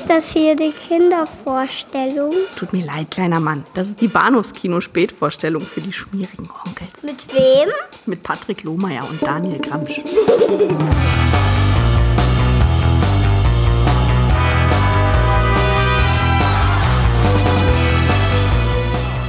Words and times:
Ist 0.00 0.08
das 0.08 0.32
hier 0.32 0.56
die 0.56 0.72
Kindervorstellung? 0.72 2.32
Tut 2.56 2.72
mir 2.72 2.86
leid, 2.86 3.10
kleiner 3.10 3.38
Mann. 3.38 3.66
Das 3.74 3.88
ist 3.88 4.00
die 4.00 4.08
Bahnhofskino-Spätvorstellung 4.08 5.60
für 5.60 5.82
die 5.82 5.92
schmierigen 5.92 6.48
Onkels. 6.66 7.02
Mit 7.02 7.34
wem? 7.34 7.68
Mit 8.06 8.22
Patrick 8.22 8.62
Lohmeier 8.62 9.06
und 9.06 9.22
Daniel 9.22 9.58
Gramsch. 9.58 10.00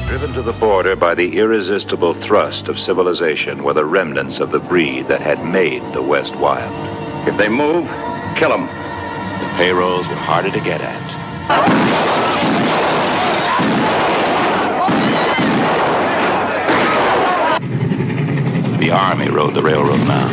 Driven 0.07 0.33
to 0.33 0.41
the 0.41 0.57
border 0.57 0.95
by 0.95 1.13
the 1.13 1.37
irresistible 1.37 2.13
thrust 2.13 2.69
of 2.69 2.79
civilization 2.79 3.61
were 3.61 3.73
the 3.73 3.83
remnants 3.83 4.39
of 4.39 4.51
the 4.53 4.59
breed 4.59 5.05
that 5.09 5.19
had 5.19 5.43
made 5.43 5.81
the 5.91 6.01
West 6.01 6.33
wild. 6.37 6.71
If 7.27 7.35
they 7.35 7.49
move, 7.49 7.85
kill 8.37 8.51
them. 8.51 8.69
Payrolls 9.61 10.09
were 10.09 10.15
harder 10.15 10.49
to 10.49 10.59
get 10.59 10.81
at. 10.81 10.99
The 18.79 18.89
army 18.89 19.29
rode 19.29 19.53
the 19.53 19.61
railroad 19.61 19.99
now. 20.07 20.29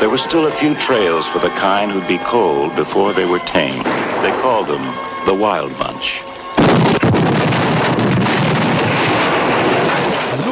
There 0.00 0.10
were 0.10 0.18
still 0.18 0.48
a 0.48 0.50
few 0.50 0.74
trails 0.74 1.28
for 1.28 1.38
the 1.38 1.50
kind 1.50 1.92
who'd 1.92 2.08
be 2.08 2.18
cold 2.18 2.74
before 2.74 3.12
they 3.12 3.26
were 3.26 3.38
tame. 3.38 3.84
They 3.84 4.32
called 4.42 4.66
them 4.66 4.82
the 5.24 5.34
Wild 5.34 5.78
Bunch. 5.78 6.24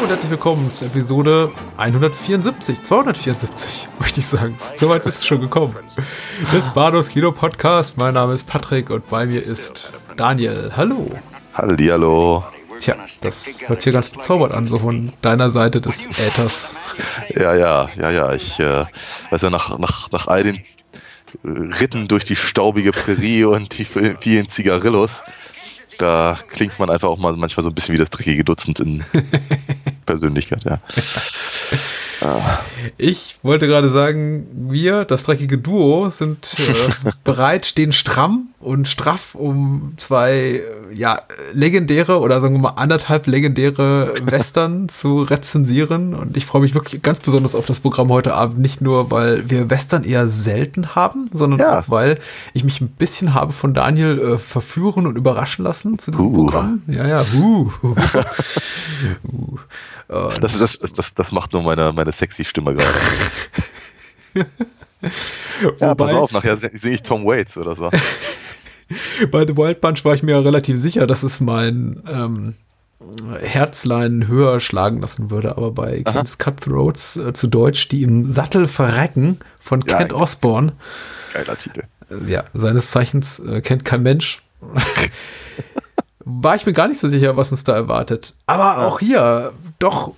Und 0.07 0.13
herzlich 0.13 0.31
willkommen 0.31 0.73
zur 0.73 0.87
Episode 0.87 1.51
174, 1.79 2.81
274, 2.81 3.89
möchte 3.99 4.21
ich 4.21 4.27
sagen. 4.27 4.57
Soweit 4.77 5.05
ist 5.05 5.19
es 5.19 5.27
schon 5.27 5.41
gekommen. 5.41 5.75
Des 6.53 6.71
Bados 6.71 7.09
Kino 7.09 7.33
Podcast. 7.33 7.99
Mein 7.99 8.15
Name 8.15 8.33
ist 8.33 8.47
Patrick 8.47 8.91
und 8.91 9.11
bei 9.11 9.27
mir 9.27 9.43
ist 9.43 9.91
Daniel. 10.17 10.71
Hallo. 10.77 11.11
Hallihallo. 11.55 12.45
Tja, 12.79 12.95
das 13.21 13.69
hört 13.69 13.83
sich 13.83 13.93
ganz 13.93 14.09
bezaubert 14.11 14.55
an, 14.55 14.69
so 14.69 14.79
von 14.79 15.13
deiner 15.23 15.51
Seite 15.51 15.81
des 15.81 16.07
Äthers. 16.21 16.77
Ja, 17.35 17.57
ja, 17.57 17.89
ja, 17.97 18.11
ja. 18.13 18.33
Ich 18.33 18.61
äh, 18.61 18.85
weiß 19.31 19.43
ja, 19.43 19.51
nach, 19.51 19.77
nach, 19.77 20.13
nach 20.13 20.29
all 20.29 20.45
den 20.45 20.59
äh, 21.43 21.49
Ritten 21.81 22.07
durch 22.07 22.23
die 22.23 22.37
staubige 22.37 22.93
Prärie 22.93 23.43
und 23.43 23.77
die 23.77 23.85
vielen 23.85 24.49
Zigarillos, 24.51 25.25
da 25.99 26.39
klingt 26.49 26.79
man 26.79 26.91
einfach 26.91 27.09
auch 27.09 27.19
mal 27.19 27.35
manchmal 27.35 27.65
so 27.65 27.71
ein 27.71 27.75
bisschen 27.75 27.95
wie 27.95 27.99
das 27.99 28.11
dreckige 28.11 28.45
Dutzend 28.45 28.79
in 28.79 29.05
Persönlichkeit, 30.07 30.65
ja. 30.65 30.81
Ich 32.97 33.37
wollte 33.43 33.67
gerade 33.67 33.91
sagen, 33.91 34.47
wir, 34.71 35.05
das 35.05 35.25
dreckige 35.25 35.59
Duo, 35.59 36.09
sind 36.09 36.55
äh, 36.59 37.11
bereit, 37.25 37.67
stehen 37.67 37.93
stramm 37.93 38.49
und 38.67 38.89
straff, 38.89 39.37
um 39.37 39.93
zwei 39.97 40.61
ja, 40.93 41.23
legendäre 41.53 42.19
oder 42.21 42.41
sagen 42.41 42.55
wir 42.57 42.61
mal 42.63 42.71
anderthalb 42.71 43.29
legendäre 43.29 44.13
Western 44.23 44.89
zu 44.91 45.23
rezensieren. 45.23 46.15
Und 46.15 46.37
ich 46.37 46.47
freue 46.47 46.63
mich 46.63 46.75
wirklich 46.75 47.01
ganz 47.01 47.21
besonders 47.21 47.55
auf 47.55 47.65
das 47.67 47.79
Programm 47.79 48.09
heute 48.09 48.35
Abend. 48.35 48.59
Nicht 48.61 48.81
nur, 48.81 49.11
weil 49.13 49.49
wir 49.49 49.71
Western 49.71 50.03
eher 50.03 50.27
selten 50.27 50.97
haben, 50.97 51.31
sondern 51.33 51.61
Ja. 51.61 51.79
auch, 51.79 51.85
weil 51.89 52.17
ich 52.55 52.65
mich 52.65 52.81
ein 52.81 52.89
bisschen 52.89 53.35
habe 53.35 53.53
von 53.53 53.73
Daniel 53.73 54.19
äh, 54.19 54.39
verführen 54.39 55.07
und 55.07 55.17
überraschen 55.17 55.65
lassen 55.65 55.99
zu 56.01 56.11
diesem 56.11 56.27
Uh. 56.27 56.33
Programm. 56.45 56.83
Ja, 56.89 57.07
ja, 57.07 57.25
uh. 57.39 57.71
uh. 59.33 59.59
Das, 60.41 60.59
das, 60.59 60.79
das, 60.81 61.15
das, 61.15 61.33
macht 61.33 61.53
nur 61.53 61.63
meine, 61.63 61.93
meine 61.93 62.11
sexy 62.13 62.45
Stimme 62.45 62.75
gerade. 62.75 62.95
Ja, 65.81 65.95
pass 65.95 66.11
Wobei- 66.11 66.15
auf, 66.15 66.33
nachher 66.33 66.57
se- 66.57 66.71
sehe 66.73 66.95
ich 66.95 67.03
Tom 67.03 67.25
Waits 67.27 67.57
oder 67.59 67.77
so. 67.77 67.91
Bei 69.31 69.47
The 69.47 69.57
Wild 69.57 69.81
Bunch 69.81 70.05
war 70.05 70.15
ich 70.15 70.23
mir 70.23 70.45
relativ 70.45 70.77
sicher, 70.79 71.07
dass 71.07 71.23
es 71.23 71.41
mein 71.41 72.03
ähm, 72.09 72.55
Herzlein 73.41 74.27
höher 74.29 74.61
schlagen 74.61 75.01
lassen 75.01 75.31
würde, 75.31 75.57
aber 75.57 75.71
bei 75.73 76.03
King's 76.03 76.39
Cutthroats 76.39 77.17
äh, 77.17 77.33
zu 77.33 77.47
Deutsch, 77.49 77.89
die 77.89 78.03
im 78.03 78.27
Sattel 78.31 78.69
verrecken 78.69 79.39
von 79.61 79.83
Ja, 79.87 79.99
Kent. 79.99 80.13
Osborne, 80.13 80.73
Geiler 81.33 81.57
Titel. 81.59 81.83
äh, 82.11 82.31
ja, 82.31 82.45
seines 82.55 82.91
Zeichens 82.91 83.39
äh, 83.41 83.61
kennt 83.61 83.85
kein 83.85 84.03
Mensch, 84.03 84.43
war 86.25 86.57
ich 86.57 86.67
mir 86.67 86.73
gar 86.73 86.89
nicht 86.89 86.99
so 87.01 87.09
sicher, 87.09 87.37
was 87.37 87.51
uns 87.53 87.65
da 87.65 87.75
erwartet. 87.75 88.35
Aber 88.47 88.87
auch 88.87 88.99
hier, 89.01 89.53
doch, 89.79 90.13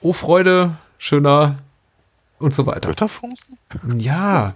oh 0.00 0.12
Freude, 0.12 0.76
schöner 0.98 1.56
und 2.38 2.54
so 2.54 2.66
weiter. 2.66 2.88
Götterfunken? 2.88 3.56
Ja, 3.96 4.54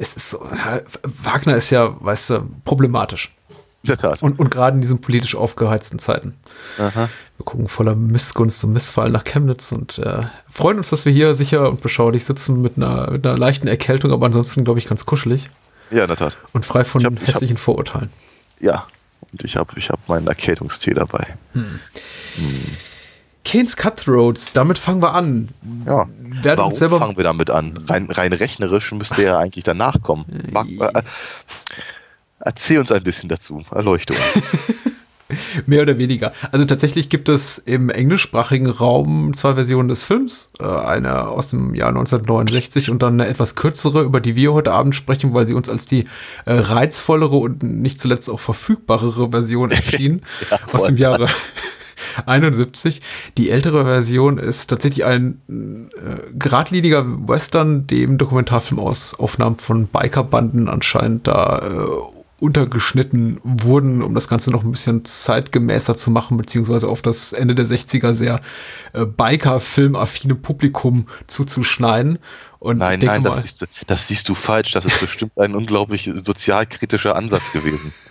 es 0.00 0.16
ist 0.16 0.30
so, 0.30 0.40
Wagner 1.22 1.54
ist 1.56 1.70
ja, 1.70 1.94
weißt 2.00 2.30
du, 2.30 2.40
problematisch. 2.64 3.32
In 3.82 3.88
der 3.88 3.96
Tat. 3.96 4.22
Und, 4.22 4.38
und 4.38 4.50
gerade 4.50 4.74
in 4.74 4.82
diesen 4.82 5.00
politisch 5.00 5.34
aufgeheizten 5.34 5.98
Zeiten. 5.98 6.34
Aha. 6.78 7.08
Wir 7.38 7.44
gucken 7.44 7.66
voller 7.68 7.94
Missgunst 7.94 8.62
und 8.64 8.72
Missfallen 8.74 9.12
nach 9.12 9.24
Chemnitz 9.24 9.72
und 9.72 9.98
äh, 9.98 10.22
freuen 10.50 10.76
uns, 10.78 10.90
dass 10.90 11.06
wir 11.06 11.12
hier 11.12 11.34
sicher 11.34 11.68
und 11.70 11.80
beschaulich 11.80 12.24
sitzen 12.26 12.60
mit 12.60 12.76
einer, 12.76 13.10
mit 13.10 13.26
einer 13.26 13.38
leichten 13.38 13.68
Erkältung, 13.68 14.12
aber 14.12 14.26
ansonsten, 14.26 14.64
glaube 14.64 14.78
ich, 14.78 14.86
ganz 14.86 15.06
kuschelig 15.06 15.48
Ja, 15.90 16.02
in 16.02 16.08
der 16.08 16.16
Tat. 16.18 16.36
und 16.52 16.66
frei 16.66 16.84
von 16.84 17.02
hab- 17.04 17.14
ich 17.14 17.20
hab- 17.20 17.28
hässlichen 17.28 17.56
Vorurteilen. 17.56 18.10
Ja. 18.60 18.86
Und 19.32 19.44
ich 19.44 19.56
habe 19.56 19.72
ich 19.78 19.88
hab 19.88 20.06
meinen 20.08 20.26
Erkältungstee 20.26 20.92
dabei. 20.92 21.36
Kane's 23.50 23.76
Cutthroats, 23.76 24.52
damit 24.52 24.78
fangen 24.78 25.02
wir 25.02 25.12
an. 25.12 25.48
Ja. 25.84 26.06
Werden 26.20 26.58
Warum 26.58 26.70
uns 26.70 26.78
selber 26.78 26.98
fangen 26.98 27.16
wir 27.16 27.24
damit 27.24 27.50
an? 27.50 27.84
Rein, 27.88 28.08
rein 28.08 28.32
rechnerisch 28.32 28.92
müsste 28.92 29.24
ja 29.24 29.40
eigentlich 29.40 29.64
danach 29.64 30.00
kommen. 30.02 30.24
Mag, 30.52 30.68
äh, 30.78 31.02
erzähl 32.38 32.78
uns 32.78 32.92
ein 32.92 33.02
bisschen 33.02 33.28
dazu. 33.28 33.64
Erleuchte 33.72 34.12
uns. 34.12 34.44
Mehr 35.66 35.82
oder 35.82 35.98
weniger. 35.98 36.32
Also 36.52 36.64
tatsächlich 36.64 37.08
gibt 37.08 37.28
es 37.28 37.58
im 37.58 37.90
englischsprachigen 37.90 38.68
Raum 38.68 39.32
zwei 39.34 39.54
Versionen 39.54 39.88
des 39.88 40.04
Films. 40.04 40.52
Äh, 40.60 40.64
Eine 40.66 41.26
aus 41.26 41.50
dem 41.50 41.74
Jahr 41.74 41.88
1969 41.88 42.88
und 42.88 43.02
dann 43.02 43.14
eine 43.20 43.28
etwas 43.28 43.56
kürzere, 43.56 44.02
über 44.02 44.20
die 44.20 44.36
wir 44.36 44.52
heute 44.52 44.70
Abend 44.70 44.94
sprechen, 44.94 45.34
weil 45.34 45.48
sie 45.48 45.54
uns 45.54 45.68
als 45.68 45.86
die 45.86 46.04
äh, 46.44 46.52
reizvollere 46.52 47.36
und 47.36 47.64
nicht 47.64 47.98
zuletzt 47.98 48.30
auch 48.30 48.38
verfügbarere 48.38 49.30
Version 49.30 49.70
erschien. 49.72 50.22
aus 50.72 50.84
dem 50.84 50.96
Jahre 50.96 51.26
71. 52.26 53.00
Die 53.36 53.50
ältere 53.50 53.84
Version 53.84 54.38
ist 54.38 54.68
tatsächlich 54.68 55.04
ein 55.04 55.40
äh, 55.48 56.32
geradliniger 56.38 57.04
Western, 57.28 57.86
dem 57.86 58.18
Dokumentarfilm 58.18 58.78
aus 58.80 59.14
Aufnahmen 59.18 59.58
von 59.58 59.86
Bikerbanden 59.86 60.68
anscheinend 60.68 61.26
da 61.26 61.58
äh, 61.58 62.20
untergeschnitten 62.40 63.38
wurden, 63.44 64.02
um 64.02 64.14
das 64.14 64.26
Ganze 64.26 64.50
noch 64.50 64.64
ein 64.64 64.72
bisschen 64.72 65.04
zeitgemäßer 65.04 65.94
zu 65.94 66.10
machen, 66.10 66.36
beziehungsweise 66.36 66.88
auf 66.88 67.02
das 67.02 67.32
Ende 67.32 67.54
der 67.54 67.66
60er 67.66 68.14
sehr 68.14 68.40
äh, 68.92 69.04
Biker-filmaffine 69.04 70.34
Publikum 70.34 71.06
zuzuschneiden. 71.26 72.18
Und 72.58 72.78
Nein, 72.78 72.98
nein, 73.02 73.22
mal, 73.22 73.30
das 73.30 73.42
siehst, 73.42 73.62
du, 73.62 73.66
das 73.86 74.08
siehst 74.08 74.28
du 74.28 74.34
falsch. 74.34 74.72
Das 74.72 74.84
ist 74.84 75.00
bestimmt 75.00 75.38
ein 75.38 75.54
unglaublich 75.54 76.10
sozialkritischer 76.14 77.14
Ansatz 77.14 77.52
gewesen. 77.52 77.92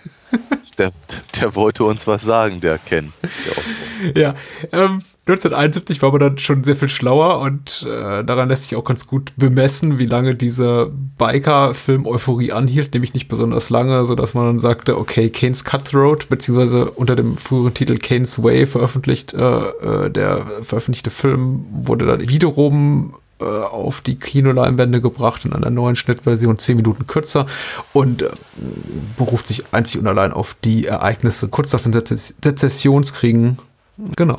Der, 0.78 0.92
der 1.38 1.54
wollte 1.56 1.84
uns 1.84 2.06
was 2.06 2.22
sagen, 2.22 2.60
der 2.60 2.78
Ken. 2.78 3.12
Der 3.22 3.58
Osborne. 3.58 3.89
Ja, 4.16 4.34
ähm, 4.72 5.02
1971 5.26 6.02
war 6.02 6.10
man 6.10 6.20
dann 6.20 6.38
schon 6.38 6.64
sehr 6.64 6.76
viel 6.76 6.88
schlauer 6.88 7.40
und 7.40 7.86
äh, 7.88 8.24
daran 8.24 8.48
lässt 8.48 8.64
sich 8.64 8.76
auch 8.76 8.84
ganz 8.84 9.06
gut 9.06 9.32
bemessen, 9.36 9.98
wie 9.98 10.06
lange 10.06 10.34
diese 10.34 10.90
Biker-Film-Euphorie 11.18 12.52
anhielt, 12.52 12.94
nämlich 12.94 13.14
nicht 13.14 13.28
besonders 13.28 13.70
lange, 13.70 14.06
sodass 14.06 14.34
man 14.34 14.46
dann 14.46 14.60
sagte, 14.60 14.98
okay, 14.98 15.30
Kane's 15.30 15.64
Cutthroat, 15.64 16.28
beziehungsweise 16.28 16.90
unter 16.90 17.16
dem 17.16 17.36
früheren 17.36 17.74
Titel 17.74 17.98
Kane's 17.98 18.42
Way 18.42 18.66
veröffentlicht, 18.66 19.34
äh, 19.34 19.38
äh, 19.38 20.10
der 20.10 20.46
veröffentlichte 20.62 21.10
Film 21.10 21.64
wurde 21.70 22.06
dann 22.06 22.28
wiederum 22.28 23.14
äh, 23.40 23.44
auf 23.44 24.02
die 24.02 24.18
Kinoleinwände 24.18 25.00
gebracht 25.00 25.44
in 25.46 25.54
einer 25.54 25.70
neuen 25.70 25.96
Schnittversion, 25.96 26.58
zehn 26.58 26.76
Minuten 26.76 27.06
kürzer 27.06 27.46
und 27.94 28.22
äh, 28.22 28.30
beruft 29.16 29.46
sich 29.46 29.64
einzig 29.72 29.98
und 30.00 30.06
allein 30.06 30.32
auf 30.32 30.56
die 30.62 30.86
Ereignisse 30.86 31.48
kurz 31.48 31.72
nach 31.72 31.80
den 31.80 31.92
Sezess- 31.92 32.34
Sezessionskriegen. 32.44 33.58
Genau. 34.16 34.36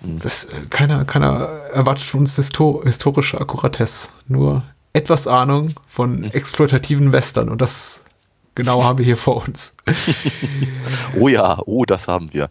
Das, 0.00 0.46
äh, 0.46 0.50
keiner, 0.68 1.04
keiner 1.04 1.48
erwartet 1.72 2.04
von 2.04 2.20
uns 2.20 2.36
histo 2.36 2.82
historische 2.84 3.40
Akkuratesse, 3.40 4.08
nur 4.26 4.64
etwas 4.92 5.26
Ahnung 5.26 5.74
von 5.86 6.24
exploitativen 6.24 7.12
Western 7.12 7.48
und 7.48 7.60
das 7.60 8.02
genau 8.54 8.82
haben 8.84 8.98
wir 8.98 9.04
hier 9.04 9.16
vor 9.16 9.46
uns. 9.46 9.76
Oh 11.18 11.28
ja, 11.28 11.58
oh, 11.66 11.84
das 11.84 12.08
haben 12.08 12.32
wir. 12.32 12.50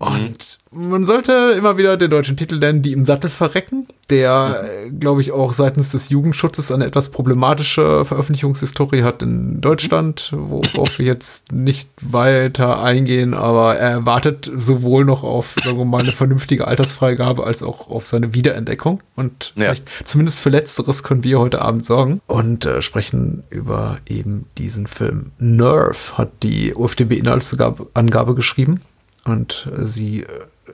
Und 0.00 0.58
man 0.72 1.04
sollte 1.04 1.54
immer 1.58 1.76
wieder 1.76 1.98
den 1.98 2.08
deutschen 2.08 2.34
Titel 2.38 2.58
nennen, 2.58 2.80
die 2.80 2.92
im 2.92 3.04
Sattel 3.04 3.28
verrecken, 3.28 3.86
der, 4.08 4.64
äh, 4.86 4.90
glaube 4.90 5.20
ich, 5.20 5.30
auch 5.30 5.52
seitens 5.52 5.90
des 5.90 6.08
Jugendschutzes 6.08 6.72
eine 6.72 6.86
etwas 6.86 7.10
problematische 7.10 8.06
Veröffentlichungshistorie 8.06 9.02
hat 9.02 9.20
in 9.22 9.60
Deutschland, 9.60 10.32
worauf 10.34 10.98
wir 10.98 11.04
jetzt 11.04 11.52
nicht 11.52 11.90
weiter 12.00 12.82
eingehen, 12.82 13.34
aber 13.34 13.76
er 13.76 14.06
wartet 14.06 14.50
sowohl 14.56 15.04
noch 15.04 15.22
auf, 15.22 15.56
sagen 15.62 15.76
wir 15.76 15.84
mal, 15.84 16.00
eine 16.00 16.12
vernünftige 16.12 16.66
Altersfreigabe 16.66 17.44
als 17.44 17.62
auch 17.62 17.90
auf 17.90 18.06
seine 18.06 18.32
Wiederentdeckung. 18.32 19.02
Und 19.16 19.52
Ja. 19.56 19.64
vielleicht 19.64 19.90
zumindest 20.08 20.40
für 20.40 20.48
Letzteres 20.48 21.02
können 21.02 21.24
wir 21.24 21.38
heute 21.40 21.60
Abend 21.60 21.84
sorgen 21.84 22.22
und 22.26 22.64
äh, 22.64 22.80
sprechen 22.80 23.42
über 23.50 23.98
eben 24.08 24.46
diesen 24.56 24.86
Film. 24.86 25.32
Nerve 25.38 26.16
hat 26.16 26.30
die 26.42 26.74
UFDB-Inhaltsangabe 26.74 28.34
geschrieben 28.34 28.80
und 29.24 29.68
äh, 29.76 29.84
sie 29.86 30.22
äh, 30.22 30.26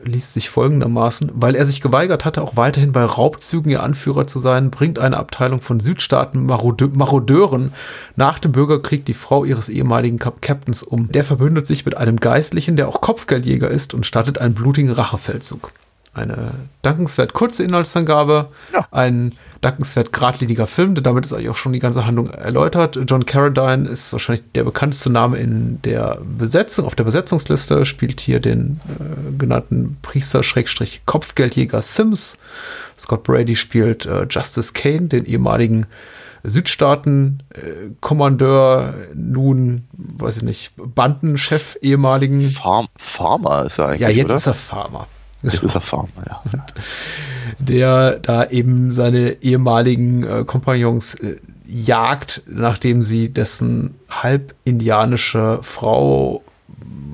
liest 0.05 0.35
sich 0.35 0.51
folgendermaßen, 0.51 1.31
weil 1.35 1.55
er 1.55 1.67
sich 1.67 1.81
geweigert 1.81 2.25
hatte, 2.25 2.43
auch 2.43 2.57
weiterhin 2.57 2.93
bei 2.93 3.03
Raubzügen 3.05 3.71
ihr 3.71 3.83
Anführer 3.83 4.27
zu 4.27 4.39
sein, 4.39 4.71
bringt 4.71 4.99
eine 4.99 5.17
Abteilung 5.17 5.61
von 5.61 5.81
Südstaaten 5.81 6.47
Marode 6.47 6.89
Marodeuren 6.95 7.73
nach 8.15 8.39
dem 8.39 8.53
Bürgerkrieg 8.53 9.05
die 9.05 9.15
Frau 9.15 9.45
ihres 9.45 9.69
ehemaligen 9.69 10.19
Captains 10.19 10.83
um. 10.83 11.11
Der 11.11 11.25
verbündet 11.25 11.67
sich 11.67 11.85
mit 11.85 11.97
einem 11.97 12.19
Geistlichen, 12.19 12.77
der 12.77 12.89
auch 12.89 13.01
Kopfgeldjäger 13.01 13.69
ist 13.69 13.95
und 13.95 14.07
startet 14.07 14.39
einen 14.39 14.55
blutigen 14.55 14.91
Rachefeldzug. 14.91 15.73
Eine 16.15 16.53
dankenswert 16.83 17.33
kurze 17.33 17.63
Inhaltsangabe, 17.65 18.49
Ja. 18.73 18.87
ein 18.91 19.35
dankenswert 19.61 20.13
geradliniger 20.13 20.67
Film, 20.67 20.95
denn 20.95 21.05
damit 21.05 21.25
ist 21.25 21.33
eigentlich 21.33 21.51
auch 21.51 21.57
schon 21.57 21.73
die 21.73 21.79
ganze 21.79 22.07
Handlung 22.07 22.31
erläutert. 22.31 22.99
John 23.07 23.27
Carradine 23.27 23.89
ist 23.89 24.13
wahrscheinlich 24.13 24.45
der 24.55 24.65
bekannteste 24.65 25.11
Name 25.11 25.39
in 25.39 25.81
der 25.83 26.19
Besetzung. 26.39 26.87
Auf 26.87 26.95
der 26.95 27.05
Besetzungsliste 27.05 27.85
spielt 27.85 28.21
hier 28.21 28.41
den 28.41 28.81
äh, 28.89 29.33
genannten 29.39 29.99
Priester-Kopfgeldjäger 30.03 31.83
Sims. 31.83 32.39
Scott 32.99 33.25
Brady 33.25 33.57
spielt 33.57 34.07
äh, 34.07 34.27
Justice 34.29 34.73
Kane, 34.73 35.09
den 35.09 35.25
ehemaligen 35.25 35.87
Südstaaten-Kommandeur, 36.47 38.95
nun, 39.15 39.85
weiß 39.93 40.39
ich 40.39 40.43
nicht, 40.45 40.73
Bandenchef 40.77 41.77
ehemaligen. 41.83 42.51
Farm, 42.51 42.89
Farmer 42.97 43.67
ist 43.67 43.79
er 43.79 43.89
eigentlich. 43.89 44.01
Ja, 44.01 44.09
jetzt 44.11 44.27
oder? 44.27 44.37
ist 44.37 44.47
er 44.47 44.55
Farmer. 44.55 45.09
Jetzt 45.53 45.63
ist 45.63 45.75
er 45.75 45.81
Farmer, 45.81 46.09
ja. 46.27 46.43
der 47.59 48.19
da 48.19 48.45
eben 48.47 48.93
seine 48.93 49.43
ehemaligen 49.43 50.23
äh, 50.25 50.45
Kompagnons 50.45 51.15
äh, 51.17 51.37
jagt, 51.67 52.43
nachdem 52.47 53.03
sie 53.03 53.33
dessen 53.33 53.95
halb 54.09 54.55
indianische 54.65 55.61
Frau 55.63 56.43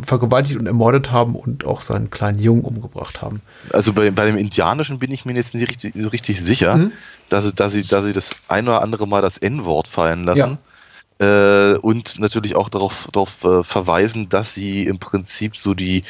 vergewaltigt 0.04 0.58
und 0.58 0.66
ermordet 0.66 1.12
haben 1.12 1.36
und 1.36 1.64
auch 1.64 1.80
seinen 1.80 2.10
kleinen 2.10 2.38
Jungen 2.38 2.64
umgebracht 2.64 3.22
haben. 3.22 3.40
Also 3.72 3.92
bei, 3.92 4.10
bei 4.10 4.26
dem 4.26 4.36
Indianischen 4.36 4.98
bin 4.98 5.10
ich 5.10 5.24
mir 5.24 5.34
jetzt 5.34 5.54
nicht 5.54 5.68
richtig, 5.68 5.94
so 5.96 6.08
richtig 6.08 6.40
sicher, 6.40 6.76
Mhm. 6.76 6.92
dass, 7.28 7.44
sie, 7.44 7.52
dass, 7.54 7.72
sie, 7.72 7.82
dass 7.84 8.04
sie 8.04 8.12
das 8.12 8.34
ein 8.48 8.68
oder 8.68 8.82
andere 8.82 9.06
Mal 9.06 9.22
das 9.22 9.38
N-Wort 9.38 9.88
fallen 9.88 10.24
lassen. 10.24 10.58
Äh, 11.18 11.76
und 11.78 12.18
natürlich 12.18 12.56
auch 12.56 12.68
darauf, 12.68 13.08
darauf 13.12 13.44
äh, 13.44 13.62
verweisen, 13.62 14.28
dass 14.28 14.54
sie 14.54 14.84
im 14.86 14.98
Prinzip 14.98 15.56
so 15.56 15.74
die, 15.74 16.04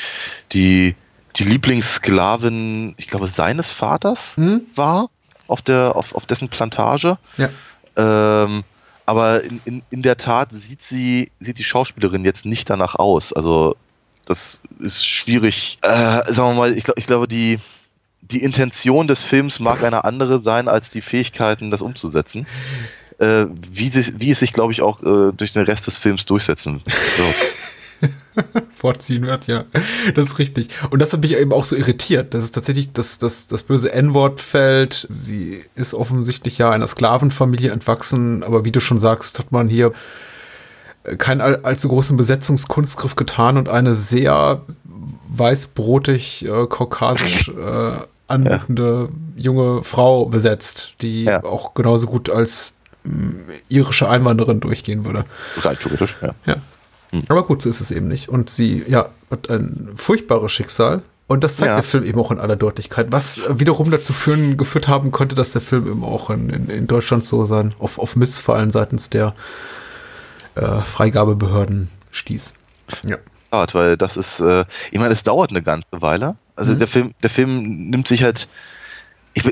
die, 0.53 0.95
die 1.37 1.45
Lieblingssklavin, 1.45 2.95
ich 2.97 3.07
glaube, 3.07 3.27
seines 3.27 3.71
Vaters 3.71 4.37
Mhm. 4.37 4.63
war 4.75 5.09
auf, 5.47 5.63
der, 5.63 5.97
auf, 5.97 6.15
auf 6.15 6.27
dessen 6.27 6.49
Plantage. 6.49 7.19
Ja. 7.37 7.49
Ähm, 7.97 8.65
aber 9.05 9.43
in, 9.43 9.61
in, 9.65 9.83
in 9.91 10.03
der 10.03 10.17
Tat 10.17 10.51
sieht 10.53 10.83
sie, 10.83 11.31
sieht 11.41 11.59
die 11.59 11.65
Schauspielerin 11.65 12.25
jetzt 12.25 12.45
nicht 12.47 12.71
danach 12.71 12.95
aus. 12.95 13.33
Also 13.33 13.77
das 14.25 14.63
ist 14.79 15.05
schwierig. 15.07 15.79
Äh, 15.83 15.89
sagen 16.33 16.51
wir 16.51 16.55
mal, 16.55 16.77
ich, 16.77 16.85
glaub, 16.85 16.99
ich 16.99 17.07
glaube, 17.07 17.27
die, 17.27 17.59
die 18.21 18.43
Intention 18.43 19.09
des 19.09 19.23
Films 19.23 19.59
mag 19.59 19.83
eine 19.83 20.05
andere 20.05 20.41
sein, 20.41 20.69
als 20.69 20.91
die 20.91 21.01
Fähigkeiten, 21.03 21.71
das 21.71 21.83
umzusetzen. 21.83 22.47
Äh, 23.19 23.47
wie, 23.71 23.89
sie, 23.89 24.21
wie 24.21 24.31
es 24.31 24.39
sich, 24.41 24.53
glaube 24.53 24.73
ich, 24.73 24.81
auch 24.81 25.03
äh, 25.03 25.33
durch 25.33 25.53
den 25.53 25.65
Rest 25.65 25.87
des 25.87 25.97
Films 25.97 26.25
durchsetzen 26.25 26.83
wird. 26.85 27.35
vorziehen 28.77 29.27
wird, 29.27 29.47
ja. 29.47 29.65
Das 30.15 30.29
ist 30.29 30.39
richtig. 30.39 30.69
Und 30.91 31.01
das 31.01 31.13
hat 31.13 31.21
mich 31.21 31.37
eben 31.37 31.53
auch 31.53 31.65
so 31.65 31.77
irritiert, 31.77 32.35
dass 32.35 32.43
es 32.45 32.51
tatsächlich 32.51 32.93
das, 32.93 33.19
das, 33.19 33.47
das 33.47 33.63
böse 33.63 33.93
N-Wort 33.93 34.41
fällt. 34.41 35.07
Sie 35.09 35.63
ist 35.75 35.95
offensichtlich 35.95 36.59
ja 36.59 36.71
einer 36.71 36.87
Sklavenfamilie 36.87 37.71
entwachsen, 37.71 38.43
aber 38.43 38.65
wie 38.65 38.73
du 38.73 38.81
schon 38.81 38.99
sagst, 38.99 39.39
hat 39.39 39.53
man 39.53 39.69
hier 39.69 39.93
keinen 41.19 41.41
all- 41.41 41.61
allzu 41.65 41.89
großen 41.89 42.17
Besetzungskunstgriff 42.17 43.17
getan 43.17 43.57
und 43.57 43.69
eine 43.69 43.95
sehr 43.95 44.63
weißbrotig, 45.29 46.47
äh, 46.47 46.67
kaukasisch 46.69 47.49
äh, 47.59 47.93
anmutende 48.29 49.09
junge 49.37 49.83
Frau 49.85 50.27
besetzt, 50.27 50.95
die 51.03 51.25
Ja. 51.25 51.43
auch 51.45 51.75
genauso 51.75 52.07
gut 52.07 52.31
als 52.31 52.75
mh, 53.05 53.35
irische 53.69 54.09
Einwanderin 54.09 54.61
durchgehen 54.61 55.05
würde. 55.05 55.25
Rein 55.61 55.77
theoretisch, 55.79 56.17
ja. 56.23 56.35
Ja. 56.47 56.57
Aber 57.29 57.45
gut, 57.45 57.63
so 57.63 57.69
ist 57.69 57.81
es 57.81 57.91
eben 57.91 58.09
nicht. 58.09 58.29
Und 58.29 58.49
sie, 58.51 58.85
ja, 58.89 59.09
hat 59.31 59.51
ein 59.51 59.91
furchtbares 59.97 60.53
Schicksal. 60.53 61.03
Und 61.29 61.45
das 61.45 61.57
zeigt 61.57 61.69
Ja. 61.71 61.75
der 61.77 61.85
Film 61.85 62.05
eben 62.05 62.19
auch 62.21 62.31
in 62.31 62.39
aller 62.39 62.57
Deutlichkeit, 62.57 63.07
was 63.11 63.41
wiederum 63.49 63.91
dazu 63.91 64.13
führen, 64.13 64.57
geführt 64.57 64.89
haben 64.89 65.13
könnte, 65.13 65.35
dass 65.35 65.53
der 65.53 65.63
Film 65.63 65.87
eben 65.87 66.05
auch 66.05 66.29
in, 66.31 66.51
in, 66.51 66.69
in 66.69 66.87
Deutschland 66.87 67.25
so 67.25 67.47
sein, 67.47 67.75
auf, 67.79 67.99
auf 67.99 68.17
Missfallen 68.17 68.71
seitens 68.71 69.09
der 69.09 69.35
äh, 70.57 70.81
Freigabebehörden 70.83 71.89
stieß. 72.11 72.55
Ja. 73.07 73.17
Weil 73.51 73.97
das 73.99 74.17
ist, 74.17 74.41
äh, 74.41 74.65
ich 74.91 74.99
meine, 74.99 75.13
es 75.13 75.23
dauert 75.23 75.51
eine 75.51 75.63
ganze 75.63 75.87
Weile. 75.93 76.37
Also 76.57 76.73
Mhm. 76.73 76.79
der 76.79 76.89
Film, 76.89 77.15
der 77.23 77.31
Film 77.31 77.89
nimmt 77.91 78.09
sich 78.09 78.23
halt, 78.23 78.49
ich, 79.35 79.45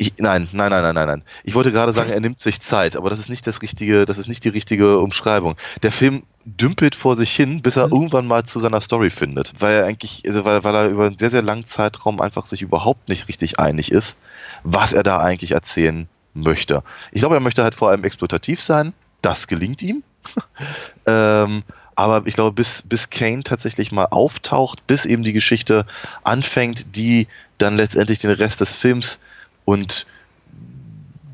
ich, 0.00 0.14
nein, 0.18 0.48
nein, 0.52 0.70
nein, 0.70 0.82
nein, 0.82 0.94
nein, 0.94 1.06
nein. 1.08 1.22
Ich 1.44 1.54
wollte 1.54 1.72
gerade 1.72 1.92
sagen, 1.92 2.10
er 2.10 2.20
nimmt 2.20 2.40
sich 2.40 2.62
Zeit, 2.62 2.96
aber 2.96 3.10
das 3.10 3.18
ist 3.18 3.28
nicht 3.28 3.46
das 3.46 3.60
richtige, 3.60 4.06
das 4.06 4.16
ist 4.16 4.28
nicht 4.28 4.42
die 4.44 4.48
richtige 4.48 4.98
Umschreibung. 4.98 5.56
Der 5.82 5.92
Film 5.92 6.22
dümpelt 6.46 6.94
vor 6.94 7.16
sich 7.16 7.30
hin, 7.36 7.60
bis 7.60 7.76
er 7.76 7.88
Mhm. 7.88 7.92
irgendwann 7.92 8.26
mal 8.26 8.44
zu 8.44 8.60
seiner 8.60 8.80
Story 8.80 9.10
findet, 9.10 9.52
weil 9.58 9.76
er 9.76 9.84
eigentlich, 9.84 10.22
also 10.26 10.46
weil, 10.46 10.64
weil 10.64 10.74
er 10.74 10.88
über 10.88 11.04
einen 11.04 11.18
sehr, 11.18 11.30
sehr 11.30 11.42
langen 11.42 11.66
Zeitraum 11.66 12.22
einfach 12.22 12.46
sich 12.46 12.62
überhaupt 12.62 13.10
nicht 13.10 13.28
richtig 13.28 13.60
einig 13.60 13.92
ist, 13.92 14.16
was 14.64 14.94
er 14.94 15.02
da 15.02 15.18
eigentlich 15.20 15.50
erzählen 15.50 16.08
möchte. 16.32 16.82
Ich 17.12 17.20
glaube, 17.20 17.34
er 17.34 17.42
möchte 17.42 17.62
halt 17.62 17.74
vor 17.74 17.90
allem 17.90 18.02
exploitativ 18.04 18.62
sein. 18.62 18.94
Das 19.20 19.48
gelingt 19.48 19.82
ihm. 19.82 20.02
ähm, 21.06 21.62
aber 21.94 22.22
ich 22.24 22.34
glaube, 22.36 22.52
bis, 22.52 22.84
bis 22.86 23.10
Kane 23.10 23.42
tatsächlich 23.42 23.92
mal 23.92 24.06
auftaucht, 24.06 24.86
bis 24.86 25.04
eben 25.04 25.24
die 25.24 25.34
Geschichte 25.34 25.84
anfängt, 26.24 26.96
die 26.96 27.28
dann 27.58 27.76
letztendlich 27.76 28.20
den 28.20 28.30
Rest 28.30 28.62
des 28.62 28.74
Films 28.74 29.20
und 29.64 30.06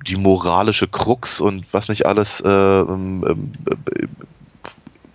die 0.07 0.17
moralische 0.17 0.87
Krux 0.87 1.41
und 1.41 1.67
was 1.73 1.89
nicht 1.89 2.07
alles 2.07 2.41
äh, 2.41 2.49
ähm, 2.49 3.25
ähm, 3.29 3.53
äh, 3.95 4.07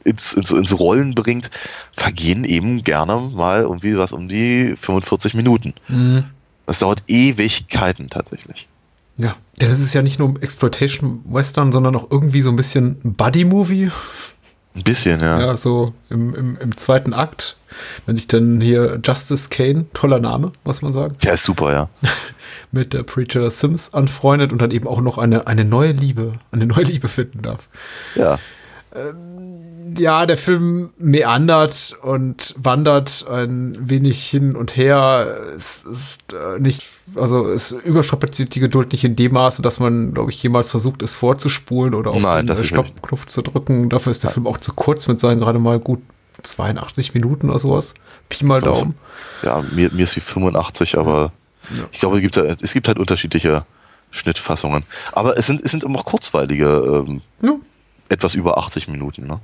ins, 0.03 0.33
ins, 0.33 0.51
ins 0.51 0.77
Rollen 0.79 1.13
bringt, 1.13 1.49
vergehen 1.93 2.43
eben 2.43 2.83
gerne 2.83 3.31
mal 3.33 3.61
irgendwie 3.61 3.97
was 3.97 4.11
um 4.11 4.27
die 4.27 4.75
45 4.75 5.33
Minuten. 5.33 5.73
Mhm. 5.87 6.25
Das 6.65 6.79
dauert 6.79 7.03
Ewigkeiten 7.07 8.09
tatsächlich. 8.09 8.67
Ja. 9.17 9.35
Das 9.59 9.79
ist 9.79 9.93
ja 9.93 10.01
nicht 10.01 10.17
nur 10.17 10.41
Exploitation-Western, 10.41 11.71
sondern 11.71 11.95
auch 11.95 12.09
irgendwie 12.09 12.41
so 12.41 12.49
ein 12.49 12.55
bisschen 12.55 12.97
Buddy-Movie. 13.03 13.91
Ein 14.75 14.83
bisschen, 14.83 15.19
ja. 15.19 15.39
Ja, 15.39 15.57
so 15.57 15.93
im, 16.09 16.33
im, 16.33 16.57
im 16.57 16.77
zweiten 16.77 17.13
Akt, 17.13 17.57
wenn 18.05 18.15
sich 18.15 18.27
dann 18.27 18.61
hier 18.61 18.99
Justice 19.03 19.49
Kane, 19.49 19.85
toller 19.93 20.19
Name, 20.19 20.51
muss 20.63 20.81
man 20.81 20.93
sagen, 20.93 21.15
Der 21.23 21.33
ist 21.33 21.43
super, 21.43 21.73
ja. 21.73 21.89
mit 22.71 22.93
der 22.93 23.03
Preacher 23.03 23.51
Sims 23.51 23.93
anfreundet 23.93 24.53
und 24.53 24.61
dann 24.61 24.71
eben 24.71 24.87
auch 24.87 25.01
noch 25.01 25.17
eine, 25.17 25.47
eine 25.47 25.65
neue 25.65 25.91
Liebe, 25.91 26.33
eine 26.51 26.65
neue 26.65 26.85
Liebe 26.85 27.09
finden 27.09 27.41
darf. 27.41 27.67
Ja. 28.15 28.39
Ja, 29.97 30.25
der 30.25 30.37
Film 30.37 30.91
meandert 30.97 31.95
und 32.01 32.53
wandert 32.57 33.25
ein 33.29 33.77
wenig 33.89 34.25
hin 34.29 34.55
und 34.55 34.75
her. 34.77 35.37
Es 35.55 35.83
ist 35.83 36.33
äh, 36.33 36.59
nicht, 36.59 36.83
also 37.15 37.47
es 37.49 37.71
überstrapaziert 37.71 38.53
die 38.55 38.59
Geduld 38.59 38.91
nicht 38.91 39.03
in 39.03 39.15
dem 39.15 39.33
Maße, 39.33 39.61
dass 39.61 39.79
man, 39.79 40.13
glaube 40.13 40.31
ich, 40.31 40.41
jemals 40.43 40.69
versucht, 40.71 41.01
es 41.01 41.15
vorzuspulen 41.15 41.93
oder 41.93 42.11
auf 42.11 42.21
Nein, 42.21 42.47
den. 42.47 42.63
Stoppknopf 42.63 43.25
zu 43.25 43.41
drücken. 43.41 43.89
Dafür 43.89 44.11
ist 44.11 44.23
der 44.23 44.31
Film 44.31 44.47
auch 44.47 44.57
zu 44.59 44.73
kurz 44.73 45.07
mit 45.07 45.19
seinen 45.19 45.39
gerade 45.39 45.59
mal 45.59 45.79
gut 45.79 46.01
82 46.43 47.13
Minuten 47.13 47.49
oder 47.49 47.59
sowas. 47.59 47.93
Pi 48.29 48.45
mal 48.45 48.59
So. 48.59 48.65
Daumen. 48.67 48.95
Ja, 49.43 49.63
mir, 49.73 49.91
mir 49.91 50.03
ist 50.03 50.15
wie 50.15 50.19
85, 50.21 50.97
aber 50.97 51.31
Ja. 51.75 51.83
ich 51.91 51.99
glaube, 51.99 52.17
es 52.17 52.21
gibt, 52.21 52.37
halt- 52.37 52.61
es 52.61 52.73
gibt 52.73 52.87
halt 52.87 52.97
unterschiedliche 52.99 53.65
Schnittfassungen. 54.11 54.83
Aber 55.11 55.37
es 55.37 55.47
sind, 55.47 55.61
es 55.63 55.71
sind 55.71 55.83
immer 55.83 56.01
kurzweilige, 56.03 57.03
ähm, 57.07 57.21
Ja. 57.41 57.55
etwas 58.09 58.35
über 58.35 58.57
80 58.57 58.87
Minuten. 58.87 59.25
Ne? 59.27 59.39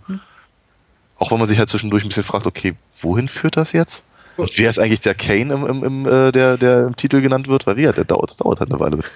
Auch 1.19 1.31
wenn 1.31 1.39
man 1.39 1.47
sich 1.47 1.57
halt 1.57 1.69
zwischendurch 1.69 2.03
ein 2.03 2.09
bisschen 2.09 2.23
fragt, 2.23 2.47
okay, 2.47 2.73
wohin 3.01 3.27
führt 3.27 3.57
das 3.57 3.71
jetzt? 3.71 4.03
Und 4.37 4.57
wer 4.59 4.69
ist 4.69 4.77
eigentlich 4.77 5.01
der 5.01 5.15
Kane, 5.15 5.53
im, 5.53 5.65
im, 5.65 5.83
im, 5.83 6.05
äh, 6.05 6.31
der, 6.31 6.57
der 6.57 6.87
im 6.87 6.95
Titel 6.95 7.21
genannt 7.21 7.47
wird? 7.47 7.65
Weil 7.65 7.77
wie, 7.77 7.81
der 7.81 8.05
dauert, 8.05 8.31
es 8.31 8.37
dauert 8.37 8.59
halt 8.59 8.71
eine 8.71 8.79
Weile. 8.79 8.99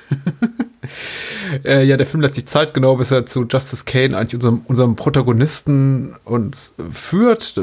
Äh, 1.65 1.83
ja, 1.83 1.97
der 1.97 2.05
Film 2.05 2.21
lässt 2.21 2.35
sich 2.35 2.47
Zeit 2.47 2.73
genau, 2.73 2.95
bis 2.95 3.11
er 3.11 3.25
zu 3.25 3.45
Justice 3.45 3.83
Kane, 3.85 4.17
eigentlich 4.17 4.35
unserem, 4.35 4.61
unserem 4.67 4.95
Protagonisten, 4.95 6.15
uns 6.23 6.75
führt. 6.91 7.61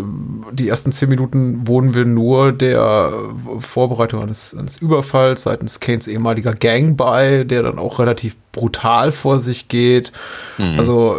Die 0.53 0.69
ersten 0.69 0.93
zehn 0.93 1.09
Minuten 1.09 1.67
wohnen 1.67 1.95
wir 1.95 2.05
nur 2.05 2.53
der 2.53 3.11
Vorbereitung 3.61 4.23
eines, 4.23 4.55
eines 4.55 4.77
Überfalls 4.77 5.43
seitens 5.43 5.81
Kanes 5.81 6.07
ehemaliger 6.07 6.55
Gang 6.55 6.97
bei, 6.97 7.45
der 7.45 7.63
dann 7.63 7.79
auch 7.79 7.99
relativ 7.99 8.37
brutal 8.53 9.11
vor 9.11 9.41
sich 9.41 9.69
geht. 9.69 10.13
Mhm. 10.59 10.79
Also 10.79 11.19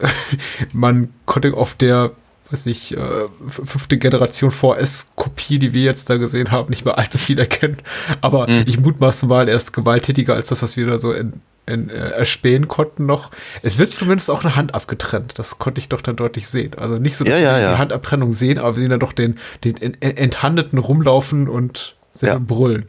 man 0.72 1.10
konnte 1.26 1.54
auf 1.54 1.74
der 1.74 2.12
weiß 2.52 2.66
nicht, 2.66 2.92
äh, 2.92 3.28
fünfte 3.48 3.98
Generation 3.98 4.50
VS-Kopie, 4.50 5.58
die 5.58 5.72
wir 5.72 5.82
jetzt 5.82 6.10
da 6.10 6.16
gesehen 6.16 6.50
haben, 6.50 6.70
nicht 6.70 6.84
mehr 6.84 6.98
allzu 6.98 7.18
viel 7.18 7.38
erkennen. 7.38 7.76
Aber 8.20 8.48
mhm. 8.48 8.64
ich 8.66 8.80
mutmaße 8.80 9.26
mal, 9.26 9.48
er 9.48 9.56
ist 9.56 9.72
gewalttätiger 9.72 10.34
als 10.34 10.48
das, 10.48 10.62
was 10.62 10.76
wir 10.76 10.86
da 10.86 10.98
so 10.98 11.12
in, 11.12 11.40
in, 11.66 11.90
äh, 11.90 12.10
erspähen 12.10 12.68
konnten 12.68 13.06
noch. 13.06 13.30
Es 13.62 13.78
wird 13.78 13.92
zumindest 13.92 14.30
auch 14.30 14.44
eine 14.44 14.56
Hand 14.56 14.74
abgetrennt. 14.74 15.38
Das 15.38 15.58
konnte 15.58 15.80
ich 15.80 15.88
doch 15.88 16.00
dann 16.00 16.16
deutlich 16.16 16.48
sehen. 16.48 16.72
Also 16.76 16.98
nicht 16.98 17.16
so, 17.16 17.24
dass 17.24 17.36
ja, 17.36 17.54
wir 17.54 17.60
ja. 17.60 17.72
die 17.72 17.78
Handabtrennung 17.78 18.32
sehen, 18.32 18.58
aber 18.58 18.76
wir 18.76 18.80
sehen 18.80 18.90
dann 18.90 19.00
doch 19.00 19.12
den, 19.12 19.36
den 19.64 19.76
Enthandeten 20.00 20.78
rumlaufen 20.78 21.48
und 21.48 21.96
sehr 22.12 22.32
ja. 22.32 22.38
brüllen. 22.38 22.88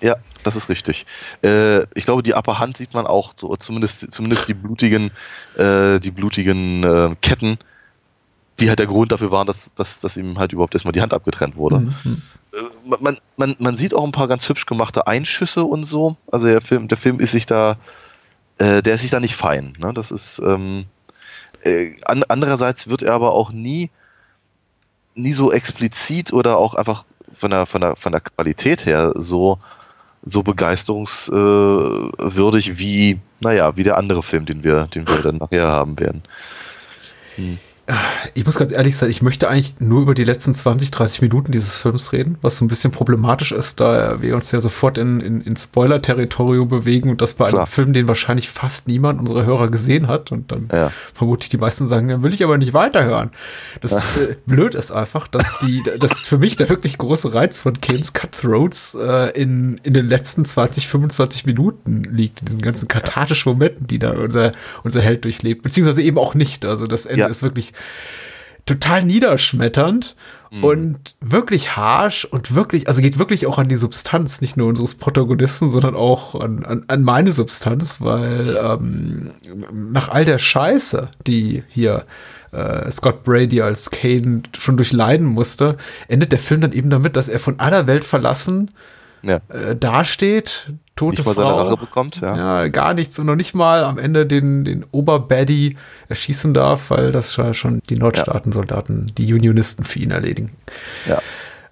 Ja, 0.00 0.16
das 0.42 0.56
ist 0.56 0.68
richtig. 0.68 1.06
Äh, 1.44 1.82
ich 1.94 2.04
glaube, 2.04 2.22
die 2.22 2.34
Upper 2.34 2.58
Hand 2.58 2.76
sieht 2.76 2.92
man 2.94 3.06
auch, 3.06 3.32
so, 3.36 3.54
zumindest, 3.56 4.12
zumindest 4.12 4.48
die 4.48 4.54
blutigen, 4.54 5.12
äh, 5.56 6.00
die 6.00 6.10
blutigen 6.10 6.82
äh, 6.82 7.14
Ketten 7.20 7.58
die 8.60 8.68
halt 8.68 8.78
der 8.78 8.86
Grund 8.86 9.12
dafür 9.12 9.30
waren, 9.30 9.46
dass, 9.46 9.74
dass, 9.74 10.00
dass 10.00 10.16
ihm 10.16 10.38
halt 10.38 10.52
überhaupt 10.52 10.74
erstmal 10.74 10.92
die 10.92 11.00
Hand 11.00 11.14
abgetrennt 11.14 11.56
wurde. 11.56 11.80
Mhm. 11.80 12.22
Äh, 12.52 12.58
man, 13.00 13.18
man, 13.36 13.56
man 13.58 13.76
sieht 13.76 13.94
auch 13.94 14.04
ein 14.04 14.12
paar 14.12 14.28
ganz 14.28 14.48
hübsch 14.48 14.66
gemachte 14.66 15.06
Einschüsse 15.06 15.64
und 15.64 15.84
so. 15.84 16.16
Also 16.30 16.46
der 16.46 16.60
Film, 16.60 16.88
der 16.88 16.98
Film 16.98 17.20
ist 17.20 17.32
sich 17.32 17.46
da, 17.46 17.78
äh, 18.58 18.82
der 18.82 18.94
ist 18.94 19.00
sich 19.02 19.10
da 19.10 19.20
nicht 19.20 19.36
fein. 19.36 19.74
Ne? 19.78 19.92
Das 19.94 20.10
ist 20.10 20.40
ähm, 20.44 20.86
äh, 21.62 21.92
an, 22.04 22.24
andererseits 22.28 22.88
wird 22.88 23.02
er 23.02 23.14
aber 23.14 23.32
auch 23.32 23.52
nie, 23.52 23.90
nie 25.14 25.32
so 25.32 25.52
explizit 25.52 26.32
oder 26.32 26.58
auch 26.58 26.74
einfach 26.74 27.04
von 27.32 27.50
der, 27.50 27.66
von 27.66 27.80
der, 27.80 27.96
von 27.96 28.12
der 28.12 28.20
Qualität 28.20 28.86
her 28.86 29.12
so, 29.16 29.58
so 30.22 30.42
begeisterungswürdig 30.42 32.68
äh, 32.68 32.78
wie, 32.78 33.18
naja, 33.40 33.76
wie 33.76 33.82
der 33.82 33.96
andere 33.96 34.22
Film, 34.22 34.44
den 34.44 34.62
wir, 34.62 34.84
den 34.86 35.08
wir 35.08 35.22
dann 35.22 35.38
nachher 35.38 35.68
haben 35.68 35.98
werden. 35.98 36.22
Hm 37.36 37.58
ich 38.34 38.46
muss 38.46 38.56
ganz 38.58 38.70
ehrlich 38.70 38.96
sein, 38.96 39.10
ich 39.10 39.22
möchte 39.22 39.48
eigentlich 39.48 39.74
nur 39.80 40.02
über 40.02 40.14
die 40.14 40.22
letzten 40.22 40.54
20, 40.54 40.92
30 40.92 41.20
Minuten 41.22 41.50
dieses 41.50 41.76
Films 41.76 42.12
reden, 42.12 42.38
was 42.40 42.56
so 42.58 42.64
ein 42.64 42.68
bisschen 42.68 42.92
problematisch 42.92 43.50
ist, 43.50 43.80
da 43.80 44.22
wir 44.22 44.36
uns 44.36 44.52
ja 44.52 44.60
sofort 44.60 44.98
in, 44.98 45.20
in, 45.20 45.40
in 45.40 45.56
Spoiler-Territorium 45.56 46.68
bewegen 46.68 47.10
und 47.10 47.20
das 47.20 47.34
bei 47.34 47.48
Klar. 47.48 47.62
einem 47.62 47.66
Film, 47.66 47.92
den 47.92 48.06
wahrscheinlich 48.06 48.48
fast 48.48 48.86
niemand 48.86 49.18
unserer 49.18 49.44
Hörer 49.44 49.68
gesehen 49.68 50.06
hat 50.06 50.30
und 50.30 50.52
dann 50.52 50.68
ja. 50.72 50.92
vermutlich 51.12 51.48
die 51.48 51.56
meisten 51.56 51.84
sagen, 51.84 52.06
dann 52.06 52.22
will 52.22 52.32
ich 52.32 52.44
aber 52.44 52.56
nicht 52.56 52.72
weiterhören. 52.72 53.32
Das 53.80 53.92
äh, 53.92 54.36
blöd 54.46 54.76
ist 54.76 54.92
einfach, 54.92 55.26
dass 55.26 55.58
die, 55.60 55.82
das 55.98 56.20
für 56.20 56.38
mich 56.38 56.54
der 56.56 56.68
wirklich 56.68 56.98
große 56.98 57.34
Reiz 57.34 57.60
von 57.60 57.80
Kane's 57.80 58.12
Cutthroats 58.12 58.94
äh, 58.94 59.30
in, 59.30 59.80
in 59.82 59.92
den 59.92 60.06
letzten 60.06 60.44
20, 60.44 60.86
25 60.86 61.46
Minuten 61.46 62.04
liegt, 62.04 62.40
in 62.40 62.46
diesen 62.46 62.60
ganzen 62.60 62.86
kathartischen 62.86 63.50
Momenten, 63.52 63.88
die 63.88 63.98
da 63.98 64.12
unser, 64.12 64.52
unser 64.84 65.00
Held 65.00 65.24
durchlebt, 65.24 65.62
beziehungsweise 65.62 66.02
eben 66.02 66.18
auch 66.18 66.34
nicht. 66.34 66.64
Also 66.64 66.86
das 66.86 67.06
Ende 67.06 67.22
ja. 67.22 67.26
ist 67.26 67.42
wirklich 67.42 67.71
total 68.66 69.04
niederschmetternd 69.04 70.14
mhm. 70.50 70.64
und 70.64 71.14
wirklich 71.20 71.76
harsh 71.76 72.24
und 72.24 72.54
wirklich, 72.54 72.88
also 72.88 73.02
geht 73.02 73.18
wirklich 73.18 73.46
auch 73.46 73.58
an 73.58 73.68
die 73.68 73.76
Substanz, 73.76 74.40
nicht 74.40 74.56
nur 74.56 74.68
unseres 74.68 74.94
Protagonisten, 74.94 75.70
sondern 75.70 75.96
auch 75.96 76.40
an, 76.40 76.64
an, 76.64 76.84
an 76.88 77.02
meine 77.02 77.32
Substanz, 77.32 78.00
weil 78.00 78.58
ähm, 78.62 79.30
nach 79.72 80.08
all 80.08 80.24
der 80.24 80.38
Scheiße, 80.38 81.08
die 81.26 81.64
hier 81.68 82.04
äh, 82.52 82.90
Scott 82.90 83.24
Brady 83.24 83.62
als 83.62 83.90
Kane 83.90 84.42
schon 84.56 84.76
durchleiden 84.76 85.26
musste, 85.26 85.76
endet 86.08 86.32
der 86.32 86.38
Film 86.38 86.60
dann 86.60 86.72
eben 86.72 86.90
damit, 86.90 87.16
dass 87.16 87.28
er 87.28 87.40
von 87.40 87.58
aller 87.58 87.86
Welt 87.86 88.04
verlassen 88.04 88.70
ja. 89.22 89.40
äh, 89.48 89.76
dasteht, 89.76 90.72
tote 90.96 91.16
nicht 91.16 91.26
mal 91.26 91.34
Frau, 91.34 91.42
seine 91.42 91.68
Rache 91.68 91.76
bekommt, 91.76 92.20
ja. 92.20 92.36
ja. 92.62 92.68
gar 92.68 92.94
nichts 92.94 93.18
und 93.18 93.26
noch 93.26 93.36
nicht 93.36 93.54
mal 93.54 93.84
am 93.84 93.98
Ende 93.98 94.26
den, 94.26 94.64
den 94.64 94.84
Oberbaddy 94.90 95.76
erschießen 96.08 96.54
darf, 96.54 96.90
weil 96.90 97.12
das 97.12 97.34
schon 97.52 97.80
die 97.88 97.96
Nordstaatensoldaten, 97.96 99.08
ja. 99.08 99.14
die 99.16 99.34
Unionisten 99.34 99.84
für 99.84 99.98
ihn 99.98 100.10
erledigen. 100.10 100.52
Ja. 101.06 101.18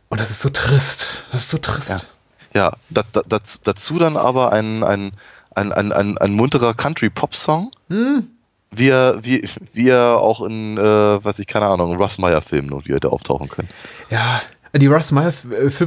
Und 0.09 0.21
das 0.21 0.31
ist 0.31 0.43
so 0.43 0.49
trist. 0.49 1.25
Das 1.33 1.43
ist 1.43 1.51
so 1.51 1.59
trist. 1.59 2.07
Ja, 2.55 2.63
ja 2.63 2.77
da, 2.91 3.03
da, 3.13 3.39
dazu 3.63 3.99
dann 3.99 4.17
aber 4.17 4.53
ein, 4.53 4.83
ein, 4.83 5.13
ein, 5.55 5.73
ein, 5.73 5.93
ein, 5.93 6.19
ein 6.19 6.33
munterer 6.33 6.75
Country-Pop-Song. 6.75 7.71
Hm. 7.89 8.29
Wie 8.73 8.89
er, 8.89 9.25
wie, 9.25 9.49
wie 9.73 9.89
er 9.89 10.19
auch 10.19 10.43
in, 10.43 10.79
äh, 10.79 11.25
was 11.25 11.41
ich, 11.41 11.49
keine 11.49 11.67
Ahnung, 11.67 11.97
Russ 11.97 12.19
Meyer-Filmen 12.19 12.73
und 12.73 12.87
wie 12.87 12.93
er 12.93 13.01
da 13.01 13.09
auftauchen 13.09 13.49
können. 13.49 13.69
Ja, 14.11 14.43
die 14.79 14.87
Russ 14.87 15.11
Meyer 15.11 15.33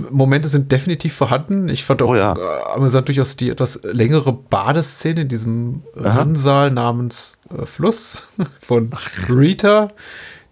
Momente 0.09 0.47
sind 0.47 0.71
definitiv 0.71 1.13
vorhanden. 1.13 1.69
Ich 1.69 1.85
fand 1.85 2.01
auch 2.01 2.09
oh, 2.09 2.15
ja. 2.15 2.33
äh, 2.33 2.73
amüsant 2.75 3.07
durchaus 3.07 3.37
die 3.37 3.49
etwas 3.49 3.79
längere 3.83 4.33
Badeszene 4.33 5.21
in 5.21 5.29
diesem 5.29 5.83
Rinnsal 5.95 6.71
namens 6.71 7.41
äh, 7.49 7.65
Fluss 7.65 8.23
von 8.59 8.91
Rita, 9.29 9.87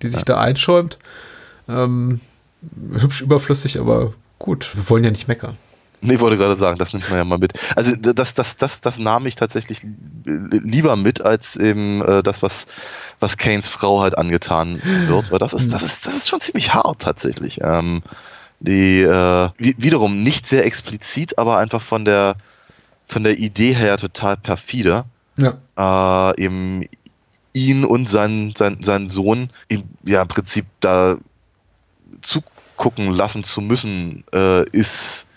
die 0.02 0.08
sich 0.08 0.20
ja. 0.20 0.26
da 0.26 0.40
einschäumt. 0.40 0.98
Ähm, 1.68 2.22
hübsch 2.94 3.22
überflüssig, 3.22 3.80
aber 3.80 4.14
gut, 4.40 4.72
wir 4.76 4.90
wollen 4.90 5.04
ja 5.04 5.12
nicht 5.12 5.28
meckern. 5.28 5.58
Nee, 6.08 6.20
wollte 6.20 6.38
gerade 6.38 6.56
sagen, 6.56 6.80
das 6.80 6.94
nimmt 6.94 7.10
man 7.10 7.20
ja 7.20 7.24
mal 7.24 7.38
mit. 7.38 7.54
Also 7.76 7.96
das, 7.96 8.34
das, 8.34 8.56
das, 8.56 8.82
das 8.82 8.98
nahm 8.98 9.28
ich 9.28 9.36
tatsächlich 9.36 9.82
lieber 10.26 10.96
mit, 10.96 11.22
als 11.22 11.56
eben 11.56 12.02
äh, 12.02 12.24
das, 12.24 12.42
was, 12.42 12.66
was 13.20 13.38
Kanes 13.38 13.68
Frau 13.68 14.02
halt 14.02 14.18
angetan 14.18 14.82
wird. 14.84 15.32
Weil 15.32 15.40
das 15.40 15.54
ist, 15.54 15.72
das 15.72 15.84
ist, 15.84 16.08
das 16.08 16.16
ist 16.16 16.30
schon 16.30 16.42
ziemlich 16.42 16.74
hart 16.74 17.02
tatsächlich. 17.02 17.60
Ähm, 17.62 18.02
die 18.60 19.02
äh, 19.02 19.50
wiederum 19.58 20.24
nicht 20.24 20.48
sehr 20.48 20.66
explizit, 20.66 21.38
aber 21.38 21.58
einfach 21.58 21.82
von 21.82 22.06
der 22.06 22.36
von 23.12 23.24
der 23.24 23.38
Idee 23.38 23.74
her 23.74 23.98
total 23.98 24.38
perfide. 24.38 25.04
Ja. 25.38 26.32
Äh, 26.32 26.44
eben 26.44 26.86
ihn 27.54 27.84
und 27.84 28.08
seinen, 28.08 28.56
sein, 28.56 28.78
seinen 28.82 29.10
Sohn 29.10 29.50
im, 29.68 29.84
ja, 30.04 30.22
im 30.22 30.28
Prinzip 30.28 30.66
da 30.80 31.18
zugucken 32.22 33.12
lassen 33.12 33.44
zu 33.44 33.62
müssen, 33.62 34.24
äh, 34.34 34.68
ist 34.70 35.28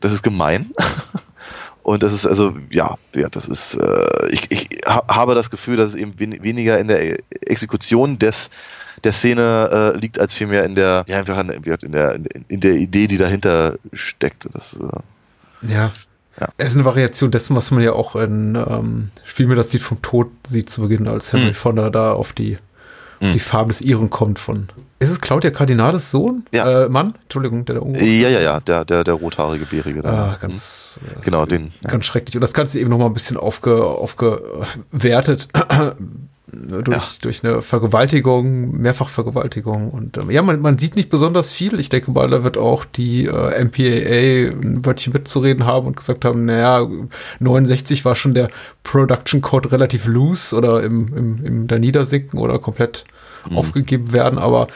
das 0.00 0.12
ist 0.12 0.22
gemein. 0.22 0.70
Und 1.82 2.02
das 2.02 2.12
ist 2.12 2.26
also, 2.26 2.54
ja, 2.70 2.98
ja 3.14 3.28
das 3.28 3.48
ist, 3.48 3.74
äh, 3.74 4.28
ich, 4.28 4.50
ich 4.50 4.68
habe 4.86 5.34
das 5.34 5.50
Gefühl, 5.50 5.76
dass 5.76 5.92
es 5.92 5.94
eben 5.96 6.14
wen 6.18 6.42
weniger 6.42 6.78
in 6.78 6.88
der 6.88 7.18
Exekution 7.30 8.18
des, 8.18 8.50
der 9.02 9.12
Szene 9.12 9.92
äh, 9.94 9.98
liegt, 9.98 10.18
als 10.18 10.34
vielmehr 10.34 10.64
in 10.64 10.74
der, 10.74 11.04
ja, 11.08 11.18
einfach 11.18 11.38
in 11.38 11.92
der, 11.92 12.20
in 12.48 12.60
der 12.60 12.74
Idee, 12.74 13.06
die 13.06 13.16
dahinter 13.16 13.76
steckt. 13.92 14.48
Das, 14.52 14.74
äh, 14.74 15.72
ja. 15.72 15.90
ja. 16.38 16.48
Es 16.58 16.72
ist 16.72 16.76
eine 16.76 16.84
Variation 16.84 17.30
dessen, 17.30 17.56
was 17.56 17.70
man 17.70 17.82
ja 17.82 17.92
auch 17.92 18.14
in 18.14 18.56
ähm, 18.56 19.10
Spiel 19.24 19.46
mir 19.46 19.56
das 19.56 19.72
Lied 19.72 19.82
vom 19.82 20.02
Tod 20.02 20.30
sieht 20.46 20.68
zu 20.68 20.82
Beginn, 20.82 21.08
als 21.08 21.32
Henry 21.32 21.48
hm. 21.48 21.54
Fonda 21.54 21.90
da 21.90 22.12
auf 22.12 22.32
die 22.32 22.58
hm. 23.20 23.32
die 23.32 23.38
Farbe 23.38 23.68
des 23.68 23.80
Iren 23.80 24.10
kommt 24.10 24.38
von. 24.38 24.68
Ist 24.98 25.10
es 25.10 25.20
Claudia 25.20 25.50
Cardinales 25.50 26.10
Sohn? 26.10 26.44
Ja. 26.52 26.84
Äh, 26.84 26.88
Mann? 26.88 27.14
Entschuldigung, 27.22 27.64
der 27.64 27.80
der 27.80 28.02
Ja, 28.02 28.28
ja, 28.28 28.40
ja, 28.40 28.60
der, 28.60 28.84
der, 28.84 29.02
der 29.02 29.14
rothaarige 29.14 29.64
Bärige. 29.64 30.04
Ah, 30.04 30.36
ganz. 30.40 31.00
Hm. 31.02 31.22
Genau, 31.22 31.46
den. 31.46 31.72
Ganz 31.82 32.06
ja. 32.06 32.12
schrecklich. 32.12 32.36
Und 32.36 32.42
das 32.42 32.52
Ganze 32.52 32.78
eben 32.80 32.90
nochmal 32.90 33.08
ein 33.08 33.14
bisschen 33.14 33.36
aufge, 33.38 33.82
aufgewertet. 33.82 35.48
Durch, 36.52 36.88
ja. 36.88 37.02
durch 37.22 37.44
eine 37.44 37.62
Vergewaltigung, 37.62 38.72
Mehrfachvergewaltigung. 38.72 39.90
Und 39.90 40.16
ähm, 40.16 40.30
ja, 40.30 40.42
man, 40.42 40.60
man 40.60 40.78
sieht 40.78 40.96
nicht 40.96 41.10
besonders 41.10 41.52
viel. 41.52 41.78
Ich 41.78 41.88
denke 41.88 42.10
mal, 42.10 42.28
da 42.28 42.44
wird 42.44 42.56
auch 42.56 42.84
die 42.84 43.26
äh, 43.26 43.64
MPAA 43.64 44.56
ein 44.56 44.84
Wörtchen 44.84 45.12
mitzureden 45.12 45.66
haben 45.66 45.86
und 45.86 45.96
gesagt 45.96 46.24
haben, 46.24 46.44
naja, 46.44 46.86
69 47.38 48.04
war 48.04 48.14
schon 48.14 48.34
der 48.34 48.48
Production 48.82 49.40
Code 49.40 49.72
relativ 49.72 50.06
loose 50.06 50.56
oder 50.56 50.82
im, 50.82 51.16
im, 51.16 51.44
im 51.44 51.66
da 51.66 51.78
niedersinken 51.78 52.38
oder 52.38 52.58
komplett 52.58 53.04
mhm. 53.48 53.56
aufgegeben 53.56 54.12
werden, 54.12 54.38
aber 54.38 54.66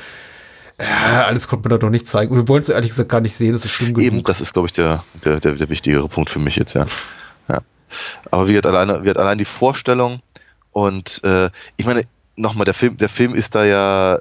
ja, 0.80 1.24
alles 1.26 1.46
konnte 1.46 1.68
man 1.68 1.78
da 1.78 1.86
noch 1.86 1.90
nicht 1.90 2.08
zeigen. 2.08 2.32
Und 2.32 2.38
wir 2.38 2.48
wollen 2.48 2.62
es 2.62 2.68
ehrlich 2.68 2.90
gesagt 2.90 3.08
gar 3.08 3.20
nicht 3.20 3.36
sehen, 3.36 3.52
das 3.52 3.64
ist 3.64 3.70
schlimm 3.70 3.94
genug. 3.94 4.06
Eben, 4.06 4.22
das 4.24 4.40
ist, 4.40 4.54
glaube 4.54 4.66
ich, 4.66 4.72
der, 4.72 5.04
der, 5.24 5.38
der, 5.38 5.52
der 5.52 5.68
wichtigere 5.68 6.08
Punkt 6.08 6.30
für 6.30 6.40
mich 6.40 6.56
jetzt, 6.56 6.74
ja. 6.74 6.86
ja. 7.48 7.60
Aber 8.30 8.48
wie 8.48 8.56
hat 8.56 8.66
alleine, 8.66 9.04
wie 9.04 9.10
hat 9.10 9.18
allein 9.18 9.38
die 9.38 9.44
Vorstellung, 9.44 10.20
und 10.74 11.22
äh, 11.22 11.50
ich 11.76 11.86
meine, 11.86 12.02
nochmal, 12.34 12.64
der 12.64 12.74
Film, 12.74 12.98
der 12.98 13.08
Film 13.08 13.34
ist 13.34 13.54
da 13.54 13.64
ja. 13.64 14.18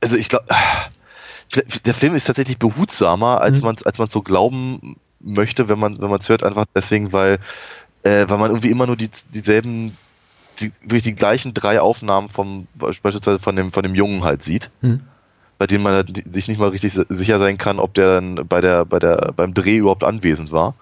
Also 0.00 0.16
ich 0.16 0.30
glaube, 0.30 0.46
der 1.84 1.94
Film 1.94 2.14
ist 2.14 2.24
tatsächlich 2.24 2.58
behutsamer, 2.58 3.42
als 3.42 3.58
mhm. 3.58 3.66
man 3.66 3.76
als 3.84 3.98
man 3.98 4.08
so 4.08 4.22
glauben 4.22 4.96
möchte, 5.20 5.68
wenn 5.68 5.78
man 5.78 6.00
wenn 6.00 6.08
man 6.08 6.18
es 6.18 6.30
hört, 6.30 6.42
einfach 6.42 6.64
deswegen, 6.74 7.12
weil 7.12 7.38
äh, 8.04 8.24
weil 8.26 8.38
man 8.38 8.50
irgendwie 8.50 8.70
immer 8.70 8.86
nur 8.86 8.96
die, 8.96 9.10
dieselben 9.34 9.96
die, 10.60 10.72
wirklich 10.80 11.02
die 11.02 11.14
gleichen 11.14 11.52
drei 11.52 11.78
Aufnahmen 11.78 12.30
vom 12.30 12.66
beispielsweise 12.74 13.38
von 13.38 13.54
dem 13.54 13.70
von 13.70 13.82
dem 13.82 13.94
Jungen 13.94 14.24
halt 14.24 14.42
sieht. 14.42 14.70
Mhm. 14.80 15.02
Bei 15.58 15.66
denen 15.66 15.84
man 15.84 15.92
halt 15.92 16.34
sich 16.34 16.48
nicht 16.48 16.58
mal 16.58 16.70
richtig 16.70 16.98
sicher 17.10 17.38
sein 17.38 17.58
kann, 17.58 17.78
ob 17.78 17.92
der 17.92 18.14
dann 18.14 18.48
bei 18.48 18.62
der, 18.62 18.86
bei 18.86 18.98
der, 18.98 19.32
beim 19.36 19.52
Dreh 19.52 19.76
überhaupt 19.76 20.04
anwesend 20.04 20.52
war 20.52 20.74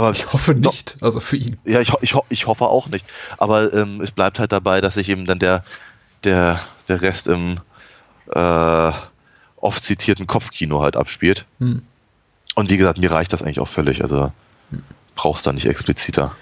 Aber 0.00 0.12
Ich 0.12 0.32
hoffe 0.32 0.54
nicht, 0.54 0.96
also 1.02 1.20
für 1.20 1.36
ihn. 1.36 1.58
Ja, 1.66 1.78
ich, 1.78 1.92
ich, 2.00 2.14
ich 2.30 2.46
hoffe 2.46 2.64
auch 2.64 2.86
nicht. 2.88 3.04
Aber 3.36 3.70
ähm, 3.74 4.00
es 4.00 4.12
bleibt 4.12 4.38
halt 4.38 4.50
dabei, 4.50 4.80
dass 4.80 4.94
sich 4.94 5.10
eben 5.10 5.26
dann 5.26 5.38
der, 5.38 5.62
der, 6.24 6.58
der 6.88 7.02
Rest 7.02 7.28
im 7.28 7.60
äh, 8.32 8.92
oft 9.56 9.84
zitierten 9.84 10.26
Kopfkino 10.26 10.80
halt 10.80 10.96
abspielt. 10.96 11.44
Hm. 11.58 11.82
Und 12.54 12.70
wie 12.70 12.78
gesagt, 12.78 12.98
mir 12.98 13.12
reicht 13.12 13.34
das 13.34 13.42
eigentlich 13.42 13.60
auch 13.60 13.68
völlig. 13.68 14.00
Also 14.00 14.32
brauchst 15.16 15.46
da 15.46 15.52
nicht 15.52 15.66
expliziter. 15.66 16.34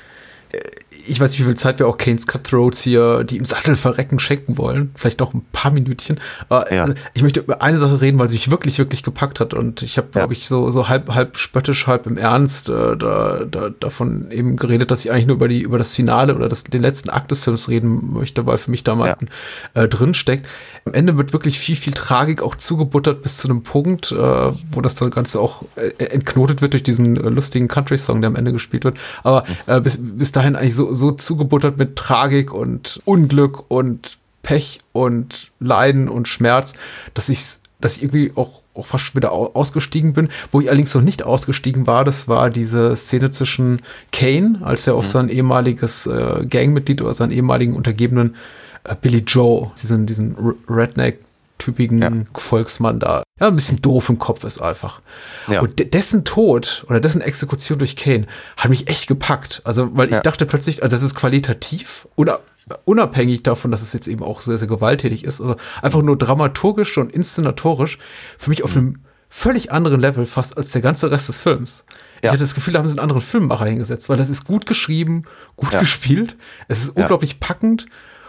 Ich 1.09 1.21
weiß 1.21 1.31
nicht, 1.33 1.41
wie 1.41 1.45
viel 1.45 1.55
Zeit 1.57 1.79
wir 1.79 1.88
auch 1.88 1.97
Kanes 1.99 2.27
Cutthroats 2.27 2.83
hier, 2.83 3.25
die 3.25 3.37
im 3.38 3.45
Sattel 3.45 3.77
verrecken, 3.77 4.19
schenken 4.19 4.59
wollen. 4.59 4.91
Vielleicht 4.95 5.21
noch 5.21 5.35
ein 5.35 5.45
paar 5.53 5.73
Minütchen. 5.73 6.21
Aber 6.49 6.73
Ja. 6.73 6.83
also, 6.83 6.95
ich 7.15 7.23
möchte 7.23 7.41
über 7.41 7.62
eine 7.62 7.79
Sache 7.79 8.00
reden, 8.00 8.19
weil 8.19 8.29
sie 8.29 8.37
mich 8.37 8.50
wirklich, 8.50 8.79
wirklich 8.79 9.03
gepackt 9.03 9.41
hat. 9.41 9.55
Und 9.55 9.83
ich 9.83 9.97
habe, 9.99 10.09
Ja. 10.15 10.21
glaube 10.21 10.35
ich, 10.35 10.47
so, 10.49 10.71
so 10.71 10.88
halb, 10.88 11.15
halb 11.15 11.37
spöttisch, 11.38 11.87
halb 11.87 12.07
im 12.07 12.17
Ernst 12.19 12.69
äh, 12.69 12.97
da, 12.97 13.45
da, 13.50 13.71
davon 13.81 14.31
eben 14.31 14.57
geredet, 14.57 14.91
dass 14.91 15.05
ich 15.05 15.11
eigentlich 15.12 15.27
nur 15.27 15.37
über, 15.37 15.49
die, 15.49 15.61
über 15.62 15.79
das 15.79 15.93
Finale 15.93 16.35
oder 16.35 16.49
das, 16.49 16.65
den 16.65 16.83
letzten 16.83 17.11
Akt 17.11 17.31
des 17.31 17.45
Films 17.45 17.69
reden 17.69 18.12
möchte, 18.12 18.47
weil 18.47 18.59
für 18.59 18.71
mich 18.71 18.85
da 18.85 18.93
am 18.93 18.99
meisten 18.99 19.29
äh, 19.75 19.88
drin 19.88 20.15
steckt. 20.15 20.47
Am 20.88 20.95
Ende 20.95 21.18
wird 21.18 21.35
wirklich 21.35 21.59
viel, 21.59 21.76
viel 21.76 21.92
Tragik 21.92 22.42
auch 22.42 22.54
zugebuttert 22.54 23.23
bis 23.23 23.37
zu 23.37 23.49
einem 23.49 23.62
Punkt, 23.62 24.11
äh, 24.11 24.16
wo 24.16 24.80
das 24.80 24.97
Ganze 25.11 25.38
auch 25.38 25.64
äh, 25.76 26.04
entknotet 26.04 26.62
wird 26.62 26.73
durch 26.73 26.83
diesen 26.83 27.16
äh, 27.16 27.28
lustigen 27.28 27.68
Country-Song, 27.68 28.23
der 28.23 28.28
am 28.28 28.37
Ende 28.37 28.52
gespielt 28.52 28.85
wird. 28.85 28.97
Aber 29.23 29.45
äh, 29.66 29.83
bis, 29.83 29.99
bis 30.00 30.33
dahin 30.33 30.57
eigentlich 30.57 30.75
so, 30.75 30.95
so 30.95 31.12
zugebuttert 31.12 31.78
mit 31.78 31.97
Tragik 31.97 32.54
und 32.54 33.02
Unglück 33.04 33.71
und 33.71 34.18
Pech 34.42 34.80
und 34.92 35.50
Leiden 35.61 36.09
und 36.09 36.26
Schmerz, 36.26 36.73
dass 37.12 37.28
ich, 37.28 37.45
dass 37.83 37.97
ich 37.97 38.02
irgendwie 38.04 38.33
auch, 38.35 38.62
auch 38.75 38.87
fast 38.87 39.14
wieder 39.14 39.33
au- 39.33 39.50
ausgestiegen 39.52 40.14
bin. 40.14 40.28
Wo 40.52 40.62
ich 40.62 40.68
allerdings 40.68 40.95
noch 40.95 41.02
nicht 41.02 41.23
ausgestiegen 41.23 41.87
war, 41.87 42.07
das 42.07 42.28
war 42.28 42.49
diese 42.49 42.97
Szene 42.97 43.30
zwischen 43.30 43.83
Kane, 44.11 44.61
als 44.62 44.87
er 44.87 44.95
auf 44.95 45.04
sein 45.04 45.28
ehemaliges 45.28 46.07
äh, 46.07 46.47
Gangmitglied 46.49 47.02
oder 47.02 47.12
seinen 47.12 47.33
ehemaligen 47.33 47.75
Untergebenen 47.75 48.37
äh, 48.85 48.94
Billy 49.00 49.18
Joe, 49.26 49.70
diesen, 49.80 50.06
diesen 50.06 50.37
Redneck-typigen 50.68 51.99
Ja. 52.02 52.12
Volksmann 52.35 53.00
da, 53.00 53.23
ja, 53.40 53.47
ein 53.49 53.54
bisschen 53.56 53.80
doof 53.82 54.08
im 54.08 54.18
Kopf 54.18 54.44
ist 54.44 54.61
einfach. 54.61 55.00
Ja. 55.49 55.61
Und 55.61 55.78
de 55.78 55.87
dessen 55.88 56.25
Tod 56.25 56.85
oder 56.88 57.00
dessen 57.00 57.20
Exekution 57.20 57.78
durch 57.78 57.97
Kane 57.97 58.26
hat 58.56 58.70
mich 58.70 58.88
echt 58.88 59.06
gepackt. 59.06 59.62
Also, 59.64 59.97
weil 59.97 60.08
ich 60.08 60.14
Ja. 60.14 60.20
dachte 60.20 60.47
plötzlich, 60.47 60.82
also 60.82 60.94
das 60.94 61.02
ist 61.02 61.14
qualitativ 61.14 62.06
oder 62.16 62.40
unabhängig 62.85 63.42
davon, 63.42 63.70
dass 63.70 63.80
es 63.82 63.92
jetzt 63.94 64.08
eben 64.08 64.23
auch 64.23 64.40
sehr, 64.42 64.58
sehr 64.58 64.68
gewalttätig 64.68 65.25
ist, 65.25 65.40
also 65.40 65.56
einfach 65.80 66.02
nur 66.02 66.18
dramaturgisch 66.18 66.99
und 66.99 67.11
inszenatorisch 67.12 67.99
für 68.37 68.50
mich 68.50 68.62
auf 68.62 68.73
Mhm. 68.75 68.78
einem 68.78 68.99
völlig 69.30 69.73
anderen 69.73 70.00
Level 70.00 70.26
fast 70.26 70.56
als 70.56 70.70
der 70.73 70.82
ganze 70.82 71.11
Rest 71.11 71.28
des 71.28 71.40
Films. 71.40 71.85
Ich 72.18 72.25
Ja. 72.25 72.30
hatte 72.30 72.40
das 72.40 72.54
Gefühl, 72.54 72.73
da 72.75 72.78
haben 72.80 72.87
sie 72.87 72.92
einen 72.92 73.00
anderen 73.00 73.23
Filmemacher 73.23 73.66
hingesetzt, 73.66 74.08
weil 74.08 74.16
das 74.18 74.28
ist 74.28 74.44
gut 74.47 74.66
geschrieben, 74.66 75.23
gut 75.56 75.73
Ja. 75.73 75.80
gespielt, 75.80 76.37
es 76.66 76.80
ist 76.82 76.97
Ja. 76.97 77.02
unglaublich 77.02 77.40
packend 77.40 77.87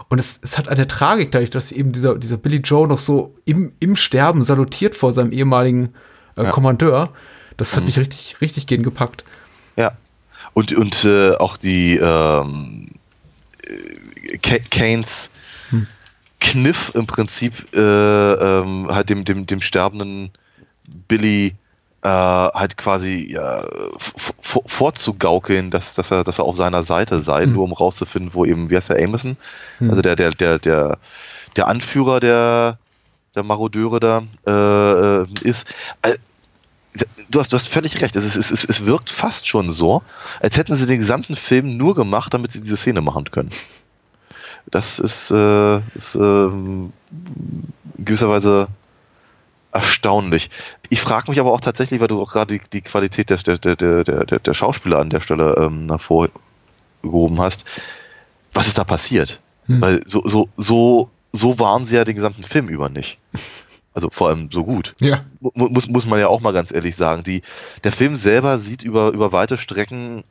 und 0.10 0.20
es, 0.20 0.40
es 0.44 0.58
hat 0.58 0.68
eine 0.68 0.88
Tragik 0.88 1.32
dadurch, 1.32 1.50
dass 1.52 1.72
eben 1.72 1.92
dieser, 1.92 2.18
dieser 2.18 2.38
Billy 2.38 2.58
Joe 2.58 2.88
noch 2.88 3.00
so 3.00 3.36
im, 3.46 3.74
im 3.80 3.96
Sterben 3.96 4.42
salutiert 4.42 4.96
vor 4.96 5.14
seinem 5.14 5.32
ehemaligen 5.32 5.94
äh, 6.36 6.46
Kommandeur. 6.46 7.10
Das 7.58 7.72
Mhm. 7.74 7.78
hat 7.78 7.86
mich 7.86 8.00
richtig, 8.00 8.42
richtig 8.42 8.68
gehen 8.68 8.84
gepackt. 8.84 9.24
Ja. 9.76 9.92
Und, 10.54 10.74
und 10.74 11.06
äh, 11.06 11.36
auch 11.36 11.58
die 11.58 11.98
ähm, 11.98 12.90
äh, 13.64 14.38
Ka- 14.40 14.64
Kanes 14.72 15.30
Kniff 16.42 16.92
im 16.96 17.06
Prinzip 17.06 17.68
äh, 17.76 17.80
ähm, 17.80 18.88
halt 18.90 19.10
dem, 19.10 19.26
dem, 19.26 19.46
dem 19.46 19.62
sterbenden 19.62 20.32
Billy 21.08 21.54
äh, 22.02 22.08
halt 22.08 22.78
quasi 22.78 23.34
ja, 23.34 23.64
vorzugaukeln, 24.38 25.72
dass, 25.72 25.96
dass, 25.96 26.12
er, 26.12 26.24
dass 26.24 26.40
er 26.40 26.46
auf 26.46 26.56
seiner 26.56 26.84
Seite 26.84 27.22
sei, 27.22 27.46
nur 27.46 27.64
um 27.64 27.74
rauszufinden, 27.74 28.34
wo 28.34 28.46
eben, 28.46 28.70
wie 28.70 28.76
heißt 28.76 28.90
der 28.90 29.04
Amison? 29.04 29.38
Also 29.82 30.02
der, 30.02 30.16
der, 30.16 30.32
der, 30.32 30.60
der, 30.60 30.98
der 31.56 31.68
Anführer 31.68 32.20
der, 32.20 32.78
der 33.36 33.44
Marodeure 33.44 34.00
da 34.00 34.24
äh, 34.46 35.22
äh, 35.22 35.28
ist. 35.42 35.74
Äh, 36.02 36.16
du 37.30 37.40
hast, 37.40 37.54
du 37.54 37.58
hast 37.58 37.70
völlig 37.70 38.02
recht. 38.02 38.16
Es, 38.16 38.36
ist, 38.36 38.52
es, 38.52 38.66
es 38.66 38.86
wirkt 38.86 39.10
fast 39.10 39.48
schon 39.48 39.72
so, 39.72 40.02
als 40.40 40.58
hätten 40.58 40.76
sie 40.76 40.88
den 40.88 41.00
gesamten 41.00 41.36
Film 41.36 41.78
nur 41.78 41.96
gemacht, 41.96 42.34
damit 42.34 42.52
sie 42.52 42.62
diese 42.62 42.78
Szene 42.78 43.02
machen 43.02 43.30
können. 43.32 43.50
Das 44.72 45.00
ist, 45.00 45.32
äh, 45.32 45.80
ist 45.96 46.16
ähm, 46.16 46.92
in 47.98 48.06
gewisser 48.06 48.30
Weise 48.30 48.68
erstaunlich. 49.72 50.50
Ich 50.90 51.02
frage 51.02 51.30
mich 51.30 51.40
aber 51.40 51.52
auch 51.52 51.62
tatsächlich, 51.62 52.00
weil 52.00 52.08
du 52.08 52.22
auch 52.22 52.32
gerade 52.32 52.58
die, 52.58 52.62
die 52.74 52.82
Qualität 52.82 53.30
der, 53.30 53.38
der, 53.38 53.76
der, 53.76 54.04
der, 54.04 54.40
der, 54.40 54.54
Schauspieler 54.54 55.00
an 55.00 55.10
der 55.10 55.22
Stelle 55.22 55.56
ähm, 55.58 55.88
hervorgehoben 55.90 57.40
hast, 57.40 57.66
was 58.54 58.68
ist 58.68 58.78
da 58.78 58.84
passiert? 58.84 59.40
Hm. 59.66 59.82
Weil 59.82 60.02
so, 60.06 60.22
so, 60.26 60.50
so, 60.56 61.10
so 61.32 61.60
waren 61.60 61.86
sie 61.86 61.96
ja 61.96 62.06
den 62.06 62.16
gesamten 62.16 62.44
Film 62.44 62.68
über 62.70 62.90
nicht. 62.90 63.20
Also 63.94 64.10
vor 64.10 64.30
allem 64.30 64.50
so 64.52 64.64
gut 64.64 64.96
Ja. 65.00 65.26
mu- 65.40 65.52
muss, 65.70 65.88
muss 65.88 66.06
man 66.06 66.20
ja 66.20 66.28
auch 66.28 66.42
mal 66.42 66.54
ganz 66.54 66.72
ehrlich 66.72 66.96
sagen. 66.96 67.24
Die, 67.24 67.42
der 67.84 67.92
Film 67.92 68.16
selber 68.16 68.58
sieht 68.58 68.84
über, 68.84 69.10
über 69.12 69.32
weite 69.32 69.58
Strecken, 69.58 70.24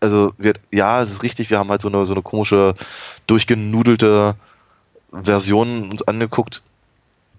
also 0.00 0.32
wird, 0.38 0.60
ja, 0.72 1.02
es 1.02 1.10
ist 1.10 1.22
richtig, 1.24 1.50
wir 1.50 1.58
haben 1.58 1.70
halt 1.70 1.82
so 1.82 1.88
eine, 1.88 2.06
so 2.06 2.14
eine 2.14 2.22
komische, 2.22 2.74
durchgenudelte 3.26 4.36
Version 5.12 5.90
uns 5.90 6.02
angeguckt, 6.02 6.62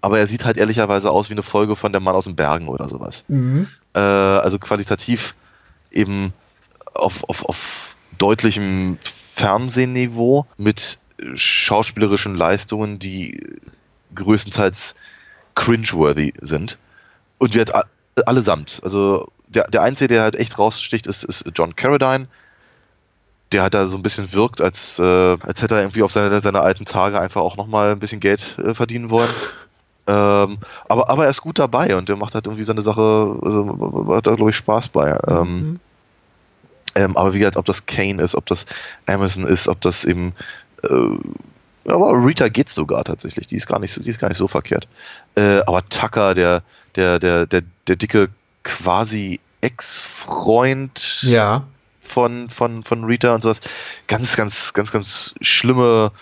aber 0.00 0.18
er 0.18 0.26
sieht 0.26 0.44
halt 0.44 0.56
ehrlicherweise 0.56 1.10
aus 1.10 1.28
wie 1.28 1.34
eine 1.34 1.42
Folge 1.42 1.76
von 1.76 1.92
Der 1.92 2.00
Mann 2.00 2.14
aus 2.14 2.24
den 2.24 2.36
Bergen 2.36 2.68
oder 2.68 2.88
sowas. 2.88 3.24
Mhm. 3.28 3.68
Äh, 3.94 3.98
also 4.00 4.58
qualitativ 4.58 5.34
eben 5.90 6.32
auf, 6.94 7.24
auf, 7.28 7.44
auf 7.44 7.96
deutlichem 8.18 8.98
Fernsehniveau 9.34 10.46
mit 10.56 10.98
schauspielerischen 11.34 12.34
Leistungen, 12.34 12.98
die 12.98 13.40
größtenteils 14.14 14.94
cringeworthy 15.54 16.32
sind. 16.40 16.78
Und 17.38 17.54
wird 17.54 17.74
a- 17.74 17.84
allesamt. 18.26 18.80
Also 18.82 19.28
der, 19.48 19.68
der 19.68 19.82
Einzige, 19.82 20.08
der 20.08 20.22
halt 20.22 20.36
echt 20.36 20.58
raussticht, 20.58 21.06
ist, 21.06 21.24
ist 21.24 21.44
John 21.54 21.74
Carradine. 21.76 22.26
Der 23.52 23.62
halt 23.62 23.74
da 23.74 23.86
so 23.86 23.96
ein 23.96 24.02
bisschen 24.02 24.32
wirkt, 24.32 24.60
als, 24.60 24.98
äh, 25.00 25.02
als 25.02 25.60
hätte 25.60 25.74
er 25.74 25.80
irgendwie 25.80 26.04
auf 26.04 26.12
seine, 26.12 26.40
seine 26.40 26.60
alten 26.60 26.84
Tage 26.84 27.20
einfach 27.20 27.40
auch 27.40 27.56
nochmal 27.56 27.90
ein 27.92 27.98
bisschen 27.98 28.20
Geld 28.20 28.56
äh, 28.58 28.74
verdienen 28.74 29.10
wollen. 29.10 29.30
Ähm, 30.10 30.58
aber, 30.88 31.08
aber 31.08 31.24
er 31.24 31.30
ist 31.30 31.40
gut 31.40 31.58
dabei 31.58 31.94
und 31.96 32.08
der 32.08 32.16
macht 32.16 32.34
halt 32.34 32.46
irgendwie 32.46 32.64
seine 32.64 32.82
Sache, 32.82 33.36
also, 33.42 34.14
hat 34.14 34.26
da 34.26 34.34
glaube 34.34 34.50
ich 34.50 34.56
Spaß 34.56 34.88
bei. 34.88 35.16
Ähm, 35.28 35.78
ähm, 36.96 37.16
aber 37.16 37.32
wie 37.32 37.38
gesagt, 37.38 37.56
ob 37.56 37.66
das 37.66 37.86
Kane 37.86 38.20
ist, 38.20 38.34
ob 38.34 38.46
das 38.46 38.66
Amazon 39.06 39.46
ist, 39.46 39.68
ob 39.68 39.80
das 39.80 40.04
eben 40.04 40.32
äh, 40.82 40.88
aber 41.86 42.12
Rita 42.12 42.48
geht 42.48 42.68
sogar 42.68 43.04
tatsächlich, 43.04 43.46
die 43.46 43.56
ist 43.56 43.66
gar 43.66 43.78
nicht 43.78 43.92
so, 43.92 44.02
die 44.02 44.10
ist 44.10 44.18
gar 44.20 44.28
nicht 44.28 44.38
so 44.38 44.48
verkehrt. 44.48 44.86
Äh, 45.36 45.60
aber 45.66 45.88
Tucker, 45.88 46.34
der, 46.34 46.62
der, 46.96 47.18
der, 47.18 47.46
der, 47.46 47.62
der 47.86 47.96
dicke 47.96 48.28
quasi 48.64 49.40
Ex-Freund 49.62 51.22
Ja. 51.22 51.64
von, 52.02 52.50
von, 52.50 52.84
von 52.84 53.04
Rita 53.04 53.34
und 53.34 53.42
sowas, 53.42 53.60
ganz, 54.08 54.36
ganz, 54.36 54.72
ganz, 54.72 54.92
ganz 54.92 55.34
schlimme, 55.40 56.12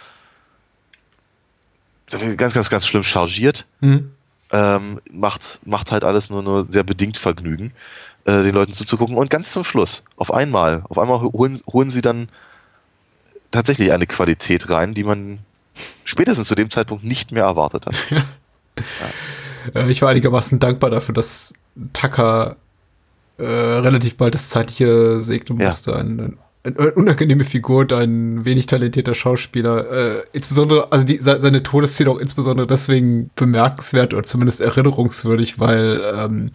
ganz, 2.37 2.55
ganz, 2.55 2.71
ganz 2.71 2.87
schlimm 2.87 3.05
chargiert 3.05 3.67
Mhm. 3.81 4.11
ähm, 4.53 5.01
macht, 5.13 5.61
macht 5.67 5.93
halt 5.93 6.05
alles 6.05 6.31
nur, 6.31 6.43
nur 6.43 6.67
sehr 6.71 6.85
bedingt 6.85 7.17
Vergnügen, 7.17 7.73
äh, 8.25 8.43
den 8.43 8.55
Leuten 8.55 8.73
zuzugucken. 8.73 9.17
Und 9.17 9.31
ganz 9.31 9.53
zum 9.53 9.65
Schluss, 9.65 10.03
auf 10.17 10.33
einmal, 10.33 10.83
auf 10.89 10.99
einmal 10.99 11.21
holen, 11.21 11.61
holen 11.71 11.91
sie 11.91 12.01
dann 12.03 12.29
tatsächlich 13.51 13.93
eine 13.93 14.07
Qualität 14.07 14.71
rein, 14.71 14.95
die 14.95 15.05
man 15.05 15.39
spätestens 16.05 16.49
zu 16.49 16.55
dem 16.55 16.71
Zeitpunkt 16.71 17.05
nicht 17.05 17.33
mehr 17.33 17.45
erwartet 17.45 17.87
hat. 17.87 17.95
Äh, 19.75 19.91
ich 19.91 20.01
war 20.03 20.11
einigermaßen 20.11 20.61
dankbar 20.61 20.89
dafür, 20.91 21.13
dass 21.13 21.53
Tucker 21.93 22.55
äh, 23.39 23.45
relativ 23.45 24.17
bald 24.17 24.35
das 24.35 24.51
Zeitliche 24.51 25.21
segnen 25.21 25.59
Ja. 25.59 25.67
musste. 25.67 25.97
Ein, 25.97 26.21
ein, 26.21 26.39
eine 26.77 26.93
unangenehme 26.93 27.45
Figur, 27.45 27.87
ein 27.93 28.45
wenig 28.45 28.67
talentierter 28.67 29.15
Schauspieler. 29.15 29.91
Äh, 29.91 30.23
insbesondere, 30.33 30.93
also 30.93 31.05
die, 31.07 31.19
se- 31.19 31.41
seine 31.41 31.63
Todesszene 31.63 32.11
auch 32.11 32.19
insbesondere 32.19 32.67
deswegen 32.67 33.31
bemerkenswert 33.37 34.13
oder 34.15 34.23
zumindest 34.25 34.61
erinnerungswürdig, 34.61 35.59
weil 35.59 36.01
ähm, 36.17 36.51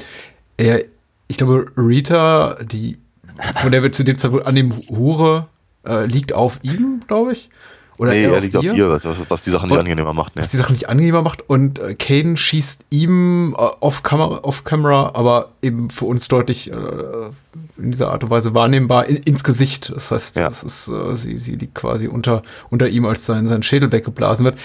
er, 0.58 0.84
ich 1.28 1.38
glaube, 1.38 1.65
Rita, 1.78 2.58
die, 2.63 2.97
von 3.62 3.71
der 3.71 3.82
wir 3.84 3.91
zu 3.91 4.04
dem 4.04 4.17
Zeitpunkt 4.17 4.45
annehmen, 4.45 4.73
Hure, 4.89 5.47
äh, 5.88 6.06
liegt 6.06 6.34
auf 6.34 6.60
ihm, 6.63 7.02
glaube 7.08 7.34
ich. 7.34 7.49
Oder 7.97 8.12
nee, 8.12 8.23
er 8.23 8.34
er 8.34 8.41
liegt 8.41 8.56
auf 8.56 8.63
ihr, 8.63 8.89
was, 8.89 9.08
was 9.29 9.41
die 9.41 9.49
Sache 9.51 9.65
nicht 9.65 9.73
Und- 9.73 9.79
angenehmer 9.79 10.13
macht. 10.13 10.36
Ne? 10.36 10.41
was 10.41 10.49
die 10.49 10.58
Sache 10.58 10.73
nicht 10.73 10.89
angenehmer 10.89 11.21
macht. 11.21 11.47
Und 11.47 11.79
äh, 11.79 11.93
Kane 11.95 12.38
schießt 12.38 12.86
ihm 12.89 13.53
äh, 13.58 13.62
off, 13.79 14.01
Camera, 14.03 14.39
off 14.43 14.63
Camera, 14.63 15.12
aber 15.13 15.49
eben 15.62 15.89
für 15.89 16.06
uns 16.06 16.27
deutlich 16.27 16.71
äh, 16.71 16.75
in 17.77 17.91
dieser 17.91 18.12
Art 18.12 18.23
und 18.23 18.29
Weise 18.32 18.56
wahrnehmbar 18.56 19.08
in, 19.08 19.17
ins 19.17 19.43
Gesicht. 19.43 19.91
Das 19.93 20.10
heißt, 20.12 20.38
Ja. 20.38 20.49
das 20.49 20.63
ist, 20.63 20.88
äh, 20.88 21.15
sie, 21.15 21.38
sie 21.38 21.56
liegt 21.56 21.75
quasi 21.75 22.08
unter, 22.08 22.41
unter 22.69 22.88
ihm, 22.88 23.06
als 23.06 23.25
sein, 23.25 23.45
sein 23.45 23.62
Schädel 23.63 23.91
weggeblasen 23.91 24.43
wird. 24.45 24.58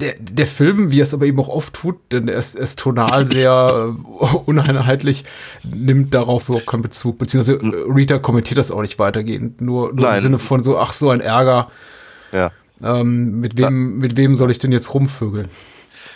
Der, 0.00 0.14
der 0.18 0.46
Film, 0.46 0.90
wie 0.92 1.00
er 1.00 1.04
es 1.04 1.12
aber 1.14 1.26
eben 1.26 1.38
auch 1.40 1.48
oft 1.48 1.74
tut, 1.74 1.96
denn 2.10 2.28
er 2.28 2.38
ist, 2.38 2.54
er 2.54 2.62
ist 2.62 2.78
tonal 2.78 3.26
sehr 3.26 3.94
äh, 4.20 4.24
uneinheitlich, 4.46 5.24
nimmt 5.62 6.14
darauf 6.14 6.48
überhaupt 6.48 6.66
keinen 6.66 6.82
Bezug. 6.82 7.18
Beziehungsweise 7.18 7.60
Rita 7.62 8.18
kommentiert 8.18 8.58
das 8.58 8.70
auch 8.70 8.82
nicht 8.82 8.98
weitergehend. 8.98 9.60
Nur, 9.60 9.92
nur 9.92 10.14
im. 10.14 10.20
Sinne 10.22 10.38
von 10.38 10.62
so, 10.62 10.78
ach, 10.78 10.92
so 10.92 11.10
ein 11.10 11.20
Ärger. 11.20 11.70
Ja. 12.32 12.50
Ähm, 12.82 13.40
mit, 13.40 13.56
wem, 13.56 13.98
mit 13.98 14.16
wem 14.16 14.36
soll 14.36 14.50
ich 14.50 14.58
denn 14.58 14.72
jetzt 14.72 14.92
rumvögeln? 14.92 15.48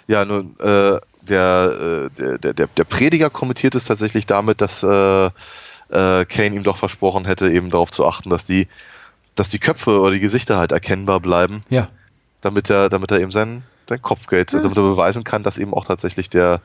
Ja, 0.06 0.24
nun, 0.24 0.58
äh, 0.58 0.98
der, 1.22 2.10
äh, 2.18 2.38
der, 2.38 2.52
der, 2.52 2.66
der, 2.66 2.84
Prediger 2.84 3.30
kommentiert 3.30 3.74
es 3.74 3.84
tatsächlich 3.84 4.26
damit, 4.26 4.60
dass 4.60 4.82
äh, 4.82 5.26
äh, 5.26 6.24
Kane 6.24 6.54
ihm 6.54 6.62
doch 6.62 6.76
versprochen 6.76 7.24
hätte, 7.24 7.50
eben 7.50 7.70
darauf 7.70 7.90
zu 7.90 8.04
achten, 8.06 8.30
dass 8.30 8.44
die, 8.44 8.68
dass 9.34 9.48
die 9.48 9.58
Köpfe 9.58 10.00
oder 10.00 10.12
die 10.12 10.20
Gesichter 10.20 10.58
halt 10.58 10.72
erkennbar 10.72 11.20
bleiben, 11.20 11.62
Ja. 11.68 11.88
damit 12.40 12.70
er, 12.70 12.88
damit 12.88 13.10
er 13.10 13.20
eben 13.20 13.32
sein, 13.32 13.62
sein 13.88 14.02
Kopfgeld, 14.02 14.54
also 14.54 14.62
damit 14.62 14.78
er 14.78 14.90
beweisen 14.90 15.24
kann, 15.24 15.42
dass 15.42 15.58
eben 15.58 15.74
auch 15.74 15.84
tatsächlich 15.84 16.30
der, 16.30 16.60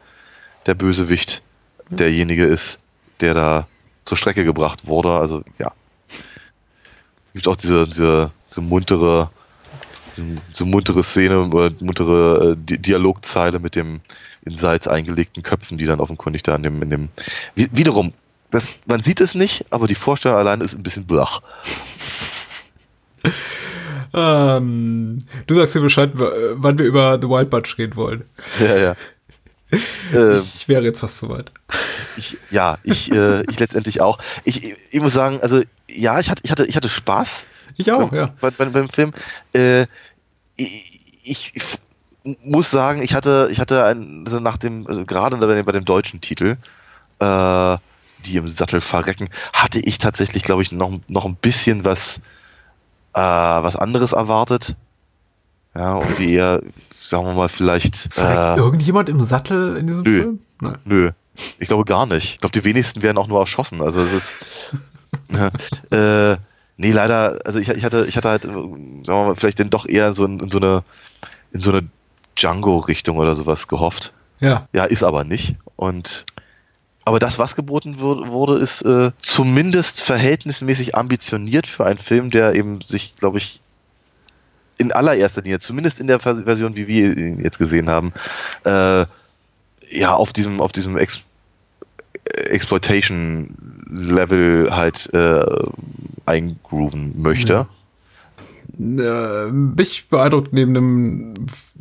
der 0.66 0.74
Bösewicht 0.74 1.42
derjenige 1.90 2.46
ist, 2.46 2.80
der 3.22 3.34
da 3.34 3.68
zur 4.04 4.18
Strecke 4.18 4.46
gebracht 4.46 4.88
wurde. 4.88 5.12
Also 5.12 5.44
ja. 5.58 5.72
Gibt 7.34 7.48
auch 7.48 7.56
diese, 7.56 7.88
diese, 7.88 8.32
diese 8.50 8.62
muntere, 8.62 9.30
diese 10.52 10.66
muntere 10.66 11.04
Szene 11.04 11.40
oder 11.48 11.72
muntere 11.80 12.52
äh, 12.52 12.56
Di 12.58 12.78
Dialogzeile 12.78 13.60
mit 13.60 13.76
dem 13.76 14.00
in 14.46 14.58
Salz 14.58 14.88
eingelegten 14.88 15.42
Köpfen, 15.44 15.78
die 15.78 15.86
dann 15.86 16.00
offenkundig 16.00 16.44
da 16.44 16.56
in 16.56 16.64
dem, 16.64 16.82
in 16.84 16.90
dem 16.90 17.10
Wie- 17.56 17.70
wiederum, 17.72 18.14
das, 18.52 18.76
man 18.86 19.02
sieht 19.02 19.20
es 19.22 19.34
nicht, 19.36 19.66
aber 19.72 19.88
die 19.88 19.96
Vorstellung 19.96 20.38
allein 20.38 20.62
ist 20.62 20.76
ein 20.76 20.84
bisschen 20.84 21.06
blach. 21.06 21.42
Ähm, 24.14 25.26
du 25.48 25.56
sagst 25.56 25.76
mir 25.76 25.82
Bescheid, 25.82 26.12
wann 26.14 26.78
wir 26.78 26.86
über 26.86 27.20
The 27.22 27.28
Wild 27.28 27.50
Bunch 27.50 27.78
reden 27.78 27.96
wollen. 27.96 28.24
Ja, 28.60 28.76
ja. 28.78 28.96
Ähm, 30.14 30.42
Ich 30.56 30.68
wäre 30.70 30.84
jetzt 30.84 31.00
fast 31.02 31.18
soweit. 31.18 31.52
ich, 32.16 32.38
ja, 32.52 32.78
ich, 32.84 33.12
äh, 33.12 33.42
ich 33.50 33.60
letztendlich 33.60 34.00
auch. 34.00 34.20
Ich, 34.46 34.64
ich, 34.64 34.76
ich 34.92 35.02
muss 35.02 35.12
sagen, 35.12 35.40
also 35.42 35.64
ja, 35.90 36.20
ich 36.20 36.30
hatte, 36.30 36.44
ich 36.46 36.52
hatte, 36.52 36.66
ich 36.66 36.76
hatte 36.78 36.88
Spaß 36.88 37.46
Ich 37.78 37.92
auch, 37.92 38.10
beim, 38.10 38.18
ja. 38.20 38.34
bei, 38.42 38.52
bei, 38.52 38.66
beim 38.66 38.90
Film. 38.90 39.12
Äh, 39.54 39.86
ich, 40.56 41.52
ich, 41.54 41.80
muss 42.44 42.72
sagen, 42.72 43.02
ich 43.02 43.14
hatte, 43.14 43.50
ich 43.52 43.60
hatte 43.60 43.86
ein, 43.86 44.24
also 44.26 44.40
nach 44.40 44.58
dem, 44.58 44.88
also 44.88 45.06
gerade 45.06 45.38
bei 45.38 45.56
dem, 45.56 45.66
bei 45.66 45.72
dem 45.72 45.86
deutschen 45.86 46.22
Titel, 46.22 46.58
äh, 47.20 47.78
die 48.26 48.38
im 48.38 48.48
Sattel 48.48 48.82
verrecken, 48.82 49.30
hatte 49.54 49.80
ich 49.80 50.00
tatsächlich, 50.00 50.44
glaube 50.44 50.64
ich, 50.64 50.72
noch, 50.72 50.92
noch 51.08 51.26
ein 51.26 51.36
bisschen 51.36 51.86
was, 51.86 52.18
äh, 53.14 53.20
was 53.20 53.76
anderes 53.76 54.14
erwartet. 54.14 54.76
Ja, 55.76 55.96
und 55.96 56.20
die 56.20 56.34
eher, 56.34 56.62
sagen 56.94 57.26
wir 57.28 57.34
mal, 57.34 57.50
vielleicht. 57.50 57.96
Verreckt 58.14 58.58
Äh, 58.58 58.62
irgendjemand 58.62 59.10
im 59.10 59.22
Sattel 59.22 59.78
in 59.78 59.88
diesem 59.88 60.04
nö. 60.04 60.20
Film? 60.22 60.40
Nein. 60.62 60.78
Nö, 60.86 61.12
ich 61.60 61.68
glaube 61.68 61.84
gar 61.84 62.06
nicht. 62.06 62.36
Ich 62.36 62.40
glaube, 62.40 62.54
die 62.54 62.64
wenigsten 62.64 63.02
werden 63.02 63.18
auch 63.18 63.28
nur 63.28 63.40
erschossen. 63.40 63.82
Also 63.82 64.02
es 64.02 64.14
ist. 64.14 64.74
äh, 65.92 66.38
nee, 66.78 66.92
leider, 66.92 67.40
also 67.46 67.60
ich, 67.60 67.70
ich 67.70 67.84
hatte, 67.84 68.06
ich 68.08 68.18
hatte 68.18 68.30
halt, 68.30 68.46
äh, 68.46 68.50
sagen 68.50 69.06
wir 69.06 69.24
mal, 69.24 69.36
vielleicht 69.36 69.60
dann 69.60 69.70
doch 69.70 69.86
eher 69.88 70.14
so 70.14 70.26
in, 70.26 70.40
in 70.40 70.50
so 70.50 70.58
eine, 70.58 70.84
in 71.52 71.62
so 71.62 71.72
eine 71.72 71.88
Django-Richtung 72.36 73.18
oder 73.18 73.36
sowas 73.36 73.68
gehofft. 73.68 74.12
Ja. 74.40 74.68
Ja, 74.74 74.86
ist 74.86 75.04
aber 75.04 75.24
nicht. 75.24 75.56
Und 75.76 76.26
aber 77.06 77.20
das, 77.20 77.38
was 77.38 77.56
geboten 77.56 78.00
wur- 78.00 78.30
wurde, 78.32 78.56
ist 78.56 78.82
äh, 78.82 79.12
zumindest 79.20 80.02
verhältnismäßig 80.02 80.96
ambitioniert 80.96 81.68
für 81.68 81.86
einen 81.86 82.00
Film, 82.00 82.32
der 82.32 82.56
eben 82.56 82.82
sich, 82.82 83.16
glaube 83.16 83.38
ich, 83.38 83.62
in 84.78 84.92
allererster 84.92 85.42
Linie, 85.44 85.60
zumindest 85.60 86.00
in 86.00 86.08
der 86.08 86.20
Vers- 86.20 86.44
Version, 86.44 86.76
wie 86.76 86.88
wir 86.88 87.16
ihn 87.16 87.42
jetzt 87.42 87.60
gesehen 87.60 87.90
haben, 87.90 88.12
äh, 88.66 89.06
ja, 89.92 90.16
auf 90.16 90.34
diesem, 90.34 90.60
auf 90.60 90.72
diesem 90.72 90.98
Ex 90.98 91.22
Exploitation-Level 92.24 94.70
halt 94.72 95.14
äh, 95.14 95.46
eingrooven 96.26 97.22
möchte. 97.22 97.68
Äh, 98.78 99.52
mich 99.52 100.10
beeindruckt 100.10 100.52
neben 100.52 100.74
dem 100.74 101.34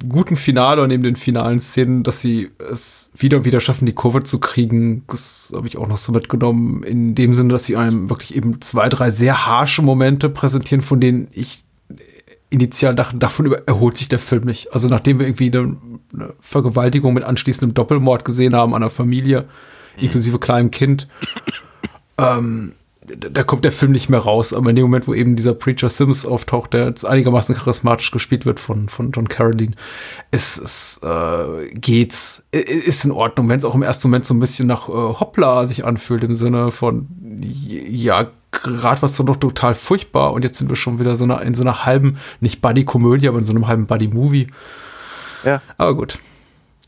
guten 0.08 0.36
Finale 0.36 0.82
und 0.82 0.88
neben 0.88 1.02
den 1.02 1.16
finalen 1.16 1.58
Szenen, 1.58 2.04
dass 2.04 2.20
sie 2.20 2.50
es 2.70 3.10
wieder 3.16 3.38
und 3.38 3.44
wieder 3.44 3.60
schaffen, 3.60 3.86
die 3.86 3.94
Kurve 3.94 4.22
zu 4.22 4.38
kriegen. 4.38 5.02
Das 5.08 5.52
habe 5.54 5.66
ich 5.66 5.76
auch 5.76 5.88
noch 5.88 5.98
so 5.98 6.12
mitgenommen. 6.12 6.82
In 6.84 7.14
dem 7.14 7.34
Sinne, 7.34 7.52
dass 7.52 7.64
sie 7.64 7.76
einem 7.76 8.10
wirklich 8.10 8.36
eben 8.36 8.60
zwei, 8.60 8.88
drei 8.88 9.10
sehr 9.10 9.46
harsche 9.46 9.82
Momente 9.82 10.28
präsentieren, 10.28 10.82
von 10.82 11.00
denen 11.00 11.28
ich 11.32 11.64
initial 12.50 12.94
dachte, 12.94 13.16
davon 13.16 13.52
erholt 13.66 13.98
sich 13.98 14.08
der 14.08 14.20
Film 14.20 14.44
nicht. 14.44 14.72
Also 14.72 14.88
nachdem 14.88 15.18
wir 15.18 15.26
irgendwie 15.26 15.50
eine, 15.52 15.76
Vergewaltigung 16.40 17.12
mit 17.12 17.24
anschließendem 17.24 17.74
Doppelmord 17.74 18.24
gesehen 18.24 18.54
haben 18.54 18.74
an 18.74 18.82
einer 18.82 18.90
Familie, 18.90 19.46
inklusive 19.96 20.38
kleinem 20.38 20.70
Kind, 20.70 21.08
ähm, 22.18 22.74
da, 23.06 23.42
kommt 23.42 23.64
der 23.64 23.72
Film 23.72 23.92
nicht 23.92 24.08
mehr 24.08 24.20
raus. 24.20 24.52
Aber 24.52 24.70
in 24.70 24.76
dem 24.76 24.84
Moment, 24.84 25.06
wo 25.06 25.14
eben 25.14 25.36
dieser 25.36 25.54
Preacher 25.54 25.88
Sims 25.88 26.24
auftaucht, 26.24 26.72
der 26.72 26.86
jetzt 26.86 27.04
einigermaßen 27.04 27.54
charismatisch 27.54 28.10
gespielt 28.10 28.46
wird 28.46 28.60
von, 28.60 28.88
von 28.88 29.10
John 29.12 29.28
Carradine, 29.28 29.72
ist 30.30 30.58
es 30.58 31.00
äh, 31.02 31.70
geht's, 31.74 32.44
ist 32.50 33.04
in 33.04 33.12
Ordnung, 33.12 33.48
wenn 33.48 33.58
es 33.58 33.64
auch 33.64 33.74
im 33.74 33.82
ersten 33.82 34.08
Moment 34.08 34.24
so 34.24 34.34
ein 34.34 34.40
bisschen 34.40 34.66
nach 34.66 34.88
äh, 34.88 34.92
Hoppla 34.92 35.66
sich 35.66 35.84
anfühlt, 35.84 36.24
im 36.24 36.34
Sinne 36.34 36.70
von, 36.70 37.08
ja, 37.42 38.30
gerade 38.50 39.02
was 39.02 39.16
doch 39.16 39.24
noch 39.24 39.36
total 39.36 39.74
furchtbar 39.74 40.32
und 40.32 40.42
jetzt 40.42 40.58
sind 40.58 40.68
wir 40.68 40.76
schon 40.76 40.98
wieder 40.98 41.16
so 41.16 41.24
eine, 41.24 41.40
in 41.42 41.54
so 41.54 41.62
einer 41.62 41.84
halben, 41.84 42.18
nicht 42.40 42.62
Buddy-Komödie, 42.62 43.28
aber 43.28 43.38
in 43.38 43.44
so 43.44 43.52
einem 43.52 43.66
halben 43.66 43.86
Buddy-Movie. 43.86 44.46
Ja. 45.44 45.60
Aber 45.76 45.94
gut. 45.94 46.18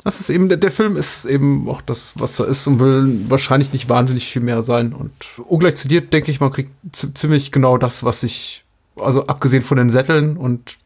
Das 0.07 0.21
ist 0.21 0.31
eben, 0.31 0.49
der, 0.49 0.57
der 0.59 0.71
Film 0.71 0.97
ist 0.97 1.25
eben 1.25 1.69
auch 1.69 1.83
das, 1.83 2.12
was 2.16 2.38
er 2.38 2.47
ist 2.47 2.64
und 2.69 2.79
will 2.79 3.25
wahrscheinlich 3.29 3.73
nicht 3.73 3.88
wahnsinnig 3.88 4.27
viel 4.27 4.40
mehr 4.40 4.62
sein. 4.62 4.92
Und 4.92 5.11
ungleich 5.49 5.75
zu 5.75 5.88
dir 5.88 6.01
denke 6.01 6.31
ich, 6.31 6.38
man 6.38 6.53
kriegt 6.53 6.71
zi- 6.92 7.12
ziemlich 7.12 7.51
genau 7.51 7.77
das, 7.77 8.05
was 8.05 8.23
ich, 8.23 8.64
also 8.95 9.27
abgesehen 9.27 9.64
von 9.64 9.77
den 9.79 9.90
Sätteln 9.90 10.37
und 10.37 10.77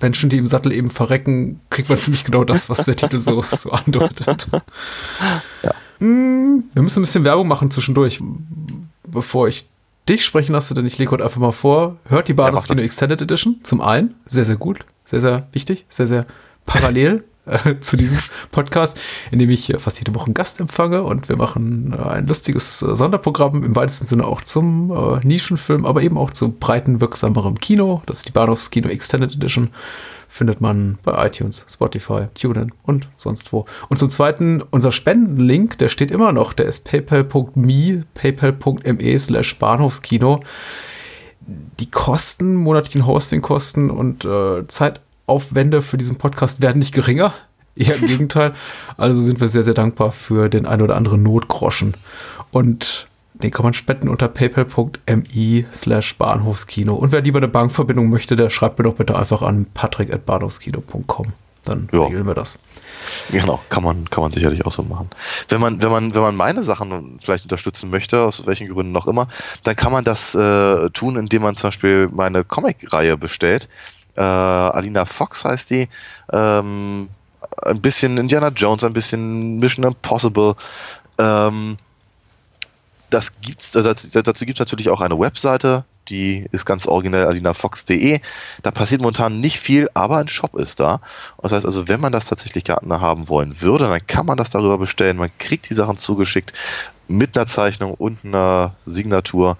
Menschen, 0.00 0.30
die 0.30 0.38
im 0.38 0.46
Sattel 0.46 0.72
eben 0.72 0.88
verrecken, 0.88 1.60
kriegt 1.68 1.90
man 1.90 1.98
ziemlich 1.98 2.24
genau 2.24 2.42
das, 2.44 2.70
was 2.70 2.86
der 2.86 2.96
Titel 2.96 3.18
so, 3.18 3.42
so 3.52 3.70
andeutet. 3.70 4.48
Hm, 5.98 6.64
Wir 6.72 6.82
müssen 6.82 7.00
ein 7.00 7.02
bisschen 7.02 7.24
Werbung 7.24 7.48
machen 7.48 7.70
zwischendurch, 7.70 8.20
bevor 9.06 9.48
ich 9.48 9.68
dich 10.08 10.24
sprechen 10.24 10.52
lasse, 10.52 10.72
denn 10.72 10.86
ich 10.86 10.96
lege 10.96 11.10
heute 11.10 11.24
einfach 11.24 11.40
mal 11.40 11.52
vor. 11.52 11.96
Hört 12.08 12.28
die 12.28 12.32
Bahnhofs 12.34 12.62
mach 12.64 12.68
das. 12.68 12.76
Kino 12.76 12.84
Extended 12.86 13.20
Edition 13.20 13.56
zum 13.62 13.80
einen, 13.82 14.14
sehr, 14.24 14.44
sehr 14.46 14.56
gut, 14.56 14.86
sehr, 15.04 15.20
sehr 15.20 15.46
wichtig, 15.52 15.84
sehr, 15.90 16.06
sehr 16.06 16.24
parallel 16.64 17.24
zu 17.80 17.96
diesem 17.96 18.18
Podcast, 18.50 18.98
in 19.30 19.38
dem 19.38 19.50
ich 19.50 19.72
fast 19.78 19.98
jede 19.98 20.14
Woche 20.14 20.26
einen 20.26 20.34
Gast 20.34 20.60
empfange 20.60 21.02
und 21.02 21.28
wir 21.28 21.36
machen 21.36 21.94
äh, 21.96 22.02
ein 22.02 22.26
lustiges 22.26 22.82
äh, 22.82 22.96
Sonderprogramm 22.96 23.62
im 23.64 23.76
weitesten 23.76 24.06
Sinne 24.06 24.24
auch 24.24 24.42
zum 24.42 24.90
äh, 24.90 25.26
Nischenfilm, 25.26 25.86
aber 25.86 26.02
eben 26.02 26.18
auch 26.18 26.30
zu 26.30 26.52
breiten, 26.52 27.00
wirksamerem 27.00 27.58
Kino. 27.58 28.02
Das 28.06 28.18
ist 28.18 28.28
die 28.28 28.32
Bahnhofs 28.32 28.70
Kino 28.70 28.88
Extended 28.88 29.34
Edition. 29.34 29.70
Findet 30.30 30.60
man 30.60 30.98
bei 31.04 31.26
iTunes, 31.26 31.64
Spotify, 31.68 32.26
TuneIn 32.34 32.72
und 32.82 33.08
sonst 33.16 33.50
wo. 33.52 33.64
Und 33.88 33.96
zum 33.96 34.10
Zweiten, 34.10 34.62
unser 34.70 34.92
Spendenlink, 34.92 35.78
der 35.78 35.88
steht 35.88 36.10
immer 36.10 36.32
noch, 36.32 36.52
der 36.52 36.66
ist 36.66 36.84
paypal.me, 36.84 38.04
paypal.me 38.12 39.18
slash 39.18 39.58
Bahnhofskino. 39.58 40.40
Die 41.80 41.90
Kosten, 41.90 42.56
monatlichen 42.56 43.06
Hostingkosten 43.06 43.88
und 43.88 44.26
äh, 44.26 44.66
Zeitaufwände 45.38 45.82
für 45.82 45.98
diesen 45.98 46.16
Podcast 46.16 46.60
werden 46.62 46.78
nicht 46.78 46.94
geringer. 46.94 47.34
Eher 47.76 47.96
im 47.96 48.06
Gegenteil. 48.06 48.54
Also 48.96 49.20
sind 49.22 49.40
wir 49.40 49.48
sehr, 49.48 49.62
sehr 49.62 49.74
dankbar 49.74 50.10
für 50.10 50.48
den 50.48 50.66
ein 50.66 50.80
oder 50.82 50.96
anderen 50.96 51.22
Notgroschen. 51.22 51.94
Und 52.50 53.06
den 53.34 53.50
kann 53.52 53.62
man 53.64 53.74
spenden 53.74 54.08
unter 54.08 54.26
paypal.me 54.28 55.64
slash 55.72 56.16
Bahnhofskino. 56.16 56.94
Und 56.94 57.12
wer 57.12 57.20
lieber 57.20 57.38
eine 57.38 57.46
Bankverbindung 57.48 58.08
möchte, 58.08 58.34
der 58.36 58.50
schreibt 58.50 58.78
mir 58.78 58.84
doch 58.84 58.94
bitte 58.94 59.16
einfach 59.16 59.42
an 59.42 59.66
patrick.bahnhofskino.com. 59.74 61.32
Dann 61.64 61.88
Ja. 61.92 62.04
regeln 62.04 62.26
wir 62.26 62.34
das. 62.34 62.58
Genau, 63.30 63.60
kann 63.68 63.84
man, 63.84 64.08
kann 64.10 64.22
man 64.22 64.30
sicherlich 64.30 64.64
auch 64.64 64.72
so 64.72 64.82
machen. 64.82 65.10
Wenn 65.50 65.60
man, 65.60 65.80
wenn 65.82 65.90
man, 65.90 66.14
wenn 66.14 66.22
man 66.22 66.34
meine 66.34 66.62
Sachen 66.62 67.18
vielleicht 67.22 67.44
unterstützen 67.44 67.90
möchte, 67.90 68.22
aus 68.22 68.46
welchen 68.46 68.68
Gründen 68.68 68.96
auch 68.96 69.06
immer, 69.06 69.28
dann 69.62 69.76
kann 69.76 69.92
man 69.92 70.02
das 70.04 70.34
äh, 70.34 70.88
tun, 70.90 71.16
indem 71.16 71.42
man 71.42 71.56
zum 71.56 71.68
Beispiel 71.68 72.08
meine 72.10 72.42
Comic-Reihe 72.44 73.16
bestellt. 73.18 73.68
Äh, 74.18 74.22
Alina 74.22 75.04
Fox 75.04 75.44
heißt 75.44 75.70
die. 75.70 75.88
Ähm, 76.32 77.08
ein 77.62 77.80
bisschen 77.80 78.18
Indiana 78.18 78.48
Jones, 78.48 78.82
ein 78.82 78.92
bisschen 78.92 79.58
Mission 79.60 79.84
Impossible. 79.84 80.56
Ähm, 81.18 81.76
das 83.10 83.40
gibt's, 83.40 83.74
also 83.74 83.94
dazu 83.94 84.44
gibt 84.44 84.58
es 84.58 84.66
natürlich 84.66 84.90
auch 84.90 85.00
eine 85.00 85.18
Webseite, 85.18 85.84
die 86.08 86.46
ist 86.52 86.66
ganz 86.66 86.86
originell 86.86 87.26
alinafox.de. 87.26 88.20
Da 88.62 88.70
passiert 88.70 89.00
momentan 89.00 89.40
nicht 89.40 89.60
viel, 89.60 89.88
aber 89.94 90.18
ein 90.18 90.28
Shop 90.28 90.58
ist 90.58 90.80
da. 90.80 91.00
Das 91.40 91.52
heißt 91.52 91.64
also, 91.64 91.88
wenn 91.88 92.00
man 92.00 92.12
das 92.12 92.26
tatsächlich 92.26 92.64
gerne 92.64 93.00
haben 93.00 93.28
wollen 93.28 93.60
würde, 93.60 93.88
dann 93.88 94.06
kann 94.06 94.26
man 94.26 94.36
das 94.36 94.50
darüber 94.50 94.78
bestellen. 94.78 95.16
Man 95.16 95.30
kriegt 95.38 95.70
die 95.70 95.74
Sachen 95.74 95.96
zugeschickt 95.96 96.52
mit 97.06 97.36
einer 97.36 97.46
Zeichnung 97.46 97.94
und 97.94 98.24
einer 98.24 98.74
Signatur 98.84 99.56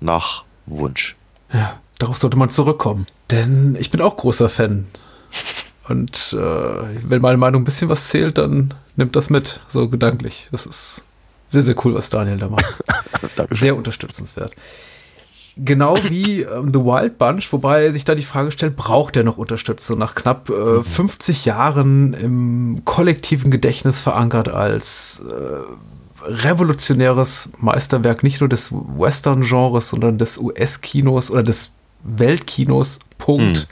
nach 0.00 0.44
Wunsch. 0.66 1.16
Ja, 1.52 1.80
darauf 2.00 2.16
sollte 2.16 2.36
man 2.36 2.48
zurückkommen. 2.48 3.06
Denn 3.30 3.76
ich 3.78 3.90
bin 3.90 4.00
auch 4.00 4.16
großer 4.16 4.48
Fan. 4.48 4.86
Und 5.88 6.36
äh, 6.38 7.08
wenn 7.08 7.22
meine 7.22 7.38
Meinung 7.38 7.62
ein 7.62 7.64
bisschen 7.64 7.88
was 7.88 8.08
zählt, 8.08 8.38
dann 8.38 8.74
nimmt 8.96 9.16
das 9.16 9.30
mit, 9.30 9.60
so 9.68 9.88
gedanklich. 9.88 10.48
Das 10.50 10.66
ist 10.66 11.02
sehr, 11.46 11.62
sehr 11.62 11.74
cool, 11.84 11.94
was 11.94 12.10
Daniel 12.10 12.38
da 12.38 12.48
macht. 12.48 12.76
sehr 13.50 13.76
unterstützenswert. 13.76 14.52
Genau 15.56 15.96
wie 16.08 16.42
ähm, 16.42 16.72
The 16.72 16.80
Wild 16.80 17.18
Bunch, 17.18 17.52
wobei 17.52 17.90
sich 17.90 18.04
da 18.04 18.14
die 18.14 18.22
Frage 18.22 18.50
stellt, 18.52 18.76
braucht 18.76 19.16
er 19.16 19.24
noch 19.24 19.36
Unterstützung 19.36 19.98
nach 19.98 20.14
knapp 20.14 20.48
äh, 20.48 20.52
mhm. 20.52 20.84
50 20.84 21.44
Jahren 21.44 22.14
im 22.14 22.82
kollektiven 22.84 23.50
Gedächtnis 23.50 24.00
verankert 24.00 24.48
als 24.48 25.22
äh, 25.28 26.24
revolutionäres 26.24 27.50
Meisterwerk 27.58 28.22
nicht 28.22 28.40
nur 28.40 28.48
des 28.48 28.70
Western-Genres, 28.70 29.88
sondern 29.88 30.18
des 30.18 30.38
US-Kinos 30.38 31.30
oder 31.30 31.42
des 31.42 31.72
Weltkinos. 32.02 32.98
Punkt. 33.18 33.68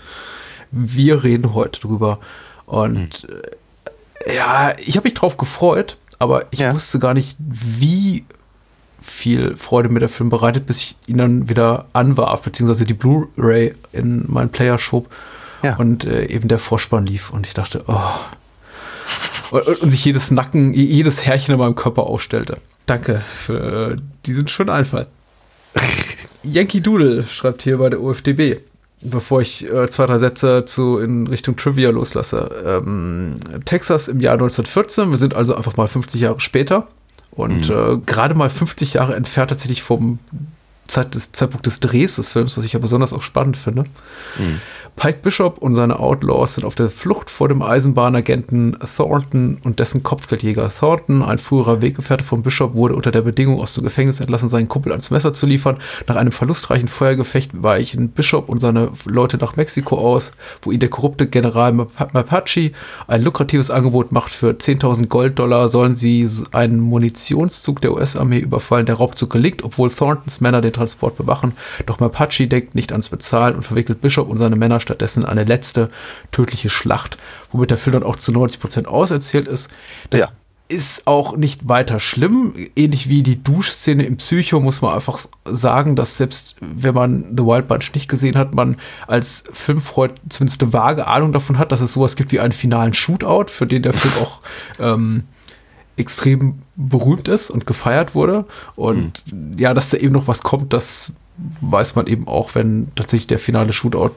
Mhm. 0.70 0.94
Wir 0.94 1.24
reden 1.24 1.54
heute 1.54 1.80
drüber. 1.80 2.18
Und 2.66 3.26
mhm. 3.28 3.34
äh, 4.26 4.34
ja, 4.34 4.74
ich 4.78 4.96
habe 4.96 5.06
mich 5.06 5.14
drauf 5.14 5.36
gefreut, 5.36 5.96
aber 6.18 6.46
ich 6.50 6.60
ja. 6.60 6.74
wusste 6.74 6.98
gar 6.98 7.14
nicht, 7.14 7.36
wie 7.38 8.24
viel 9.00 9.56
Freude 9.56 9.88
mir 9.88 10.00
der 10.00 10.08
Film 10.08 10.30
bereitet, 10.30 10.66
bis 10.66 10.82
ich 10.82 10.96
ihn 11.06 11.18
dann 11.18 11.48
wieder 11.48 11.86
anwarf, 11.92 12.42
beziehungsweise 12.42 12.84
die 12.84 12.94
Blu-ray 12.94 13.74
in 13.92 14.24
meinen 14.28 14.50
Player 14.50 14.78
schob 14.78 15.10
ja. 15.62 15.76
und 15.76 16.04
äh, 16.04 16.26
eben 16.26 16.48
der 16.48 16.58
Vorspann 16.58 17.06
lief 17.06 17.30
und 17.30 17.46
ich 17.46 17.54
dachte, 17.54 17.84
oh. 17.86 17.96
Und, 19.50 19.66
und, 19.66 19.90
sich 19.90 20.04
jedes 20.04 20.30
Nacken, 20.30 20.74
jedes 20.74 21.24
Härchen 21.24 21.54
in 21.54 21.58
meinem 21.58 21.74
Körper 21.74 22.02
aufstellte. 22.02 22.58
Danke 22.84 23.24
für 23.44 23.92
äh, 23.92 23.96
diesen 24.26 24.48
schönen 24.48 24.70
Einfall. 24.70 25.06
Yankee 26.42 26.80
Doodle 26.80 27.24
schreibt 27.26 27.62
hier 27.62 27.78
bei 27.78 27.90
der 27.90 28.00
UFDB, 28.00 28.60
bevor 29.02 29.40
ich 29.40 29.70
äh, 29.70 29.88
zwei, 29.88 30.06
drei 30.06 30.18
Sätze 30.18 30.64
zu 30.64 30.98
in 30.98 31.26
Richtung 31.26 31.56
Trivia 31.56 31.90
loslasse. 31.90 32.50
Ähm, 32.64 33.36
Texas 33.64 34.08
im 34.08 34.20
Jahr 34.20 34.34
1914, 34.34 35.10
wir 35.10 35.16
sind 35.16 35.34
also 35.34 35.54
einfach 35.54 35.76
mal 35.76 35.88
50 35.88 36.20
Jahre 36.20 36.40
später. 36.40 36.88
Und 37.30 37.68
mhm. 37.68 37.74
äh, 37.74 37.96
gerade 38.04 38.34
mal 38.34 38.50
50 38.50 38.94
Jahre 38.94 39.14
entfernt 39.14 39.50
tatsächlich 39.50 39.82
vom 39.82 40.18
Zeit 40.88 41.14
des, 41.14 41.32
Zeitpunkt 41.32 41.66
des 41.66 41.80
Drehs 41.80 42.16
des 42.16 42.32
Films, 42.32 42.56
was 42.56 42.64
ich 42.64 42.72
ja 42.72 42.78
besonders 42.78 43.12
auch 43.12 43.22
spannend 43.22 43.56
finde. 43.56 43.84
Mhm. 44.38 44.60
Pike 44.98 45.20
Bishop 45.22 45.58
und 45.58 45.76
seine 45.76 46.00
Outlaws 46.00 46.54
sind 46.54 46.64
auf 46.64 46.74
der 46.74 46.90
Flucht 46.90 47.30
vor 47.30 47.46
dem 47.46 47.62
Eisenbahnagenten 47.62 48.76
Thornton 48.96 49.58
und 49.62 49.78
dessen 49.78 50.02
Kopfgeldjäger 50.02 50.68
Thornton. 50.70 51.22
Ein 51.22 51.38
früherer 51.38 51.80
Weggefährte 51.80 52.24
von 52.24 52.42
Bishop 52.42 52.74
wurde 52.74 52.96
unter 52.96 53.12
der 53.12 53.22
Bedingung 53.22 53.60
aus 53.60 53.74
dem 53.74 53.84
Gefängnis 53.84 54.18
entlassen, 54.18 54.48
seinen 54.48 54.66
Kumpel 54.66 54.90
ans 54.90 55.12
Messer 55.12 55.32
zu 55.32 55.46
liefern. 55.46 55.78
Nach 56.08 56.16
einem 56.16 56.32
verlustreichen 56.32 56.88
Feuergefecht 56.88 57.52
weichen 57.62 58.08
Bishop 58.08 58.48
und 58.48 58.58
seine 58.58 58.90
Leute 59.04 59.36
nach 59.36 59.54
Mexiko 59.54 59.98
aus, 59.98 60.32
wo 60.62 60.72
ihn 60.72 60.80
der 60.80 60.90
korrupte 60.90 61.28
General 61.28 61.72
Mapache 61.72 62.72
ein 63.06 63.22
lukratives 63.22 63.70
Angebot 63.70 64.10
macht. 64.10 64.32
Für 64.32 64.50
10.000 64.50 65.06
Golddollar 65.06 65.68
sollen 65.68 65.94
sie 65.94 66.28
einen 66.50 66.80
Munitionszug 66.80 67.80
der 67.82 67.92
US-Armee 67.92 68.40
überfallen. 68.40 68.86
Der 68.86 68.96
Raubzug 68.96 69.30
gelingt, 69.30 69.62
obwohl 69.62 69.90
Thorntons 69.90 70.40
Männer 70.40 70.60
den 70.60 70.72
Transport 70.72 71.16
bewachen. 71.16 71.52
Doch 71.86 72.00
Mapache 72.00 72.48
denkt 72.48 72.74
nicht 72.74 72.90
ans 72.90 73.10
Bezahlen 73.10 73.54
und 73.54 73.62
verwickelt 73.62 74.00
Bishop 74.00 74.28
und 74.28 74.38
seine 74.38 74.56
Männer 74.56 74.80
stattdessen 74.88 75.24
eine 75.24 75.44
letzte 75.44 75.90
tödliche 76.32 76.70
Schlacht, 76.70 77.18
womit 77.52 77.70
der 77.70 77.78
Film 77.78 77.92
dann 77.94 78.02
auch 78.02 78.16
zu 78.16 78.32
90 78.32 78.60
Prozent 78.60 78.88
auserzählt 78.88 79.46
ist. 79.46 79.70
Das 80.08 80.20
ja. 80.20 80.28
ist 80.68 81.06
auch 81.06 81.36
nicht 81.36 81.68
weiter 81.68 82.00
schlimm. 82.00 82.54
Ähnlich 82.74 83.10
wie 83.10 83.22
die 83.22 83.42
Duschszene 83.42 84.04
im 84.04 84.16
Psycho 84.16 84.60
muss 84.60 84.80
man 84.80 84.94
einfach 84.94 85.18
sagen, 85.44 85.94
dass 85.94 86.16
selbst 86.16 86.56
wenn 86.60 86.94
man 86.94 87.36
The 87.36 87.44
Wild 87.44 87.68
Bunch 87.68 87.92
nicht 87.94 88.08
gesehen 88.08 88.36
hat, 88.36 88.54
man 88.54 88.76
als 89.06 89.44
Filmfreund 89.52 90.20
zumindest 90.30 90.62
eine 90.62 90.72
vage 90.72 91.06
Ahnung 91.06 91.32
davon 91.32 91.58
hat, 91.58 91.70
dass 91.70 91.82
es 91.82 91.92
sowas 91.92 92.16
gibt 92.16 92.32
wie 92.32 92.40
einen 92.40 92.52
finalen 92.52 92.94
Shootout, 92.94 93.46
für 93.48 93.66
den 93.66 93.82
der 93.82 93.92
Film 93.92 94.14
auch 94.22 94.40
ähm, 94.80 95.24
extrem 95.98 96.62
berühmt 96.76 97.28
ist 97.28 97.50
und 97.50 97.66
gefeiert 97.66 98.14
wurde. 98.14 98.46
Und 98.74 99.24
mhm. 99.30 99.58
ja, 99.58 99.74
dass 99.74 99.90
da 99.90 99.98
eben 99.98 100.14
noch 100.14 100.28
was 100.28 100.42
kommt, 100.42 100.72
das 100.72 101.12
weiß 101.60 101.94
man 101.94 102.06
eben 102.06 102.26
auch, 102.26 102.54
wenn 102.54 102.88
tatsächlich 102.94 103.28
der 103.28 103.38
finale 103.38 103.72
Shootout 103.72 104.12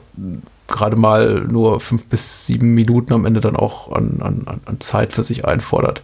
gerade 0.68 0.96
mal 0.96 1.46
nur 1.48 1.80
fünf 1.80 2.06
bis 2.06 2.46
sieben 2.46 2.74
Minuten 2.74 3.12
am 3.12 3.26
Ende 3.26 3.40
dann 3.40 3.56
auch 3.56 3.92
an, 3.92 4.20
an, 4.20 4.60
an 4.64 4.80
Zeit 4.80 5.12
für 5.12 5.22
sich 5.22 5.44
einfordert. 5.44 6.02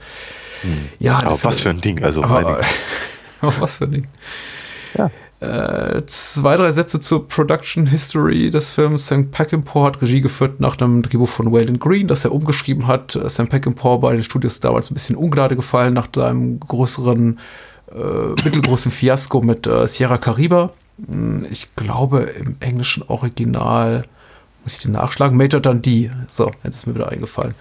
Hm. 0.62 0.88
Ja, 0.98 1.18
aber 1.22 1.42
was 1.42 1.60
für 1.60 1.70
ein 1.70 1.80
Ding, 1.80 2.02
also 2.02 2.22
aber, 2.24 2.60
was 3.40 3.78
für 3.78 3.84
ein 3.84 3.92
Ding. 3.92 4.06
Ja. 4.96 5.10
Äh, 5.40 6.04
zwei, 6.06 6.56
drei 6.56 6.72
Sätze 6.72 6.98
zur 6.98 7.28
Production 7.28 7.86
History 7.86 8.50
des 8.50 8.70
Films. 8.70 9.06
Sam 9.06 9.30
Peckinpah 9.30 9.84
hat 9.84 10.02
Regie 10.02 10.20
geführt 10.20 10.60
nach 10.60 10.80
einem 10.80 11.02
Drehbuch 11.02 11.28
von 11.28 11.52
Waylon 11.52 11.78
Green, 11.78 12.08
das 12.08 12.24
er 12.24 12.32
umgeschrieben 12.32 12.88
hat. 12.88 13.16
Sam 13.26 13.46
Peckinpah 13.46 13.98
bei 13.98 14.14
den 14.14 14.24
Studios 14.24 14.58
damals 14.58 14.90
ein 14.90 14.94
bisschen 14.94 15.14
Ungnade 15.14 15.54
gefallen 15.54 15.94
nach 15.94 16.08
einem 16.16 16.58
größeren, 16.58 17.38
äh, 17.94 18.42
mittelgroßen 18.44 18.90
Fiasko 18.90 19.40
mit 19.40 19.66
äh, 19.68 19.86
Sierra 19.86 20.18
Cariba. 20.18 20.72
Hm, 21.06 21.46
ich 21.50 21.74
glaube, 21.76 22.22
im 22.22 22.56
englischen 22.60 23.02
Original 23.04 24.04
muss 24.62 24.74
ich 24.74 24.82
den 24.82 24.92
nachschlagen, 24.92 25.36
Major 25.36 25.60
Dundee, 25.60 26.10
so, 26.26 26.50
jetzt 26.62 26.76
ist 26.76 26.86
mir 26.86 26.94
wieder 26.94 27.08
eingefallen. 27.08 27.54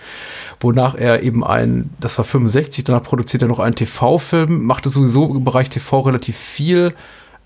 Wonach 0.59 0.95
er 0.95 1.23
eben 1.23 1.43
ein, 1.43 1.89
das 1.99 2.17
war 2.17 2.25
65, 2.25 2.83
danach 2.83 3.03
produziert 3.03 3.43
er 3.43 3.47
noch 3.47 3.59
einen 3.59 3.75
TV-Film, 3.75 4.63
machte 4.65 4.89
sowieso 4.89 5.33
im 5.33 5.43
Bereich 5.43 5.69
TV 5.69 6.01
relativ 6.01 6.35
viel. 6.35 6.93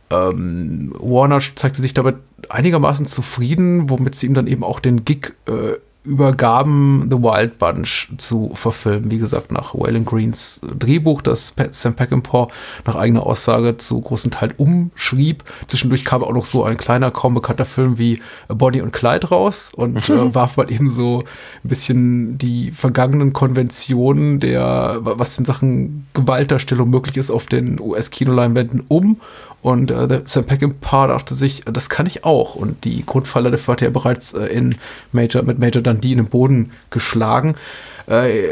Ähm, 0.09 0.93
Warner 0.99 1.39
zeigte 1.39 1.81
sich 1.81 1.93
damit 1.93 2.15
einigermaßen 2.49 3.05
zufrieden, 3.05 3.89
womit 3.89 4.15
sie 4.15 4.27
ihm 4.27 4.33
dann 4.33 4.47
eben 4.47 4.63
auch 4.63 4.79
den 4.79 5.05
Gig 5.05 5.33
äh, 5.47 5.73
übergaben, 6.03 7.07
The 7.11 7.17
Wild 7.17 7.59
Bunch 7.59 8.09
zu 8.17 8.51
verfilmen. 8.55 9.11
Wie 9.11 9.19
gesagt, 9.19 9.51
nach 9.51 9.75
Waylon 9.75 10.03
Greens 10.03 10.59
Drehbuch, 10.63 11.21
das 11.21 11.53
Sam 11.69 11.93
Peckinpah 11.93 12.47
nach 12.85 12.95
eigener 12.95 13.23
Aussage 13.25 13.77
zu 13.77 14.01
großen 14.01 14.31
Teil 14.31 14.53
umschrieb. 14.57 15.43
Zwischendurch 15.67 16.03
kam 16.03 16.23
auch 16.23 16.33
noch 16.33 16.45
so 16.45 16.63
ein 16.63 16.77
kleiner, 16.77 17.11
kaum 17.11 17.35
bekannter 17.35 17.65
Film 17.65 17.99
wie 17.99 18.19
Bonnie 18.47 18.81
und 18.81 18.91
Clyde 18.91 19.29
raus 19.29 19.71
und 19.75 20.09
mhm. 20.09 20.15
äh, 20.15 20.35
warf 20.35 20.57
mal 20.57 20.71
eben 20.71 20.89
so 20.89 21.19
ein 21.63 21.69
bisschen 21.69 22.37
die 22.39 22.71
vergangenen 22.71 23.31
Konventionen 23.31 24.39
der, 24.39 24.97
was 25.01 25.37
in 25.37 25.45
Sachen 25.45 26.07
Gewaltdarstellung 26.13 26.89
möglich 26.89 27.17
ist, 27.17 27.29
auf 27.29 27.45
den 27.45 27.79
US-Kinoleinwänden 27.79 28.83
um 28.87 29.17
und 29.61 29.91
äh, 29.91 30.21
Sam 30.25 30.45
Peckinpah 30.45 31.07
dachte 31.07 31.35
sich, 31.35 31.63
das 31.65 31.89
kann 31.89 32.07
ich 32.07 32.25
auch. 32.25 32.55
Und 32.55 32.83
die 32.83 33.05
Grundfalle 33.05 33.51
dafür 33.51 33.73
hat 33.73 33.81
er 33.83 33.91
bereits 33.91 34.33
äh, 34.33 34.45
in 34.47 34.75
Major, 35.11 35.43
mit 35.43 35.59
Major 35.59 35.83
Dundee 35.95 36.11
in 36.11 36.17
den 36.17 36.27
Boden 36.27 36.71
geschlagen. 36.89 37.55
Äh, 38.07 38.49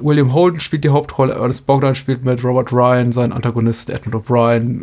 William 0.00 0.32
Holden 0.32 0.60
spielt 0.60 0.84
die 0.84 0.88
Hauptrolle, 0.88 1.34
Ernest 1.34 1.66
Bogdan 1.66 1.94
spielt 1.94 2.24
mit 2.24 2.42
Robert 2.42 2.72
Ryan, 2.72 3.12
sein 3.12 3.32
Antagonist 3.32 3.90
Edmund 3.90 4.24
O'Brien, 4.24 4.82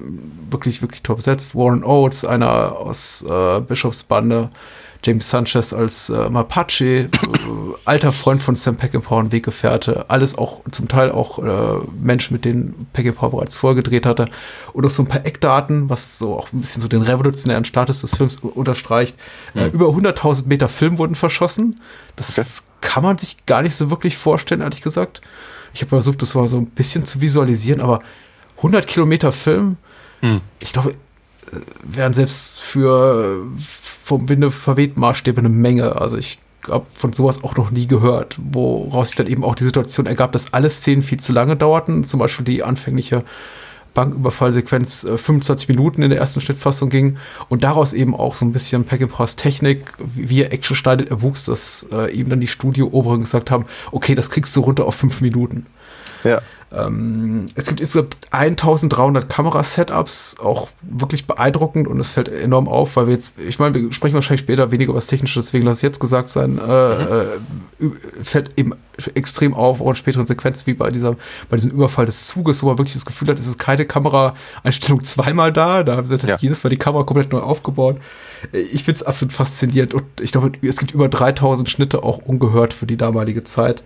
wirklich, 0.50 0.82
wirklich 0.82 1.04
top 1.04 1.18
besetzt. 1.18 1.56
Warren 1.56 1.84
Oates, 1.84 2.24
einer 2.26 2.78
aus 2.78 3.26
äh, 3.30 3.60
Bischofs 3.62 4.04
Bande, 4.04 4.50
James 5.04 5.30
Sanchez 5.30 5.74
als 5.74 6.10
äh, 6.10 6.30
Mapache, 6.30 6.84
äh, 6.84 7.10
alter 7.86 8.12
Freund 8.12 8.42
von 8.42 8.56
Sam 8.56 8.76
Peckinpah 8.76 9.16
und 9.16 9.32
Weggefährte, 9.32 10.10
alles 10.10 10.38
auch 10.38 10.62
zum 10.72 10.90
Teil 10.90 11.12
auch 11.12 11.40
äh, 11.40 11.86
Menschen, 12.02 12.34
mit 12.34 12.44
denen 12.44 12.88
Peckinpah 12.92 13.30
bereits 13.30 13.56
vorgedreht 13.56 14.06
hatte 14.06 14.26
und 14.74 14.86
auch 14.86 14.90
so 14.90 15.04
ein 15.04 15.08
paar 15.08 15.26
Eckdaten, 15.26 15.90
was 15.90 16.20
so 16.20 16.38
auch 16.38 16.52
ein 16.52 16.60
bisschen 16.60 16.82
so 16.82 16.90
den 16.90 17.02
revolutionären 17.02 17.64
Status 17.64 18.02
des 18.02 18.16
Films 18.16 18.38
unterstreicht. 18.38 19.16
Mhm. 19.54 19.62
Äh, 19.62 19.68
über 19.68 19.88
100.000 19.88 20.48
Meter 20.48 20.68
Film 20.68 20.98
wurden 20.98 21.16
verschossen. 21.16 21.80
Das 22.18 22.38
okay. 22.38 22.48
kann 22.82 23.04
man 23.04 23.18
sich 23.18 23.46
gar 23.46 23.62
nicht 23.62 23.76
so 23.76 23.90
wirklich 23.90 24.18
vorstellen, 24.18 24.62
ehrlich 24.62 24.82
gesagt. 24.82 25.22
Ich 25.74 25.82
habe 25.82 25.90
versucht, 25.90 26.22
das 26.22 26.36
mal 26.36 26.48
so 26.48 26.58
ein 26.58 26.66
bisschen 26.66 27.06
zu 27.06 27.22
visualisieren, 27.22 27.80
aber 27.80 28.02
100 28.58 28.86
Kilometer 28.86 29.32
Film, 29.32 29.78
mhm. 30.22 30.42
ich 30.60 30.74
glaube, 30.74 30.92
wären 31.84 32.14
selbst 32.14 32.60
für 32.60 33.46
vom 34.10 34.28
Winde 34.28 34.52
verweht 34.52 34.98
Maßstäbe 34.98 35.40
eine 35.40 35.50
Menge. 35.50 35.96
Also 35.96 36.18
ich 36.18 36.40
habe 36.68 36.86
von 36.92 37.14
sowas 37.14 37.44
auch 37.44 37.56
noch 37.56 37.72
nie 37.72 37.88
gehört, 37.88 38.38
woraus 38.42 39.10
sich 39.10 39.16
dann 39.16 39.28
eben 39.28 39.44
auch 39.44 39.56
die 39.56 39.64
Situation 39.64 40.06
ergab, 40.06 40.32
dass 40.32 40.54
alle 40.54 40.70
Szenen 40.70 41.04
viel 41.04 41.20
zu 41.20 41.32
lange 41.32 41.56
dauerten. 41.56 42.04
Zum 42.04 42.20
Beispiel 42.20 42.46
die 42.46 42.64
anfängliche 42.64 43.24
Banküberfallsequenz 43.94 45.04
äh, 45.04 45.18
25 45.18 45.70
Minuten 45.70 46.02
in 46.02 46.10
der 46.10 46.20
ersten 46.20 46.42
Schnittfassung 46.42 46.90
ging 46.90 47.18
und 47.50 47.64
daraus 47.64 47.94
eben 47.94 48.16
auch 48.16 48.36
so 48.36 48.46
ein 48.46 48.52
bisschen 48.52 48.84
Peckinpahs 48.84 49.36
Technik, 49.36 49.86
wie 50.00 50.42
er 50.42 50.52
Action 50.52 50.76
schneidet, 50.76 51.10
erwuchs, 51.10 51.46
dass 51.46 51.88
äh, 51.92 52.12
eben 52.14 52.30
dann 52.30 52.40
die 52.40 52.48
Studio-Oberen 52.48 53.22
gesagt 53.22 53.52
haben, 53.52 53.66
okay, 53.92 54.16
das 54.16 54.30
kriegst 54.30 54.56
du 54.56 54.62
runter 54.62 54.86
auf 54.86 54.96
fünf 54.96 55.22
Minuten. 55.22 55.66
Ja. 56.24 56.42
Ähm, 56.72 57.46
es 57.56 57.66
gibt 57.66 57.80
insgesamt 57.80 58.18
1300 58.30 59.28
Kamera-Setups, 59.28 60.38
auch 60.44 60.70
wirklich 60.82 61.26
beeindruckend 61.26 61.88
und 61.88 62.00
es 62.00 62.12
fällt 62.12 62.30
enorm 62.30 62.68
auf, 62.68 62.96
weil 62.96 63.08
wir 63.08 63.14
jetzt, 63.14 63.40
ich 63.40 63.58
meine, 63.58 63.74
wir 63.74 63.92
sprechen 63.92 64.14
wahrscheinlich 64.14 64.42
später 64.42 64.72
weniger 64.72 64.92
über 64.92 65.00
das 65.00 65.08
Technische, 65.08 65.40
deswegen 65.40 65.66
lass 65.66 65.78
es 65.78 65.82
jetzt 65.82 66.00
gesagt 66.00 66.30
sein, 66.30 66.60
äh, 66.60 66.94
äh, 66.94 67.26
fällt 68.22 68.52
eben 68.58 68.74
extrem 69.16 69.56
auf, 69.56 69.82
auch 69.82 69.90
in 69.90 69.96
späteren 69.96 70.28
Sequenzen, 70.28 70.68
wie 70.68 70.74
bei 70.76 70.92
dieser, 70.92 71.16
bei 71.50 71.58
diesem 71.58 71.72
Überfall 71.72 72.06
des 72.06 72.28
Zuges, 72.28 72.62
wo 72.62 72.68
man 72.68 72.78
wirklich 72.78 72.94
das 72.94 73.06
Gefühl 73.06 73.30
hat, 73.30 73.40
es 73.40 73.48
ist 73.48 73.58
keine 73.58 73.86
Kameraeinstellung 73.86 75.04
zweimal 75.04 75.52
da, 75.52 75.84
da 75.84 75.98
haben 75.98 76.06
sie 76.06 76.18
das 76.18 76.30
Ja. 76.30 76.38
jedes 76.40 76.64
Mal 76.64 76.70
die 76.70 76.78
Kamera 76.78 77.04
komplett 77.04 77.32
neu 77.34 77.40
aufgebaut. 77.40 77.98
Ich 78.52 78.84
finde 78.84 78.98
es 78.98 79.04
absolut 79.04 79.34
faszinierend 79.34 79.94
und 79.96 80.04
ich 80.22 80.32
glaube, 80.32 80.52
es 80.62 80.78
gibt 80.78 80.92
über 80.92 81.10
3000 81.10 81.68
Schnitte 81.70 82.04
auch 82.04 82.20
ungehört 82.20 82.74
für 82.74 82.86
die 82.86 82.98
damalige 82.98 83.44
Zeit. 83.44 83.84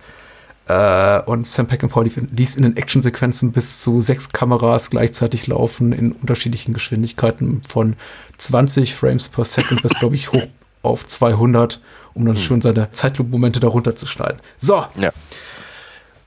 Äh, 0.66 1.20
und 1.20 1.46
Sam 1.46 1.66
Peckinpah 1.66 2.02
ließ 2.02 2.56
in 2.56 2.62
den 2.62 2.76
Actionsequenzen 2.76 3.52
bis 3.52 3.80
zu 3.80 4.00
sechs 4.00 4.30
Kameras 4.30 4.90
gleichzeitig 4.90 5.46
laufen 5.46 5.92
in 5.92 6.12
unterschiedlichen 6.12 6.72
Geschwindigkeiten 6.72 7.62
von 7.68 7.96
20 8.38 8.94
Frames 8.94 9.28
per 9.28 9.44
Second 9.44 9.82
bis, 9.82 9.92
glaube 9.98 10.14
ich, 10.14 10.32
hoch 10.32 10.46
auf 10.82 11.04
200, 11.06 11.80
um 12.14 12.24
dann 12.26 12.36
schon 12.36 12.60
seine 12.62 12.90
Zeitlupenmomente 12.92 13.60
darunter 13.60 13.94
zu 13.94 14.06
schneiden. 14.06 14.38
So, 14.56 14.84
Ja. 14.96 15.10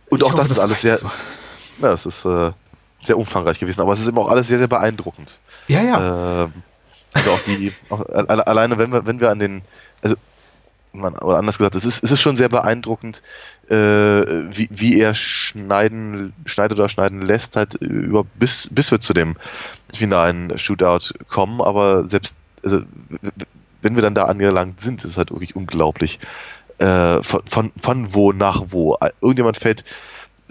Und 0.09 0.19
Ich 0.19 0.23
auch 0.23 0.33
hoffe, 0.33 0.47
das 0.47 0.51
ist 0.51 0.59
alles 0.59 0.81
sehr, 0.81 0.97
so. 0.97 1.11
ja, 1.81 1.91
es 1.91 2.05
ist 2.05 2.23
äh, 2.25 2.51
sehr 3.03 3.17
umfangreich 3.17 3.59
gewesen, 3.59 3.81
aber 3.81 3.93
es 3.93 3.99
ist 3.99 4.07
eben 4.07 4.17
auch 4.17 4.29
alles 4.29 4.47
sehr, 4.47 4.57
sehr 4.57 4.67
beeindruckend. 4.67 5.39
ja, 5.67 5.81
ja. 5.81 6.43
Ähm, 6.43 6.53
also 7.13 7.31
auch 7.31 7.39
die, 7.45 7.73
auch 7.89 8.05
alle, 8.09 8.45
alleine 8.47 8.77
wenn 8.77 8.91
wir, 8.91 9.05
wenn 9.05 9.19
wir 9.19 9.31
an 9.31 9.39
den, 9.39 9.61
also 10.01 10.15
man, 10.99 11.17
oder 11.17 11.37
anders 11.37 11.57
gesagt, 11.57 11.75
es 11.75 11.85
ist, 11.85 12.03
es 12.03 12.11
ist 12.11 12.21
schon 12.21 12.35
sehr 12.35 12.49
beeindruckend, 12.49 13.21
äh, 13.69 13.75
wie, 13.75 14.69
wie 14.71 14.99
er 14.99 15.13
schneiden, 15.15 16.33
schneidet 16.45 16.79
oder 16.79 16.89
schneiden 16.89 17.21
lässt, 17.21 17.55
halt 17.55 17.75
über 17.75 18.23
bis, 18.23 18.67
bis 18.71 18.91
wir 18.91 18.99
zu 18.99 19.13
dem 19.13 19.35
finalen 19.93 20.57
Shootout 20.57 21.13
kommen, 21.27 21.61
aber 21.61 22.05
selbst, 22.05 22.35
also 22.63 22.81
wenn 23.81 23.95
wir 23.95 24.01
dann 24.01 24.15
da 24.15 24.25
angelangt 24.25 24.81
sind, 24.81 25.03
ist 25.03 25.11
es 25.11 25.17
halt 25.17 25.31
wirklich 25.31 25.55
unglaublich. 25.55 26.19
Äh, 26.79 27.23
von, 27.23 27.41
von, 27.47 27.71
von 27.79 28.13
wo 28.13 28.31
nach 28.33 28.65
wo. 28.67 28.97
Irgendjemand 29.21 29.57
fällt, 29.57 29.83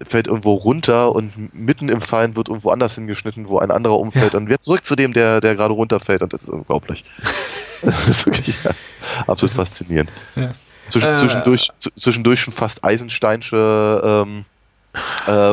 fällt 0.03 0.27
irgendwo 0.27 0.55
runter 0.55 1.15
und 1.15 1.55
mitten 1.55 1.89
im 1.89 2.01
Fallen 2.01 2.37
wird 2.37 2.49
irgendwo 2.49 2.71
anders 2.71 2.97
hingeschnitten, 2.97 3.49
wo 3.49 3.59
ein 3.59 3.71
anderer 3.71 3.99
umfällt 3.99 4.33
Ja. 4.33 4.39
und 4.39 4.49
wird 4.49 4.63
zurück 4.63 4.85
zu 4.85 4.97
dem, 4.97 5.13
der, 5.13 5.41
der 5.41 5.55
gerade 5.55 5.75
runterfällt 5.75 6.23
und 6.23 6.33
das 6.33 6.43
ist 6.43 6.49
unglaublich. 6.49 7.05
das 7.83 8.09
ist 8.09 8.27
wirklich 8.27 8.55
ja, 8.65 8.71
absolut 9.27 9.43
Das- 9.43 9.55
faszinierend. 9.55 10.11
ja. 10.35 10.53
Zwischen, 10.89 11.09
Äh, 11.09 11.17
zwischendurch, 11.17 11.71
zwischendurch 11.97 12.41
schon 12.41 12.53
fast 12.53 12.85
Eisensteinsche 12.85 14.03
ähm, 14.05 14.45
äh, 15.27 15.51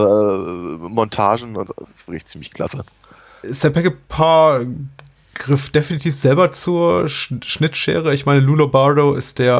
Montagen 0.89 1.55
und 1.55 1.71
das 1.77 1.89
ist 1.89 2.07
wirklich 2.07 2.25
ziemlich 2.27 2.51
klasse. 2.51 2.85
Sam 3.41 3.73
Peckinpah 3.73 4.61
griff 5.33 5.71
definitiv 5.71 6.15
selber 6.15 6.51
zur 6.51 7.09
Sch 7.09 7.33
Schnittschere. 7.45 8.13
Ich 8.13 8.25
meine, 8.25 8.39
Lulo 8.39 8.67
Bardo 8.67 9.13
ist 9.13 9.39
der 9.39 9.57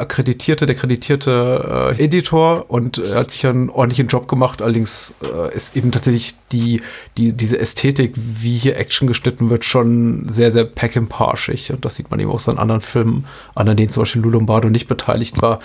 akkreditierte, 0.00 0.66
der 0.66 0.74
kreditierte 0.74 1.94
äh, 1.96 2.04
Editor 2.04 2.70
und 2.70 2.98
er 2.98 3.20
hat 3.20 3.30
sich 3.30 3.46
einen 3.46 3.70
ordentlichen 3.70 4.08
Job 4.08 4.28
gemacht. 4.28 4.62
Allerdings 4.62 5.14
äh, 5.22 5.54
ist 5.54 5.76
eben 5.76 5.92
tatsächlich 5.92 6.34
die, 6.50 6.82
die, 7.16 7.36
diese 7.36 7.58
Ästhetik, 7.58 8.14
wie 8.16 8.56
hier 8.56 8.76
Action 8.76 9.06
geschnitten 9.06 9.48
wird, 9.48 9.64
schon 9.64 10.28
sehr, 10.28 10.50
sehr 10.50 10.64
Peckinpahschig. 10.64 11.72
Und 11.72 11.84
das 11.84 11.96
sieht 11.96 12.10
man 12.10 12.18
eben 12.18 12.30
auch 12.30 12.40
so 12.40 12.50
in 12.50 12.58
anderen 12.58 12.80
Filmen, 12.80 13.26
an 13.54 13.74
denen 13.76 13.88
zum 13.88 14.02
Beispiel 14.02 14.22
Lulo 14.22 14.40
Bardo 14.40 14.70
nicht 14.70 14.88
beteiligt 14.88 15.40
war, 15.40 15.60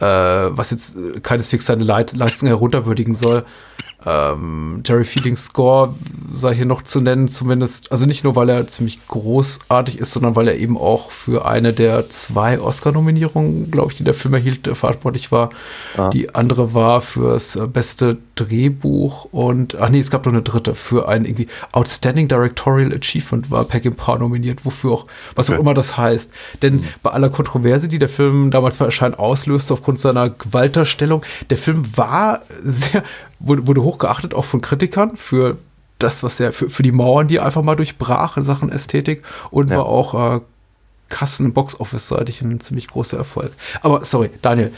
äh, 0.00 0.06
was 0.50 0.70
jetzt 0.70 0.96
äh, 0.96 1.20
keineswegs 1.20 1.66
seine 1.66 1.84
Leit 1.84 2.12
Leistung 2.14 2.48
herunterwürdigen 2.48 3.14
soll. 3.14 3.44
Ähm, 4.04 4.82
Jerry 4.84 5.04
Feelings 5.04 5.46
Score 5.46 5.94
sei 6.30 6.54
hier 6.54 6.66
noch 6.66 6.82
zu 6.82 7.00
nennen, 7.00 7.28
zumindest, 7.28 7.90
also 7.90 8.06
nicht 8.06 8.24
nur, 8.24 8.36
weil 8.36 8.48
er 8.48 8.66
ziemlich 8.66 9.06
großartig 9.08 9.98
ist, 9.98 10.12
sondern 10.12 10.36
weil 10.36 10.48
er 10.48 10.56
eben 10.56 10.76
auch 10.76 11.10
für 11.10 11.46
eine 11.46 11.72
der 11.72 12.08
zwei 12.08 12.60
Oscar-Nominierungen, 12.60 13.70
glaube 13.70 13.92
ich, 13.92 13.98
die 13.98 14.04
der 14.04 14.14
Film 14.14 14.34
erhielt, 14.34 14.66
äh, 14.68 14.74
verantwortlich 14.74 15.32
war. 15.32 15.50
Ah. 15.96 16.10
Die 16.10 16.34
andere 16.34 16.74
war 16.74 17.00
fürs 17.00 17.56
äh, 17.56 17.66
beste 17.66 18.18
Drehbuch 18.34 19.24
und, 19.32 19.80
ach 19.80 19.88
nee, 19.88 19.98
es 20.00 20.10
gab 20.10 20.26
noch 20.26 20.32
eine 20.32 20.42
dritte, 20.42 20.74
für 20.74 21.08
ein 21.08 21.24
irgendwie 21.24 21.48
Outstanding 21.72 22.28
Directorial 22.28 22.92
Achievement 22.92 23.50
war 23.50 23.64
Peckinpah 23.64 24.18
nominiert, 24.18 24.64
wofür 24.64 24.92
auch, 24.92 25.06
was 25.34 25.48
auch 25.48 25.56
Okay. 25.56 25.62
immer 25.62 25.74
das 25.74 25.96
heißt. 25.96 26.32
Denn 26.60 26.84
bei 27.02 27.10
aller 27.10 27.30
Kontroverse, 27.30 27.88
die 27.88 27.98
der 27.98 28.10
Film 28.10 28.50
damals 28.50 28.76
bei 28.76 28.84
Erscheinen 28.84 29.14
auslöste, 29.14 29.72
aufgrund 29.72 30.00
seiner 30.00 30.28
Gewalterstellung, 30.28 31.22
der 31.48 31.56
Film 31.56 31.96
war 31.96 32.42
sehr, 32.62 33.02
wurde, 33.38 33.66
wurde 33.66 33.82
hoch 33.82 33.98
geachtet, 33.98 34.34
auch 34.34 34.44
von 34.44 34.60
Kritikern, 34.60 35.16
für 35.16 35.58
das, 35.98 36.22
was 36.22 36.40
er, 36.40 36.52
für, 36.52 36.68
für 36.68 36.82
die 36.82 36.92
Mauern, 36.92 37.28
die 37.28 37.36
er 37.36 37.46
einfach 37.46 37.62
mal 37.62 37.76
durchbrach 37.76 38.36
in 38.36 38.42
Sachen 38.42 38.70
Ästhetik 38.70 39.22
und 39.50 39.70
Ja. 39.70 39.78
war 39.78 39.86
auch 39.86 40.36
äh, 40.36 40.40
Kassen, 41.08 41.52
Box-Office-seitig 41.52 42.42
ein 42.42 42.60
ziemlich 42.60 42.88
großer 42.88 43.16
Erfolg. 43.16 43.52
Aber 43.80 44.04
sorry, 44.04 44.30
Daniel, 44.42 44.72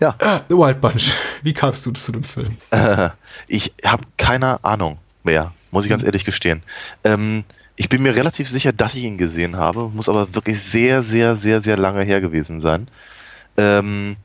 Ja. 0.00 0.14
äh, 0.18 0.40
The 0.48 0.56
Wild 0.56 0.80
Bunch, 0.80 1.12
wie 1.42 1.52
kamst 1.52 1.84
du 1.86 1.90
zu 1.92 2.12
dem 2.12 2.24
Film? 2.24 2.56
Äh, 2.70 3.10
ich 3.48 3.72
habe 3.84 4.04
keine 4.16 4.62
Ahnung 4.64 4.98
mehr, 5.24 5.52
muss 5.70 5.84
ich 5.84 5.90
ganz 5.90 6.02
ehrlich 6.02 6.24
gestehen. 6.24 6.62
Ähm, 7.04 7.44
ich 7.76 7.88
bin 7.88 8.02
mir 8.02 8.16
relativ 8.16 8.48
sicher, 8.48 8.72
dass 8.72 8.94
ich 8.94 9.04
ihn 9.04 9.18
gesehen 9.18 9.56
habe, 9.56 9.88
muss 9.90 10.08
aber 10.08 10.34
wirklich 10.34 10.60
sehr, 10.62 11.02
sehr, 11.02 11.36
sehr, 11.36 11.60
sehr 11.62 11.76
lange 11.76 12.02
her 12.04 12.20
gewesen 12.20 12.60
sein. 12.60 12.88
Ähm, 13.56 14.16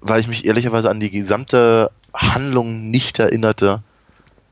weil 0.00 0.20
ich 0.20 0.28
mich 0.28 0.44
ehrlicherweise 0.44 0.90
an 0.90 1.00
die 1.00 1.10
gesamte 1.10 1.90
Handlung 2.14 2.90
nicht 2.90 3.18
erinnerte. 3.18 3.82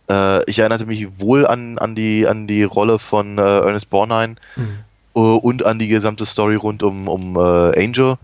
Äh, 0.08 0.44
ich 0.50 0.58
erinnerte 0.58 0.86
mich 0.86 1.20
wohl 1.20 1.46
an, 1.46 1.78
an, 1.78 1.94
die, 1.94 2.26
an 2.26 2.46
die 2.46 2.64
Rolle 2.64 2.98
von 2.98 3.38
äh, 3.38 3.42
Ernest 3.42 3.90
Borgnine 3.90 4.36
äh, 5.14 5.20
und 5.20 5.64
an 5.64 5.78
die 5.78 5.88
gesamte 5.88 6.26
Story 6.26 6.56
rund 6.56 6.82
um, 6.82 7.08
um 7.08 7.36
äh, 7.36 7.82
Angel. 7.82 8.16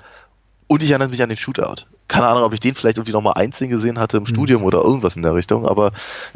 Und 0.68 0.83
ich 0.83 0.90
erinnere 0.90 1.09
mich 1.09 1.22
an 1.22 1.29
den 1.29 1.37
Shootout. 1.37 1.87
Keine 2.09 2.27
Ahnung, 2.27 2.42
ob 2.42 2.53
ich 2.53 2.61
den 2.61 2.75
vielleicht 2.75 2.99
irgendwie 2.99 3.12
nochmal 3.12 3.35
einzeln 3.35 3.70
gesehen 3.70 3.99
hatte 3.99 4.16
im 4.16 4.27
Studium 4.27 4.62
oder 4.64 4.83
irgendwas 4.83 5.16
in 5.16 5.22
der 5.22 5.35
Richtung, 5.35 5.66
aber 5.66 5.90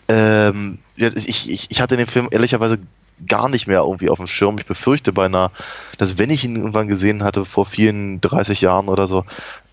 ähm, 0.08 0.78
ich, 0.96 1.48
ich, 1.48 1.70
ich 1.70 1.80
hatte 1.80 1.96
den 1.96 2.08
Film 2.08 2.28
ehrlicherweise 2.30 2.78
gar 3.26 3.48
nicht 3.48 3.66
mehr 3.66 3.80
irgendwie 3.80 4.10
auf 4.10 4.18
dem 4.18 4.26
Schirm. 4.26 4.58
Ich 4.58 4.66
befürchte 4.66 5.12
beinahe, 5.12 5.50
dass 5.98 6.18
wenn 6.18 6.30
ich 6.30 6.44
ihn 6.44 6.56
irgendwann 6.56 6.88
gesehen 6.88 7.22
hatte, 7.22 7.44
vor 7.44 7.66
vielen 7.66 8.20
30 8.20 8.60
Jahren 8.60 8.88
oder 8.88 9.06
so, 9.06 9.24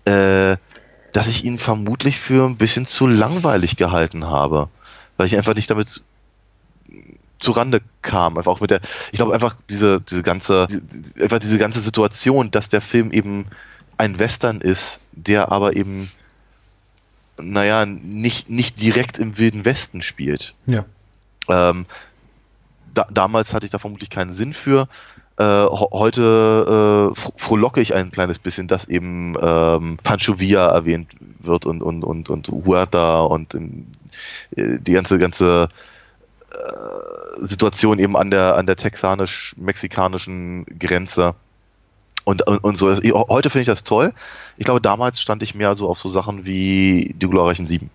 äh, 0.04 0.56
dass 1.12 1.26
ich 1.26 1.44
ihn 1.44 1.58
vermutlich 1.58 2.18
für 2.18 2.46
ein 2.46 2.56
bisschen 2.56 2.86
zu 2.86 3.06
langweilig 3.06 3.76
gehalten 3.76 4.26
habe. 4.26 4.68
Weil 5.16 5.26
ich 5.26 5.36
einfach 5.36 5.54
nicht 5.54 5.70
damit 5.70 6.02
zu 7.38 7.52
Rande 7.52 7.80
kam. 8.02 8.36
Einfach 8.36 8.52
auch 8.52 8.60
mit 8.60 8.70
der, 8.70 8.80
ich 9.12 9.18
glaube 9.18 9.34
einfach 9.34 9.56
diese, 9.70 10.00
diese 10.00 10.22
ganze, 10.22 10.66
die- 10.68 11.22
einfach 11.22 11.38
diese 11.38 11.58
ganze 11.58 11.80
Situation, 11.80 12.50
dass 12.50 12.68
der 12.68 12.80
Film 12.80 13.10
eben 13.12 13.46
ein 13.96 14.18
Western 14.18 14.60
ist, 14.60 15.00
der 15.12 15.50
aber 15.50 15.76
eben, 15.76 16.10
naja, 17.40 17.86
nicht, 17.86 18.48
nicht 18.50 18.80
direkt 18.80 19.18
im 19.18 19.38
Wilden 19.38 19.64
Westen 19.64 20.02
spielt. 20.02 20.54
Ja. 20.66 20.84
Ähm, 21.48 21.86
da, 22.94 23.06
damals 23.10 23.54
hatte 23.54 23.66
ich 23.66 23.72
da 23.72 23.78
vermutlich 23.78 24.10
keinen 24.10 24.32
Sinn 24.32 24.52
für. 24.54 24.88
Äh, 25.38 25.66
heute 25.70 27.12
äh, 27.14 27.18
fro- 27.18 27.32
frohlocke 27.36 27.80
ich 27.80 27.94
ein 27.94 28.10
kleines 28.10 28.38
bisschen, 28.38 28.66
dass 28.68 28.86
eben 28.86 29.36
ähm, 29.40 29.98
Pancho 30.02 30.38
Villa 30.40 30.68
erwähnt 30.68 31.12
wird 31.40 31.64
und, 31.64 31.80
und, 31.82 32.02
und, 32.04 32.28
und 32.28 32.48
Huerta 32.48 33.20
und 33.20 33.54
ähm, 33.54 33.86
äh, 34.56 34.78
die 34.80 34.92
ganze, 34.92 35.18
ganze 35.18 35.68
Situation 37.38 37.98
eben 38.00 38.16
an 38.16 38.30
der, 38.30 38.56
an 38.56 38.66
der 38.66 38.74
texanisch-mexikanischen 38.76 40.66
Grenze. 40.78 41.34
Und, 42.24 42.46
und, 42.46 42.58
und 42.58 42.76
so. 42.76 42.90
Heute 42.92 43.48
finde 43.50 43.62
ich 43.62 43.68
das 43.68 43.84
toll. 43.84 44.12
Ich 44.56 44.64
glaube, 44.64 44.80
damals 44.80 45.20
stand 45.20 45.42
ich 45.42 45.54
mehr 45.54 45.74
so 45.74 45.88
auf 45.88 45.98
so 46.00 46.08
Sachen 46.08 46.44
wie 46.46 47.14
die 47.16 47.28
glorreichen 47.28 47.66
Sieben. 47.66 47.90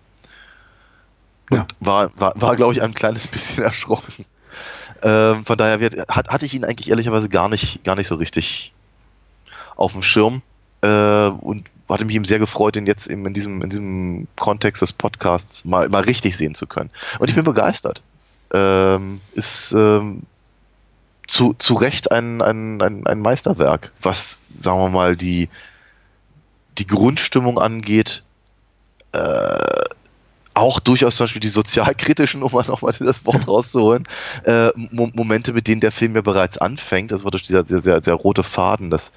Und 1.50 1.58
Ja. 1.58 1.66
war, 1.80 2.10
war, 2.16 2.32
war 2.40 2.56
glaube 2.56 2.72
ich, 2.72 2.80
ein 2.82 2.94
kleines 2.94 3.26
bisschen 3.28 3.62
erschrocken. 3.64 4.24
Ähm, 5.04 5.44
von 5.44 5.58
daher 5.58 5.80
wird, 5.80 6.08
hat, 6.08 6.28
hatte 6.28 6.46
ich 6.46 6.54
ihn 6.54 6.64
eigentlich 6.64 6.88
ehrlicherweise 6.88 7.28
gar 7.28 7.50
nicht, 7.50 7.84
gar 7.84 7.94
nicht 7.94 8.06
so 8.06 8.14
richtig 8.14 8.72
auf 9.76 9.92
dem 9.92 10.02
Schirm 10.02 10.40
äh, 10.80 11.28
und 11.28 11.68
hatte 11.90 12.06
mich 12.06 12.16
eben 12.16 12.24
sehr 12.24 12.38
gefreut, 12.38 12.76
ihn 12.76 12.86
jetzt 12.86 13.06
eben 13.08 13.26
in 13.26 13.34
diesem, 13.34 13.60
in 13.60 13.68
diesem 13.68 14.26
Kontext 14.36 14.80
des 14.80 14.94
Podcasts 14.94 15.66
mal, 15.66 15.90
mal 15.90 16.04
richtig 16.04 16.38
sehen 16.38 16.54
zu 16.54 16.66
können. 16.66 16.90
Und 17.18 17.28
ich 17.28 17.34
bin 17.34 17.44
begeistert. 17.44 18.02
Ähm, 18.54 19.20
ist 19.34 19.72
ähm, 19.72 20.22
zu, 21.28 21.54
zu 21.54 21.74
Recht 21.74 22.10
ein, 22.10 22.40
ein, 22.40 22.80
ein, 22.80 23.06
ein 23.06 23.20
Meisterwerk, 23.20 23.92
was, 24.00 24.42
sagen 24.48 24.78
wir 24.78 24.88
mal, 24.88 25.16
die, 25.16 25.50
die 26.78 26.86
Grundstimmung 26.86 27.58
angeht, 27.58 28.22
äh, 29.12 29.83
auch 30.54 30.78
durchaus 30.80 31.16
zum 31.16 31.24
Beispiel 31.24 31.40
die 31.40 31.48
sozialkritischen, 31.48 32.42
um 32.42 32.52
mal 32.52 32.64
nochmal 32.66 32.94
das 32.98 33.26
Wort 33.26 33.46
rauszuholen, 33.48 34.06
äh, 34.44 34.68
Mo 34.90 35.10
Momente, 35.14 35.52
mit 35.52 35.66
denen 35.66 35.80
der 35.80 35.92
Film 35.92 36.14
ja 36.14 36.22
bereits 36.22 36.58
anfängt. 36.58 37.10
Das 37.12 37.24
war 37.24 37.30
durch 37.32 37.42
dieser 37.42 37.64
sehr, 37.64 37.80
sehr, 37.80 38.02
sehr 38.02 38.14
rote 38.14 38.44
Faden, 38.44 38.90
dass 38.90 39.10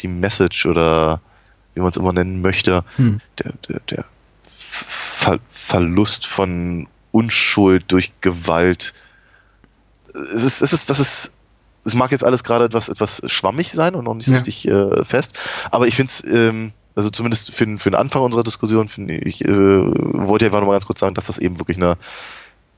die 0.00 0.08
Message 0.08 0.66
oder 0.66 1.20
wie 1.74 1.80
man 1.80 1.90
es 1.90 1.96
immer 1.96 2.12
nennen 2.12 2.42
möchte, 2.42 2.84
Hm. 2.96 3.20
der, 3.38 3.52
der, 3.68 3.80
der 3.90 4.04
Ver 4.58 5.38
Verlust 5.48 6.26
von 6.26 6.88
Unschuld 7.12 7.84
durch 7.92 8.10
Gewalt. 8.20 8.92
Es 10.34 10.42
ist, 10.42 10.60
es 10.62 10.72
ist, 10.72 10.90
das 10.90 10.98
ist, 10.98 11.30
es 11.84 11.94
mag 11.94 12.10
jetzt 12.10 12.24
alles 12.24 12.42
gerade 12.42 12.64
etwas, 12.64 12.88
etwas 12.88 13.22
schwammig 13.26 13.70
sein 13.70 13.94
und 13.94 14.04
noch 14.04 14.14
nicht 14.14 14.26
so 14.26 14.32
Ja. 14.32 14.38
richtig 14.38 14.66
äh, 14.66 15.04
fest, 15.04 15.38
aber 15.70 15.86
ich 15.86 15.94
finde 15.94 16.10
es, 16.10 16.24
ähm, 16.24 16.72
also 17.00 17.10
zumindest 17.10 17.54
für, 17.54 17.64
den- 17.66 17.78
für 17.78 17.90
den 17.90 17.96
Anfang 17.96 18.22
unserer 18.22 18.44
Diskussion, 18.44 18.88
finde 18.88 19.14
ich, 19.16 19.42
äh, 19.44 19.48
wollte 19.48 20.44
ich 20.44 20.48
einfach 20.48 20.60
nochmal 20.60 20.74
ganz 20.76 20.86
kurz 20.86 21.00
sagen, 21.00 21.14
dass 21.14 21.26
das 21.26 21.38
eben 21.38 21.58
wirklich 21.58 21.78
eine 21.78 21.96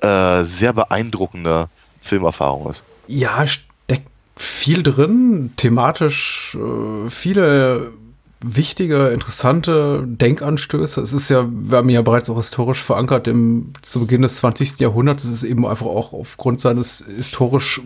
äh, 0.01 0.45
sehr 0.45 0.73
beeindruckende 0.73 1.69
Filmerfahrung 2.01 2.71
ist. 2.71 2.85
Ja, 3.09 3.45
steckt 3.47 4.09
viel 4.37 4.83
drin, 4.83 5.53
thematisch 5.57 6.57
äh, 6.61 7.11
viele 7.11 7.93
wichtige, 8.41 9.09
interessante 9.09 10.03
Denkanstöße. 10.07 11.01
Es 11.01 11.13
ist 11.13 11.29
ja, 11.29 11.47
wir 11.49 11.79
haben 11.79 11.89
ja 11.91 12.03
bereits 12.03 12.29
auch 12.31 12.37
historisch 12.39 12.83
verankert, 12.83 13.29
im, 13.29 13.73
zu 13.83 14.01
Beginn 14.01 14.23
des 14.23 14.37
20. 14.37 14.81
Jahrhunderts. 14.81 15.25
Es 15.25 15.31
ist 15.33 15.45
eben 15.45 15.67
einfach 15.67 15.87
auch 15.87 16.13
aufgrund 16.13 16.61
seines 16.61 17.05
historisch 17.17 17.81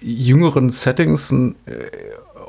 jüngeren 0.00 0.68
Settings 0.70 1.30
ein 1.30 1.54
äh, 1.66 1.72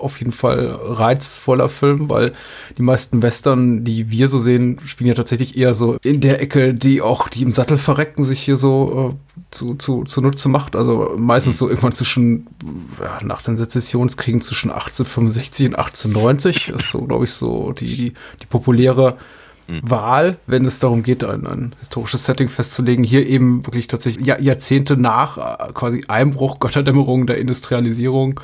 auf 0.04 0.20
jeden 0.20 0.32
Fall 0.32 0.68
reizvoller 0.68 1.70
Film, 1.70 2.10
weil 2.10 2.34
die 2.78 2.82
meisten 2.82 3.22
Western, 3.22 3.84
die 3.84 4.12
wir 4.12 4.28
so 4.28 4.39
sehen, 4.39 4.78
spielen 4.86 5.08
ja 5.08 5.14
tatsächlich 5.14 5.58
eher 5.58 5.74
so 5.74 5.97
in 6.04 6.22
der 6.22 6.41
Ecke, 6.41 6.74
die 6.74 7.01
auch 7.01 7.30
die 7.30 7.43
im 7.43 7.51
Sattel 7.51 7.78
verrecken, 7.78 8.24
sich 8.24 8.39
hier 8.39 8.58
so 8.58 9.16
äh, 9.16 9.36
zu, 9.51 9.76
zu, 9.76 10.04
zunutze 10.04 10.49
macht. 10.49 10.76
Also 10.76 11.16
meistens 11.18 11.58
so 11.58 11.68
irgendwann 11.68 11.93
zwischen, 11.93 12.47
ja, 12.99 13.20
nach 13.24 13.41
den 13.41 13.56
Sezessionskriegen 13.56 14.41
zwischen 14.41 14.72
1865 14.72 15.68
und 15.68 15.76
1890 15.76 16.70
ist 16.70 16.91
so, 16.91 17.01
glaube 17.01 17.26
ich, 17.26 17.32
so 17.32 17.72
die, 17.72 17.86
die, 17.86 18.14
die 18.41 18.45
populäre 18.47 19.18
Wahl, 19.82 20.38
wenn 20.47 20.66
es 20.66 20.80
darum 20.80 21.03
geht, 21.03 21.24
ein, 21.24 21.47
ein 21.47 21.76
historisches 21.80 22.26
Setting 22.26 22.49
festzulegen. 22.49 23.03
Hier 23.03 23.28
eben 23.28 23.66
wirklich 23.66 23.88
tatsächlich 23.88 24.26
Jahr, 24.26 24.39
Jahrzehnte 24.39 24.97
nach 24.97 25.38
äh, 25.38 25.74
quasi 25.74 26.03
Einbruch, 26.07 26.59
Götterdämmerung 26.59 27.28
der 27.28 27.38
Industrialisierung 27.38 28.39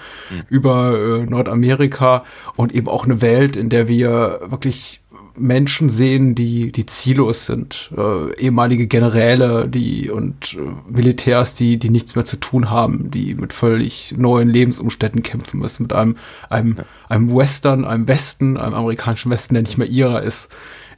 über 0.49 0.97
äh, 0.97 1.25
Nordamerika 1.25 2.23
und 2.55 2.73
eben 2.73 2.87
auch 2.87 3.05
eine 3.05 3.21
Welt, 3.21 3.55
in 3.55 3.69
der 3.69 3.87
wir 3.87 4.39
wirklich 4.47 5.01
Menschen 5.39 5.89
sehen, 5.89 6.35
die, 6.35 6.71
die 6.71 6.85
ziellos 6.85 7.45
sind, 7.45 7.91
äh, 7.97 8.35
ehemalige 8.35 8.87
Generäle, 8.87 9.67
die 9.67 10.09
und 10.09 10.53
äh, 10.53 10.91
Militärs, 10.91 11.55
die, 11.55 11.77
die 11.77 11.89
nichts 11.89 12.15
mehr 12.15 12.25
zu 12.25 12.37
tun 12.37 12.69
haben, 12.69 13.09
die 13.11 13.35
mit 13.35 13.53
völlig 13.53 14.13
neuen 14.17 14.49
Lebensumständen 14.49 15.23
kämpfen 15.23 15.59
müssen, 15.59 15.83
mit 15.83 15.93
einem, 15.93 16.17
einem, 16.49 16.77
einem 17.07 17.35
Western, 17.35 17.85
einem 17.85 18.07
Westen, 18.07 18.57
einem 18.57 18.73
amerikanischen 18.73 19.31
Westen, 19.31 19.53
der 19.53 19.63
nicht 19.63 19.77
mehr 19.77 19.87
ihrer 19.87 20.21
ist, 20.21 20.49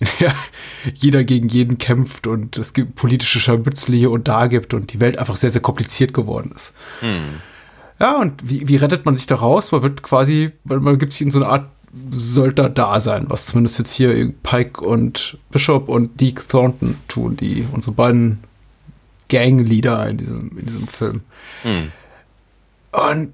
in 0.20 0.26
der 0.26 0.36
jeder 0.96 1.24
gegen 1.24 1.48
jeden 1.50 1.78
kämpft 1.78 2.26
und 2.28 2.58
es 2.58 2.74
gibt 2.74 2.96
politische 2.96 3.40
Scharmützel 3.40 3.96
hier 3.96 4.12
und 4.12 4.28
da 4.28 4.48
gibt 4.48 4.74
und 4.74 4.92
die 4.94 5.00
Welt 5.00 5.20
einfach 5.20 5.36
sehr, 5.36 5.52
sehr 5.52 5.62
kompliziert 5.62 6.14
geworden 6.14 6.52
ist. 6.56 6.74
Ja, 8.00 8.18
und 8.20 8.34
wie, 8.44 8.68
wie 8.68 8.78
rettet 8.78 9.06
man 9.06 9.16
sich 9.16 9.28
da 9.28 9.36
raus? 9.36 9.72
Man 9.72 9.84
wird 9.84 10.02
quasi, 10.02 10.52
man, 10.64 10.82
man 10.82 10.98
gibt 10.98 11.14
sich 11.14 11.22
in 11.22 11.30
so 11.32 11.40
eine 11.40 11.48
Art 11.48 11.70
Söldner-Dasein, 12.12 13.26
was 13.30 13.46
zumindest 13.48 13.78
jetzt 13.78 13.94
hier 13.94 14.34
Pike 14.44 14.82
und 14.82 15.38
Bishop 15.52 15.88
und 15.90 16.20
Deke 16.20 16.42
Thornton 16.48 16.96
tun, 17.08 17.38
die 17.38 17.68
unsere 17.72 17.92
beiden 17.92 18.40
Gangleader 19.30 20.08
in 20.10 20.18
diesem, 20.18 20.58
in 20.58 20.66
diesem 20.66 20.88
Film. 20.88 21.22
Und 22.92 23.34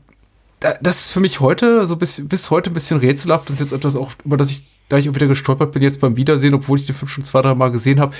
da- 0.59 0.78
das 0.82 1.01
ist 1.01 1.11
für 1.11 1.20
mich 1.20 1.39
heute 1.39 1.86
so 1.86 1.95
bis, 1.95 2.28
bis 2.28 2.49
heute 2.51 2.72
ein 2.72 2.74
bisschen 2.74 2.97
rätselhaft. 2.99 3.47
Das 3.47 3.55
ist 3.55 3.61
jetzt 3.61 3.74
etwas 3.74 3.95
auch, 3.95 4.11
über 4.26 4.38
das 4.38 4.49
ich 4.51 4.65
gleich 4.89 5.09
auch 5.09 5.15
wieder 5.15 5.27
gestolpert 5.27 5.71
bin, 5.71 5.81
jetzt 5.81 5.99
beim 5.99 6.17
Wiedersehen, 6.17 6.53
obwohl 6.53 6.79
ich 6.79 6.85
den 6.85 6.95
Film 6.95 7.09
schon 7.09 7.23
zwei, 7.23 7.41
drei 7.41 7.55
Mal 7.55 7.71
gesehen 7.71 7.99
habe. 7.99 8.15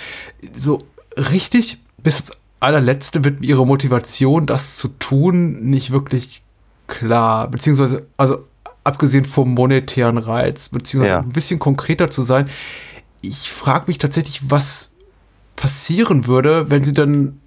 So 0.54 0.84
richtig 1.16 1.80
bis 1.98 2.20
ins 2.20 2.32
allerletzte 2.60 3.24
wird 3.24 3.40
mir 3.40 3.48
ihre 3.48 3.66
Motivation, 3.66 4.46
das 4.46 4.78
zu 4.78 4.88
tun, 4.88 5.62
nicht 5.70 5.92
wirklich 5.92 6.44
klar. 6.88 7.50
Beziehungsweise, 7.50 8.08
also 8.18 8.46
abgesehen 8.84 9.26
vom 9.26 9.54
monetären 9.54 10.18
Reiz, 10.18 10.70
beziehungsweise 10.70 11.14
Ja. 11.16 11.22
ein 11.22 11.34
bisschen 11.34 11.60
konkreter 11.60 12.10
zu 12.10 12.22
sein. 12.22 12.48
Ich 13.22 13.52
frage 13.52 13.86
mich 13.88 13.98
tatsächlich, 13.98 14.50
was 14.50 14.92
passieren 15.56 16.28
würde, 16.28 16.70
wenn 16.70 16.84
sie 16.84 16.94
dann 16.94 17.40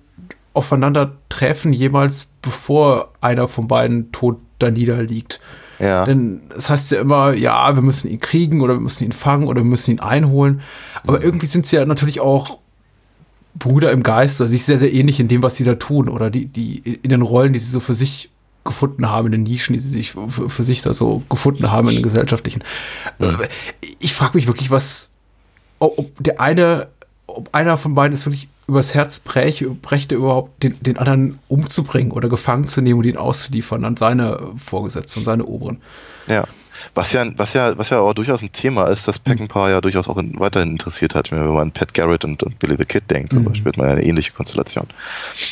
aufeinander 0.53 1.17
treffen, 1.29 1.73
jemals 1.73 2.29
bevor 2.43 3.13
einer 3.21 3.49
von 3.49 3.69
beiden 3.69 4.13
tot 4.13 4.39
da 4.59 4.71
niederliegt. 4.71 5.41
Ja. 5.81 6.05
Denn 6.05 6.43
es 6.57 6.69
heißt 6.69 6.91
ja 6.93 7.01
immer, 7.01 7.35
ja, 7.35 7.75
wir 7.75 7.83
müssen 7.83 8.11
ihn 8.11 8.21
kriegen 8.21 8.61
oder 8.61 8.75
wir 8.75 8.81
müssen 8.81 9.05
ihn 9.05 9.13
fangen 9.13 9.49
oder 9.49 9.63
wir 9.63 9.69
müssen 9.69 9.93
ihn 9.93 10.01
einholen. 10.01 10.61
Aber 11.05 11.23
irgendwie 11.23 11.47
sind 11.47 11.67
sie 11.67 11.77
ja 11.77 11.87
natürlich 11.87 12.21
auch 12.21 12.59
Brüder 13.55 13.91
im 13.91 14.03
Geist, 14.03 14.41
also 14.41 14.51
sich 14.51 14.65
sehr, 14.65 14.79
sehr 14.79 14.93
ähnlich 14.93 15.19
in 15.19 15.29
dem, 15.29 15.43
was 15.43 15.57
sie 15.57 15.65
da 15.65 15.75
tun 15.75 16.09
oder 16.09 16.31
die, 16.31 16.47
die 16.47 16.79
in 17.03 17.11
den 17.11 17.23
Rollen, 17.23 17.53
die 17.53 17.59
sie 17.59 17.71
so 17.71 17.81
für 17.81 17.95
sich 17.95 18.31
gefunden 18.65 19.09
haben, 19.09 19.27
in 19.27 19.33
den 19.33 19.43
Nischen, 19.43 19.73
die 19.73 19.79
sie 19.79 19.89
sich 19.89 20.13
für, 20.13 20.51
für 20.51 20.65
sich 20.65 20.83
da 20.83 20.93
so 20.93 21.23
gefunden 21.31 21.73
haben 21.73 21.89
in 21.89 21.95
den 21.95 22.03
gesellschaftlichen. 22.03 22.63
Äh, 23.19 23.33
Ich 23.99 24.13
frage 24.13 24.37
mich 24.37 24.47
wirklich, 24.47 24.71
was, 24.71 25.11
ob 25.79 26.13
der 26.23 26.41
eine, 26.41 26.89
ob 27.27 27.49
einer 27.53 27.79
von 27.79 27.95
beiden 27.95 28.15
es 28.15 28.27
wirklich 28.27 28.49
übers 28.71 28.95
Herz 28.95 29.19
bräche, 29.19 29.69
brächte 29.69 30.15
überhaupt 30.15 30.63
den, 30.63 30.77
den 30.81 30.97
anderen 30.97 31.39
umzubringen 31.49 32.13
oder 32.13 32.29
gefangen 32.29 32.67
zu 32.67 32.81
nehmen 32.81 33.01
und 33.01 33.07
ihn 33.07 33.17
auszuliefern 33.17 33.85
an 33.85 33.97
seine 33.97 34.41
Vorgesetzten, 34.65 35.21
an 35.21 35.25
seine 35.25 35.45
Oberen. 35.45 35.81
Ja. 36.27 36.45
Was 36.95 37.13
ja, 37.13 37.27
was 37.37 37.53
ja, 37.53 37.77
was 37.77 37.91
ja 37.91 38.01
auch 38.01 38.15
durchaus 38.15 38.41
ein 38.41 38.53
Thema 38.53 38.87
ist, 38.87 39.07
das 39.07 39.19
Peckinpah 39.19 39.69
ja 39.69 39.83
durchaus 39.83 40.09
auch 40.09 40.17
in, 40.17 40.41
weiterhin 40.41 40.71
interessiert 40.71 41.15
hat, 41.15 41.31
wenn 41.31 41.47
man 41.47 41.59
an 41.59 41.73
Pat 41.73 41.93
Garrett 41.93 42.25
und, 42.25 42.43
und 42.43 42.59
Billy 42.59 42.75
the 42.79 42.87
Kid 42.87 43.11
denkt, 43.11 43.35
zum 43.35 43.45
Beispiel, 43.45 43.73
hat 43.73 43.77
man 43.77 43.89
eine 43.89 44.03
ähnliche 44.03 44.33
Konstellation. 44.33 44.87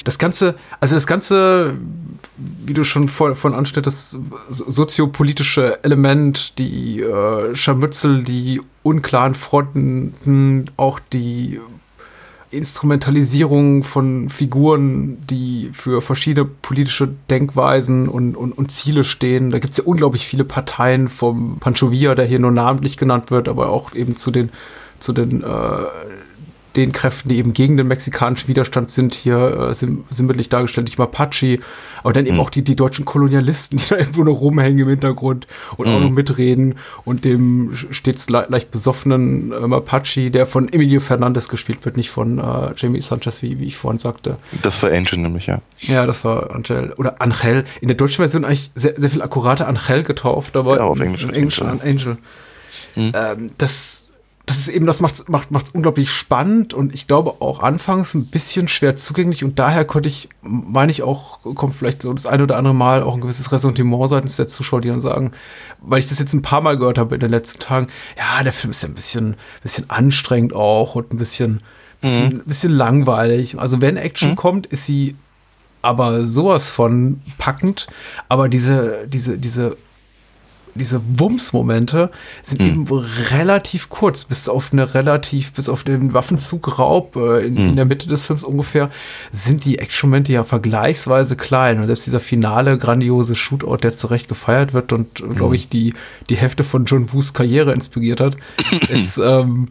Das 0.04 0.18
Ganze, 0.18 0.54
also 0.80 0.94
das 0.94 1.06
Ganze, 1.06 1.74
wie 2.64 2.72
du 2.72 2.82
schon 2.82 3.08
vor, 3.08 3.34
vorhin 3.34 3.58
anschnittest, 3.58 4.16
so- 4.48 4.70
soziopolitische 4.70 5.84
Element, 5.84 6.58
die 6.58 7.02
äh, 7.02 7.54
Scharmützel, 7.54 8.24
die 8.24 8.62
unklaren 8.82 9.34
Fronten, 9.34 10.64
auch 10.78 10.98
die 10.98 11.60
Instrumentalisierung 12.50 13.84
von 13.84 14.30
Figuren, 14.30 15.18
die 15.28 15.70
für 15.72 16.00
verschiedene 16.00 16.46
politische 16.46 17.08
Denkweisen 17.30 18.08
und, 18.08 18.36
und, 18.36 18.52
und 18.52 18.70
Ziele 18.70 19.04
stehen. 19.04 19.50
Da 19.50 19.58
gibt 19.58 19.72
es 19.72 19.78
ja 19.78 19.84
unglaublich 19.84 20.26
viele 20.26 20.44
Parteien 20.44 21.08
vom 21.08 21.58
Pancho 21.58 21.90
Villa, 21.90 22.14
der 22.14 22.24
hier 22.24 22.38
nur 22.38 22.50
namentlich 22.50 22.96
genannt 22.96 23.30
wird, 23.30 23.48
aber 23.48 23.70
auch 23.70 23.94
eben 23.94 24.16
zu 24.16 24.30
den, 24.30 24.50
zu 24.98 25.12
den 25.12 25.42
äh, 25.42 25.46
den 26.76 26.92
Kräften, 26.92 27.28
die 27.28 27.38
eben 27.38 27.52
gegen 27.52 27.76
den 27.76 27.86
mexikanischen 27.86 28.48
Widerstand 28.48 28.90
sind, 28.90 29.14
hier 29.14 29.68
äh, 29.70 29.74
sim 29.74 30.04
sinnbildlich 30.10 30.48
dargestellt, 30.48 30.92
die 30.92 30.98
Mapache, 30.98 31.60
aber 32.02 32.12
dann 32.12 32.26
eben 32.26 32.38
auch 32.38 32.50
die, 32.50 32.62
die 32.62 32.76
deutschen 32.76 33.04
Kolonialisten, 33.04 33.78
die 33.78 33.88
da 33.88 33.96
irgendwo 33.96 34.24
noch 34.24 34.40
rumhängen 34.40 34.80
im 34.80 34.88
Hintergrund 34.88 35.46
und 35.76 35.88
auch 35.88 36.00
noch 36.00 36.10
mitreden 36.10 36.76
und 37.04 37.24
dem 37.24 37.74
stets 37.90 38.30
le 38.30 38.46
leicht 38.48 38.70
besoffenen 38.70 39.52
äh, 39.52 39.66
Mapache, 39.66 40.30
der 40.30 40.46
von 40.46 40.72
Emilio 40.72 41.00
Fernandez 41.00 41.48
gespielt 41.48 41.84
wird, 41.84 41.96
nicht 41.96 42.10
von 42.10 42.38
äh, 42.38 42.72
Jamie 42.76 43.00
Sanchez, 43.00 43.42
wie, 43.42 43.60
wie 43.60 43.66
ich 43.66 43.76
vorhin 43.76 43.98
sagte. 43.98 44.36
Das 44.62 44.82
war 44.82 44.90
Angel 44.90 45.18
nämlich, 45.18 45.46
ja. 45.46 45.60
Ja, 45.78 46.06
das 46.06 46.24
war 46.24 46.54
Angel 46.54 46.92
oder 46.96 47.20
Angel. 47.20 47.64
In 47.80 47.88
der 47.88 47.96
deutschen 47.96 48.18
Version 48.18 48.44
eigentlich 48.44 48.70
sehr, 48.74 48.94
sehr 48.96 49.10
viel 49.10 49.22
akkurater 49.22 49.68
Angel 49.68 50.02
getauft, 50.02 50.56
aber 50.56 50.76
Ja, 50.76 50.84
auf 50.84 51.00
Englisch 51.00 51.24
Englischen 51.24 51.66
an 51.66 51.80
Angel. 51.80 52.18
Ähm, 52.96 53.50
das, 53.58 54.07
das 54.48 54.58
ist 54.60 54.68
eben, 54.68 54.86
das 54.86 55.00
macht's, 55.00 55.28
macht 55.28 55.50
macht's 55.50 55.70
unglaublich 55.70 56.10
spannend 56.10 56.72
und 56.72 56.94
ich 56.94 57.06
glaube 57.06 57.36
auch 57.40 57.60
anfangs 57.60 58.14
ein 58.14 58.26
bisschen 58.26 58.66
schwer 58.66 58.96
zugänglich 58.96 59.44
und 59.44 59.58
daher 59.58 59.84
konnte 59.84 60.08
ich, 60.08 60.30
meine 60.40 60.90
ich 60.90 61.02
auch, 61.02 61.40
kommt 61.42 61.76
vielleicht 61.76 62.00
so 62.00 62.12
das 62.12 62.24
eine 62.24 62.44
oder 62.44 62.56
andere 62.56 62.74
Mal 62.74 63.02
auch 63.02 63.14
ein 63.14 63.20
gewisses 63.20 63.52
Ressentiment 63.52 64.08
seitens 64.08 64.36
der 64.36 64.46
Zuschauer, 64.46 64.80
die 64.80 64.88
dann 64.88 65.00
sagen, 65.00 65.32
weil 65.82 65.98
ich 65.98 66.06
das 66.06 66.18
jetzt 66.18 66.32
ein 66.32 66.40
paar 66.40 66.62
Mal 66.62 66.78
gehört 66.78 66.96
habe 66.96 67.14
in 67.14 67.20
den 67.20 67.30
letzten 67.30 67.58
Tagen, 67.60 67.88
ja, 68.16 68.42
der 68.42 68.54
Film 68.54 68.70
ist 68.70 68.82
ja 68.82 68.88
ein 68.88 68.94
bisschen, 68.94 69.36
bisschen 69.62 69.90
anstrengend 69.90 70.54
auch 70.54 70.94
und 70.94 71.12
ein 71.12 71.18
bisschen, 71.18 71.60
bisschen, 72.00 72.42
bisschen 72.44 72.72
langweilig. 72.72 73.58
Also 73.58 73.82
wenn 73.82 73.98
Action 73.98 74.34
kommt, 74.34 74.66
ist 74.66 74.86
sie 74.86 75.14
aber 75.82 76.24
sowas 76.24 76.70
von 76.70 77.20
packend, 77.36 77.86
aber 78.28 78.48
diese, 78.48 79.06
diese, 79.08 79.36
diese, 79.38 79.76
diese 80.78 81.02
Wumms-Momente 81.18 82.10
sind 82.42 82.60
eben 82.62 82.86
relativ 83.30 83.88
kurz, 83.90 84.24
bis 84.24 84.48
auf 84.48 84.72
eine 84.72 84.94
relativ, 84.94 85.52
bis 85.52 85.68
auf 85.68 85.84
den 85.84 86.14
Waffenzugraub 86.14 87.16
äh, 87.16 87.46
in, 87.46 87.56
in 87.56 87.76
der 87.76 87.84
Mitte 87.84 88.08
des 88.08 88.26
Films 88.26 88.44
ungefähr, 88.44 88.88
sind 89.30 89.64
die 89.64 89.78
Action-Momente 89.78 90.32
ja 90.32 90.44
vergleichsweise 90.44 91.36
klein. 91.36 91.78
Und 91.80 91.86
selbst 91.86 92.06
dieser 92.06 92.20
finale, 92.20 92.78
grandiose 92.78 93.34
Shootout, 93.34 93.76
der 93.78 93.92
zu 93.92 94.06
Recht 94.06 94.28
gefeiert 94.28 94.72
wird 94.72 94.92
und, 94.92 95.22
glaube 95.36 95.56
ich, 95.56 95.68
die, 95.68 95.94
die 96.30 96.36
Hälfte 96.36 96.64
von 96.64 96.84
John 96.86 97.12
Woos 97.12 97.34
Karriere 97.34 97.72
inspiriert 97.72 98.20
hat, 98.20 98.36
ist, 98.88 99.18
ähm, 99.18 99.68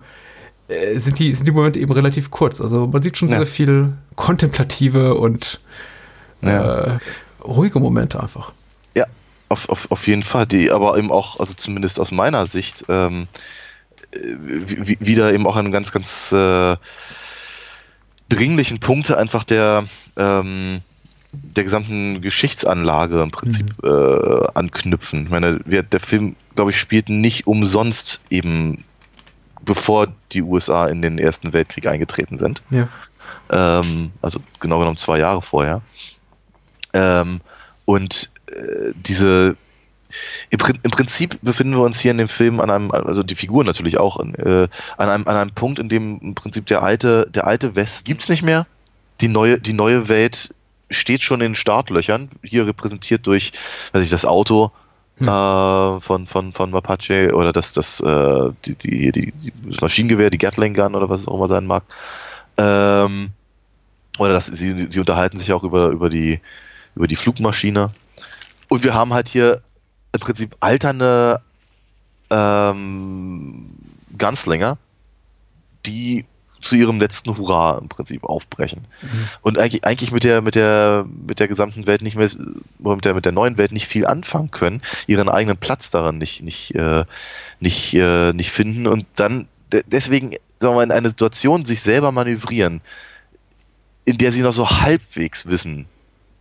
äh, 0.68 1.00
sind, 1.00 1.18
die, 1.20 1.34
sind 1.34 1.48
die 1.48 1.52
Momente 1.52 1.80
eben 1.80 1.94
relativ 1.94 2.30
kurz. 2.30 2.60
Also 2.62 2.88
man 2.88 3.02
sieht 3.02 3.18
schon 3.18 3.30
Ja. 3.30 3.38
sehr 3.38 3.48
viel 3.48 3.94
kontemplative 4.16 5.16
und 5.16 5.62
Ja. 6.42 6.84
äh, 6.96 7.00
ruhige 7.44 7.80
Momente 7.80 8.22
einfach. 8.22 8.52
Auf, 9.50 9.70
auf, 9.70 9.92
auf 9.92 10.08
jeden 10.08 10.24
Fall. 10.24 10.46
Die 10.46 10.72
aber 10.72 10.98
eben 10.98 11.12
auch, 11.12 11.40
also 11.40 11.54
zumindest 11.54 12.00
aus 12.00 12.12
meiner 12.12 12.46
Sicht, 12.48 12.86
ähm, 12.90 13.28
äh, 14.12 14.20
wi- 14.20 14.88
wi- 14.88 14.98
wieder 15.00 15.34
eben 15.34 15.48
auch 15.48 15.56
ein 15.56 15.72
ganz, 15.72 15.92
ganz 15.92 16.32
äh, 16.32 16.76
dringlichen 18.30 18.80
Punkte 18.80 19.18
einfach 19.18 19.44
der, 19.44 19.86
ähm, 20.18 20.82
der 21.32 21.64
gesamten 21.64 22.22
Geschichtsanlage 22.22 23.22
im 23.22 23.32
Prinzip 23.32 23.74
äh, 23.84 24.48
anknüpfen. 24.54 25.24
Ich 25.26 25.30
meine, 25.30 25.60
der 25.60 26.00
Film, 26.00 26.36
glaube 26.56 26.72
ich, 26.72 26.80
spielt 26.80 27.10
nicht 27.10 27.48
umsonst 27.48 28.22
eben 28.30 28.84
bevor 29.62 30.08
die 30.32 30.42
USA 30.42 30.88
in 30.88 31.02
den 31.02 31.18
Ersten 31.20 31.52
Weltkrieg 31.54 31.88
eingetreten 31.88 32.38
sind. 32.38 32.64
Ja. 32.70 32.88
Ähm, 33.50 34.12
also 34.22 34.40
genau 34.60 34.80
genommen 34.80 34.98
zwei 34.98 35.20
Jahre 35.20 35.42
vorher. 35.42 35.82
Ähm, 36.94 37.42
und 37.86 38.30
diese 38.96 39.56
im, 40.50 40.60
im 40.84 40.92
Prinzip 40.92 41.38
befinden 41.42 41.74
wir 41.74 41.82
uns 41.82 42.00
hier 42.00 42.12
in 42.12 42.18
dem 42.18 42.30
Film 42.30 42.60
an 42.60 42.70
einem, 42.70 42.92
also 42.92 43.24
die 43.24 43.36
Figuren 43.36 43.66
natürlich 43.66 43.98
auch, 43.98 44.20
äh, 44.20 44.68
an, 44.98 45.10
einem, 45.10 45.28
an 45.28 45.36
einem 45.36 45.52
Punkt, 45.52 45.80
in 45.80 45.90
dem 45.90 46.20
im 46.20 46.36
Prinzip 46.36 46.66
der 46.68 46.84
alte, 46.84 47.30
der 47.30 47.46
alte 47.46 47.76
West 47.76 48.06
gibt's 48.06 48.30
nicht 48.30 48.44
mehr. 48.44 48.66
Die 49.22 49.28
neue, 49.28 49.60
die 49.60 49.74
neue 49.74 50.08
Welt 50.08 50.54
steht 50.90 51.24
schon 51.24 51.42
in 51.42 51.52
den 51.52 51.56
Startlöchern, 51.56 52.30
hier 52.44 52.66
repräsentiert 52.66 53.28
durch, 53.28 53.52
weiß 53.92 54.04
ich, 54.04 54.10
das 54.10 54.26
Auto 54.26 54.72
äh, 55.20 55.26
von, 55.26 56.28
von, 56.28 56.54
von 56.54 56.72
Mapache 56.72 57.34
oder 57.34 57.52
das, 57.52 57.74
das, 57.74 58.00
äh, 58.00 58.52
die, 58.66 58.76
die, 58.76 59.12
die, 59.12 59.32
die 59.32 59.54
das 59.66 59.82
Maschinengewehr, 59.82 60.30
die 60.30 60.38
Gatling 60.38 60.74
Gun 60.74 60.96
oder 60.96 61.10
was 61.10 61.22
es 61.22 61.28
auch 61.28 61.36
immer 61.36 61.48
sein 61.48 61.66
mag. 61.66 61.84
Ähm, 62.58 63.30
oder 64.18 64.34
das, 64.34 64.48
sie, 64.48 64.88
sie 64.90 65.00
unterhalten 65.00 65.38
sich 65.38 65.52
auch 65.54 65.64
über, 65.64 65.90
über, 65.90 66.10
die, 66.10 66.40
über 66.96 67.08
die 67.08 67.16
Flugmaschine. 67.16 67.92
Und 68.70 68.84
wir 68.84 68.94
haben 68.94 69.14
halt 69.14 69.28
hier 69.30 69.62
im 70.14 70.20
Prinzip 70.20 70.56
alternde 70.60 71.42
ähm, 72.30 73.70
Gunslinger, 74.18 74.78
die 75.86 76.26
zu 76.60 76.76
ihrem 76.76 77.00
letzten 77.00 77.38
Hurra 77.38 77.78
im 77.78 77.88
Prinzip 77.88 78.24
aufbrechen. 78.24 78.86
Und 79.42 79.60
eigentlich, 79.60 79.86
eigentlich 79.86 80.12
mit 80.12 80.24
der, 80.24 80.42
mit 80.42 80.56
der, 80.56 81.06
mit 81.28 81.40
der 81.40 81.48
gesamten 81.48 81.86
Welt 81.86 82.02
nicht 82.02 82.18
mehr, 82.18 82.30
oder 82.80 82.96
mit 82.96 83.06
der, 83.06 83.14
mit 83.14 83.26
der 83.26 83.32
neuen 83.32 83.58
Welt 83.58 83.72
nicht 83.72 83.88
viel 83.88 84.08
anfangen 84.08 84.50
können, 84.52 84.82
ihren 85.06 85.30
eigenen 85.30 85.58
Platz 85.58 85.92
daran 85.92 86.18
nicht, 86.18 86.42
nicht, 86.42 86.74
äh, 86.74 87.06
nicht, 87.60 87.94
äh, 87.94 88.34
nicht 88.34 88.52
finden 88.52 88.88
und 88.88 89.06
dann 89.16 89.48
de- 89.72 89.84
deswegen, 89.86 90.32
sagen 90.60 90.74
wir 90.74 90.76
mal, 90.76 90.84
in 90.84 90.92
eine 90.92 91.10
Situation 91.10 91.64
sich 91.64 91.82
selber 91.82 92.12
manövrieren, 92.12 92.82
in 94.06 94.18
der 94.18 94.32
sie 94.32 94.42
noch 94.42 94.54
so 94.54 94.70
halbwegs 94.70 95.46
wissen, 95.46 95.86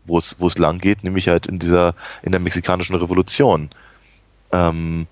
wo 0.06 0.18
es, 0.18 0.36
wo 0.38 0.46
es 0.46 0.58
lang 0.58 0.78
geht, 0.78 1.04
nämlich 1.04 1.28
halt 1.28 1.46
in 1.46 1.58
dieser, 1.58 1.94
in 2.22 2.32
der 2.32 2.40
mexikanischen 2.40 2.94
Revolution. 2.94 3.70
Ähm, 4.52 5.06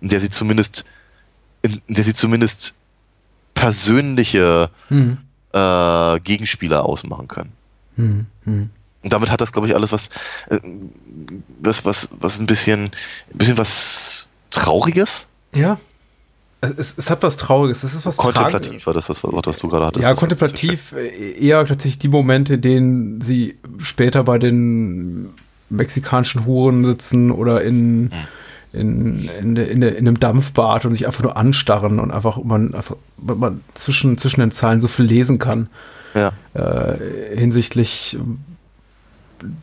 in 0.00 0.08
der 0.08 0.20
sie 0.20 0.30
zumindest, 0.30 0.84
in, 1.62 1.80
in 1.86 1.94
der 1.94 2.04
sie 2.04 2.14
zumindest 2.14 2.74
persönliche 3.54 4.70
Mhm. 4.90 5.18
äh, 5.52 6.20
Gegenspieler 6.20 6.84
ausmachen 6.84 7.28
können. 7.28 7.52
Mhm. 7.96 8.26
Mhm. 8.44 8.70
Und 9.02 9.12
damit 9.12 9.30
hat 9.30 9.40
das, 9.40 9.52
glaube 9.52 9.68
ich, 9.68 9.74
alles 9.74 9.92
was, 9.92 10.08
äh, 10.50 10.58
was, 11.60 11.84
was, 11.84 12.08
was 12.12 12.38
ein 12.38 12.46
bisschen, 12.46 12.84
ein 12.84 13.38
bisschen 13.38 13.58
was 13.58 14.28
Trauriges. 14.50 15.26
Ja. 15.52 15.78
Es, 16.76 16.94
es, 16.96 17.10
hat 17.10 17.22
was 17.22 17.36
Trauriges. 17.36 17.82
Es 17.84 17.94
ist 17.94 18.06
was 18.06 18.16
Kontemplativ 18.16 18.86
war 18.86 18.94
das, 18.94 19.06
das 19.06 19.22
Wort, 19.22 19.46
was 19.46 19.58
du 19.58 19.68
gerade 19.68 19.86
hattest. 19.86 20.02
Ja, 20.04 20.14
kontemplativ 20.14 20.92
äh, 20.92 21.32
eher 21.38 21.64
tatsächlich 21.66 21.98
die 21.98 22.08
Momente, 22.08 22.54
in 22.54 22.60
denen 22.60 23.20
sie 23.20 23.56
später 23.78 24.24
bei 24.24 24.38
den 24.38 25.30
mexikanischen 25.70 26.44
Huren 26.46 26.84
sitzen 26.84 27.30
oder 27.30 27.62
in, 27.62 28.10
in, 28.72 29.12
in, 29.40 29.56
in, 29.56 29.80
der- 29.80 29.96
in 29.96 30.06
einem 30.06 30.20
Dampfbad 30.20 30.84
und 30.84 30.92
sich 30.92 31.06
einfach 31.06 31.22
nur 31.22 31.36
anstarren 31.36 31.98
und 32.00 32.10
einfach 32.10 32.42
man, 32.44 32.74
einfach, 32.74 32.96
man 33.16 33.60
zwischen, 33.74 34.18
zwischen 34.18 34.40
den 34.40 34.50
Zeilen 34.50 34.80
so 34.80 34.88
viel 34.88 35.04
lesen 35.06 35.38
kann 35.38 35.68
Ja. 36.14 36.32
äh, 36.54 37.36
hinsichtlich 37.36 38.18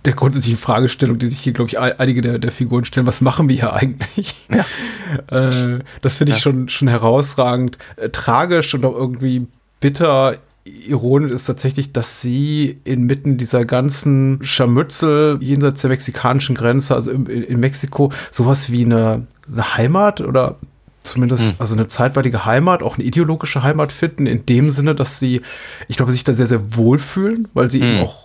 der 0.05 0.13
grundsätzlichen 0.13 0.59
Fragestellung, 0.59 1.17
die 1.17 1.27
sich 1.27 1.39
hier, 1.39 1.53
glaube 1.53 1.69
ich, 1.69 1.79
ein- 1.79 1.97
einige 1.99 2.21
der, 2.21 2.39
der 2.39 2.51
Figuren 2.51 2.85
stellen. 2.85 3.07
Was 3.07 3.21
machen 3.21 3.49
wir 3.49 3.55
hier 3.55 3.73
eigentlich? 3.73 4.35
äh, 5.31 5.79
das 6.01 6.17
finde 6.17 6.33
ich 6.33 6.39
schon, 6.39 6.69
schon 6.69 6.87
herausragend. 6.87 7.77
Äh, 7.97 8.09
tragisch 8.09 8.73
und 8.73 8.85
auch 8.85 8.95
irgendwie 8.95 9.47
bitter. 9.79 10.37
Ironisch 10.63 11.31
ist 11.31 11.45
tatsächlich, 11.45 11.91
dass 11.91 12.21
sie 12.21 12.75
inmitten 12.83 13.37
dieser 13.37 13.65
ganzen 13.65 14.39
Scharmützel 14.43 15.39
jenseits 15.41 15.81
der 15.81 15.89
mexikanischen 15.89 16.55
Grenze, 16.55 16.93
also 16.93 17.09
in, 17.11 17.25
in 17.25 17.59
Mexiko, 17.59 18.11
sowas 18.29 18.71
wie 18.71 18.85
eine, 18.85 19.25
eine 19.51 19.75
Heimat 19.75 20.21
oder 20.21 20.57
zumindest 21.01 21.59
also 21.59 21.73
eine 21.73 21.87
zeitweilige 21.87 22.45
Heimat, 22.45 22.83
auch 22.83 22.95
eine 22.95 23.03
ideologische 23.03 23.63
Heimat 23.63 23.91
finden, 23.91 24.27
in 24.27 24.45
dem 24.45 24.69
Sinne, 24.69 24.93
dass 24.93 25.17
sie, 25.19 25.41
ich 25.87 25.97
glaube, 25.97 26.11
sich 26.11 26.23
da 26.23 26.31
sehr, 26.33 26.45
sehr 26.45 26.75
wohlfühlen, 26.77 27.47
weil 27.55 27.71
sie 27.71 27.79
eben 27.81 28.01
auch 28.03 28.20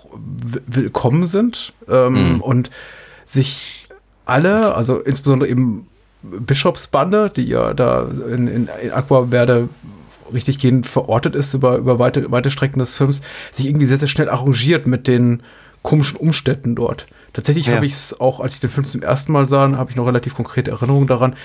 willkommen 0.67 1.27
sind 1.27 1.73
ähm, 1.89 2.41
und 2.41 2.71
sich 3.25 3.89
alle, 4.25 4.75
also 4.75 4.99
insbesondere 5.01 5.49
eben 5.49 5.87
Bischofsbande, 6.23 7.31
die 7.31 7.45
ja 7.45 7.75
da 7.75 8.09
in, 8.09 8.49
in, 8.49 8.69
in 8.83 8.93
Aqua 8.93 9.29
Verde 9.31 9.69
richtig 10.33 10.59
gehend 10.59 10.87
verortet 10.87 11.35
ist 11.35 11.55
über, 11.55 11.77
über 11.77 11.99
weite, 11.99 12.31
weite 12.33 12.51
Strecken 12.51 12.81
des 12.81 12.97
Films, 12.97 13.23
sich 13.53 13.67
irgendwie 13.67 13.87
sehr, 13.87 13.99
sehr 13.99 14.09
schnell 14.09 14.29
arrangiert 14.29 14.87
mit 14.87 15.07
den 15.07 15.43
komischen 15.83 16.19
Umständen 16.19 16.75
dort. 16.75 17.07
Tatsächlich 17.33 17.67
Ja. 17.67 17.77
habe 17.77 17.87
ich 17.87 17.93
es 17.93 18.19
auch, 18.19 18.41
als 18.41 18.55
ich 18.55 18.61
den 18.61 18.71
Film 18.71 18.87
zum 18.87 19.03
ersten 19.03 19.31
Mal 19.31 19.47
sah, 19.47 19.71
habe 19.77 19.91
ich 19.91 19.97
noch 19.97 20.07
relativ 20.07 20.35
konkrete 20.35 20.73
Erinnerungen 20.73 21.07
daran, 21.07 21.37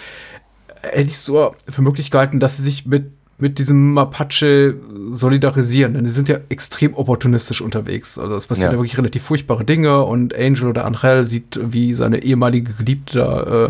hätte 0.82 1.01
ich 1.01 1.11
es 1.13 1.26
so 1.26 1.53
für 1.69 1.82
möglich 1.82 2.09
gehalten, 2.09 2.39
dass 2.39 2.57
sie 2.57 2.63
sich 2.63 2.86
mit, 2.86 3.11
mit 3.42 3.60
diesem 3.60 3.94
Mapache 3.94 4.76
solidarisieren. 5.12 5.94
Denn 5.94 6.06
sie 6.06 6.12
sind 6.12 6.30
ja 6.30 6.38
extrem 6.50 6.94
opportunistisch 6.94 7.62
unterwegs. 7.62 8.18
Also 8.18 8.36
es 8.36 8.48
passieren 8.48 8.72
Ja. 8.72 8.78
ja. 8.78 8.80
wirklich 8.80 8.98
relativ 8.98 9.24
furchtbare 9.24 9.66
Dinge 9.66 10.04
und 10.04 10.36
Angel 10.38 10.68
oder 10.68 10.86
Angel 10.86 11.24
sieht, 11.24 11.60
wie 11.62 11.94
seine 11.94 12.24
ehemalige 12.24 12.74
Geliebte 12.74 13.18
da, 13.18 13.66
äh, 13.66 13.70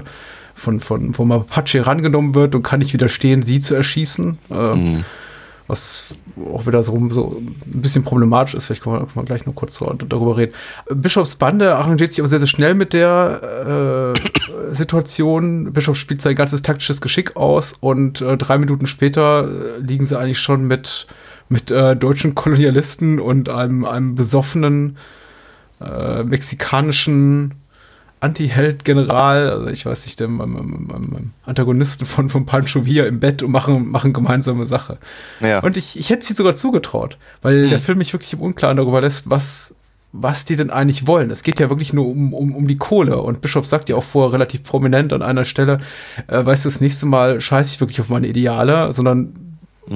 von, 0.53 0.79
von, 0.79 1.13
vom 1.13 1.29
Mapache 1.29 1.79
herangenommen 1.79 2.35
wird 2.35 2.53
und 2.55 2.63
kann 2.63 2.79
nicht 2.79 2.93
widerstehen, 2.93 3.41
sie 3.41 3.59
zu 3.59 3.73
erschießen. 3.73 4.37
Ähm, 4.51 5.05
Was 5.71 6.07
auch 6.53 6.65
wieder 6.65 6.83
so, 6.83 6.91
so 7.11 7.41
ein 7.41 7.81
bisschen 7.81 8.03
problematisch 8.03 8.55
ist. 8.55 8.65
Vielleicht 8.65 8.83
können 8.83 8.95
wir, 8.95 8.99
können 8.99 9.15
wir 9.15 9.23
gleich 9.23 9.45
noch 9.45 9.55
kurz 9.55 9.79
darüber 9.79 10.35
reden. 10.35 10.51
Bischofs 10.93 11.35
Bande 11.35 11.77
arrangiert 11.77 12.11
sich 12.11 12.19
aber 12.19 12.27
sehr, 12.27 12.39
sehr 12.39 12.47
schnell 12.49 12.73
mit 12.73 12.91
der 12.91 14.13
äh, 14.13 14.75
Situation. 14.75 15.71
Bischof 15.71 15.95
spielt 15.95 16.21
sein 16.21 16.35
ganzes 16.35 16.61
taktisches 16.61 16.99
Geschick 16.99 17.37
aus 17.37 17.73
und 17.79 18.19
äh, 18.19 18.35
drei 18.35 18.57
Minuten 18.57 18.85
später 18.85 19.47
äh, 19.47 19.79
liegen 19.79 20.03
sie 20.03 20.19
eigentlich 20.19 20.41
schon 20.41 20.67
mit, 20.67 21.07
mit 21.47 21.71
äh, 21.71 21.95
deutschen 21.95 22.35
Kolonialisten 22.35 23.21
und 23.21 23.47
einem, 23.47 23.85
einem 23.85 24.15
besoffenen 24.15 24.97
äh, 25.79 26.23
mexikanischen 26.23 27.60
Anti-Held-General, 28.21 29.49
also 29.49 29.67
ich 29.67 29.85
weiß 29.85 30.05
nicht, 30.05 30.19
dem, 30.19 30.37
dem, 30.37 30.87
dem, 30.87 31.33
Antagonisten 31.43 32.05
von, 32.05 32.29
von 32.29 32.45
Pancho 32.45 32.85
Villa 32.85 33.05
im 33.05 33.19
Bett 33.19 33.41
und 33.41 33.51
machen, 33.51 33.89
machen 33.89 34.13
gemeinsame 34.13 34.67
Sache. 34.67 34.99
Ja. 35.39 35.59
Und 35.59 35.75
ich, 35.75 35.99
ich 35.99 36.11
hätte 36.11 36.25
sie 36.25 36.33
sogar 36.33 36.55
zugetraut, 36.55 37.17
weil 37.41 37.67
der 37.67 37.79
Film 37.79 37.97
mich 37.97 38.13
wirklich 38.13 38.33
im 38.33 38.39
Unklaren 38.39 38.77
darüber 38.77 39.01
lässt, 39.01 39.31
was, 39.31 39.75
was 40.11 40.45
die 40.45 40.55
denn 40.55 40.69
eigentlich 40.69 41.07
wollen. 41.07 41.31
Es 41.31 41.41
geht 41.41 41.59
ja 41.59 41.69
wirklich 41.69 41.93
nur 41.93 42.05
um, 42.05 42.31
um, 42.33 42.55
um 42.55 42.67
die 42.67 42.77
Kohle. 42.77 43.17
Und 43.17 43.41
Bischof 43.41 43.65
sagt 43.65 43.89
ja 43.89 43.95
auch 43.95 44.03
vorher 44.03 44.33
relativ 44.33 44.61
prominent 44.61 45.13
an 45.13 45.23
einer 45.23 45.43
Stelle, 45.43 45.79
äh, 46.27 46.45
weißt 46.45 46.65
du, 46.65 46.69
das 46.69 46.79
nächste 46.79 47.07
Mal 47.07 47.41
scheiße 47.41 47.73
ich 47.73 47.79
wirklich 47.79 48.01
auf 48.01 48.09
meine 48.09 48.27
Ideale, 48.27 48.93
sondern 48.93 49.33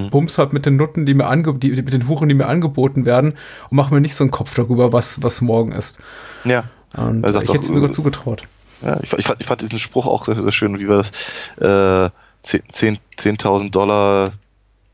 bums 0.10 0.38
halt 0.38 0.52
mit 0.52 0.66
den 0.66 0.76
Nutten, 0.76 1.06
die 1.06 1.14
mir 1.14 1.28
ange 1.28 1.54
die, 1.54 1.70
mit 1.70 1.94
den 1.94 2.08
Huren, 2.08 2.28
die 2.28 2.36
mir 2.36 2.48
angeboten 2.48 3.06
werden 3.06 3.32
und 3.70 3.78
mach 3.78 3.92
mir 3.92 4.02
nicht 4.02 4.16
so 4.16 4.24
einen 4.24 4.32
Kopf 4.32 4.54
darüber, 4.56 4.92
was, 4.92 5.24
was 5.24 5.42
morgen 5.42 5.72
ist. 5.72 6.00
ja. 6.44 6.66
Und 6.98 7.26
ich 7.26 7.54
hätte 7.54 7.64
sie 7.64 7.74
sogar 7.74 7.90
äh, 7.90 7.94
zugetraut. 7.94 8.44
Ja, 8.82 9.00
ich, 9.02 9.12
ich, 9.14 9.26
fand, 9.26 9.40
ich 9.42 9.48
fand 9.48 9.62
diesen 9.62 9.80
Spruch 9.80 10.06
auch 10.06 10.26
sehr, 10.26 10.42
sehr 10.42 10.52
schön, 10.52 10.80
wie 10.80 10.88
war 10.88 10.98
das? 10.98 11.12
Äh, 11.58 12.10
10 12.42 13.00
10.000 13.18 13.72
Dollar 13.72 14.32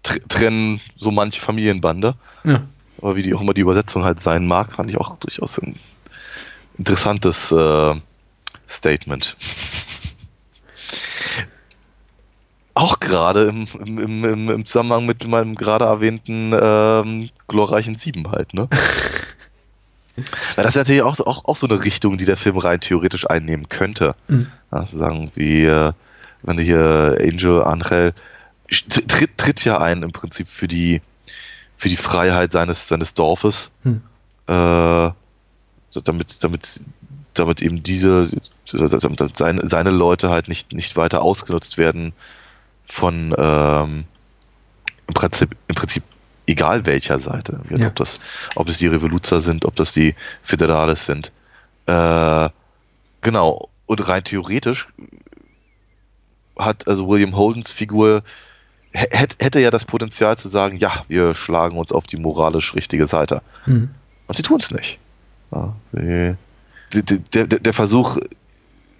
tr 0.03 0.17
trennen 0.29 0.79
so 0.97 1.11
manche 1.11 1.41
Familienbande. 1.41 2.15
Ja. 2.43 2.61
Aber 3.01 3.15
wie 3.15 3.23
die 3.23 3.33
auch 3.33 3.41
immer 3.41 3.53
die 3.53 3.61
Übersetzung 3.61 4.03
halt 4.03 4.21
sein 4.21 4.45
mag, 4.47 4.73
fand 4.73 4.89
ich 4.89 4.97
auch 4.99 5.15
durchaus 5.17 5.57
ein 5.59 5.77
interessantes 6.77 7.51
äh, 7.51 7.95
Statement. 8.69 9.35
Auch 12.73 12.99
gerade 13.01 13.43
im, 13.49 13.67
im, 13.85 13.97
im, 13.99 14.23
im- 14.23 14.49
im 14.49 14.65
Zusammenhang 14.65 15.05
mit 15.05 15.27
meinem 15.27 15.55
gerade 15.55 15.83
erwähnten 15.85 16.53
ähm, 16.59 17.29
glorreichen 17.47 17.97
Sieben 17.97 18.31
halt, 18.31 18.53
ne? 18.53 18.69
Weil 20.55 20.63
das 20.63 20.75
ist 20.75 20.75
natürlich 20.75 21.01
auch, 21.01 21.15
so- 21.15 21.25
auch, 21.25 21.45
auch 21.45 21.55
so 21.55 21.67
eine 21.67 21.83
Richtung, 21.83 22.17
die 22.17 22.25
der 22.25 22.37
Film 22.37 22.57
rein 22.57 22.79
theoretisch 22.81 23.29
einnehmen 23.29 23.69
könnte. 23.69 24.15
Mhm. 24.27 24.47
Also 24.69 24.97
sagen, 24.97 25.31
wie 25.35 25.63
äh, 25.65 25.93
wenn 26.43 26.57
du 26.57 26.63
hier 26.63 27.17
Angel 27.19 27.63
Angel 27.63 28.13
tritt, 28.69 29.37
tritt 29.37 29.63
ja 29.65 29.79
ein 29.79 30.01
im 30.03 30.11
Prinzip 30.11 30.47
für 30.47 30.67
die 30.67 31.01
für 31.77 31.89
die 31.89 31.97
Freiheit 31.97 32.51
seines 32.51 32.87
seines 32.87 33.13
Dorfes, 33.13 33.71
Hm. 33.83 34.01
äh, 34.47 35.09
damit 36.03 36.43
damit 36.43 36.81
damit 37.33 37.61
eben 37.61 37.81
diese 37.83 38.29
damit 38.67 39.37
seine, 39.37 39.67
seine 39.67 39.89
Leute 39.89 40.29
halt 40.29 40.47
nicht 40.47 40.73
nicht 40.73 40.95
weiter 40.97 41.21
ausgenutzt 41.21 41.77
werden 41.77 42.13
von 42.85 43.33
ähm, 43.37 44.03
im 45.07 45.13
Prinzip 45.13 45.55
im 45.67 45.75
Prinzip 45.75 46.03
egal 46.47 46.85
welcher 46.85 47.19
Seite. 47.19 47.61
Ja. 47.69 47.87
Ob, 47.87 47.95
das, 47.95 48.19
ob 48.55 48.69
es 48.69 48.77
die 48.77 48.87
Revoluzer 48.87 49.41
sind, 49.41 49.65
ob 49.65 49.75
das 49.75 49.93
die 49.93 50.15
Federales 50.43 51.05
sind. 51.05 51.31
Äh, 51.85 52.49
genau. 53.21 53.69
Und 53.85 54.07
rein 54.07 54.23
theoretisch 54.23 54.87
hat 56.57 56.87
also 56.87 57.07
William 57.09 57.35
Holdens 57.35 57.71
Figur 57.71 58.23
hä- 58.93 59.09
hätt- 59.11 59.43
hätte 59.43 59.59
ja 59.59 59.71
das 59.71 59.85
Potenzial 59.85 60.37
zu 60.37 60.47
sagen, 60.47 60.77
ja, 60.77 61.03
wir 61.07 61.33
schlagen 61.35 61.77
uns 61.77 61.91
auf 61.91 62.07
die 62.07 62.17
moralisch 62.17 62.73
richtige 62.75 63.07
Seite. 63.07 63.41
Mhm. 63.65 63.89
Und 64.27 64.35
sie 64.35 64.43
tun 64.43 64.59
es 64.59 64.71
nicht. 64.71 64.99
Ja, 65.51 65.75
sie, 65.91 66.37
der, 66.93 67.47
der, 67.47 67.59
der 67.59 67.73
Versuch, 67.73 68.17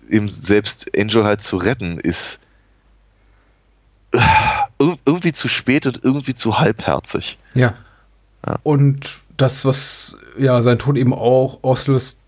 eben 0.10 0.30
selbst 0.30 0.92
Angel 0.98 1.24
halt 1.24 1.42
zu 1.42 1.56
retten, 1.56 1.98
ist 1.98 2.41
irgendwie 5.06 5.32
zu 5.32 5.48
spät 5.48 5.86
und 5.86 6.04
irgendwie 6.04 6.34
zu 6.34 6.60
halbherzig. 6.60 7.38
Ja. 7.54 7.74
Ja. 8.46 8.58
Und 8.64 9.22
das, 9.38 9.66
was 9.66 10.18
ja 10.38 10.62
sein 10.62 10.80
Tod 10.80 10.98
eben 10.98 11.14
auch 11.14 11.64
auslöst, 11.64 12.20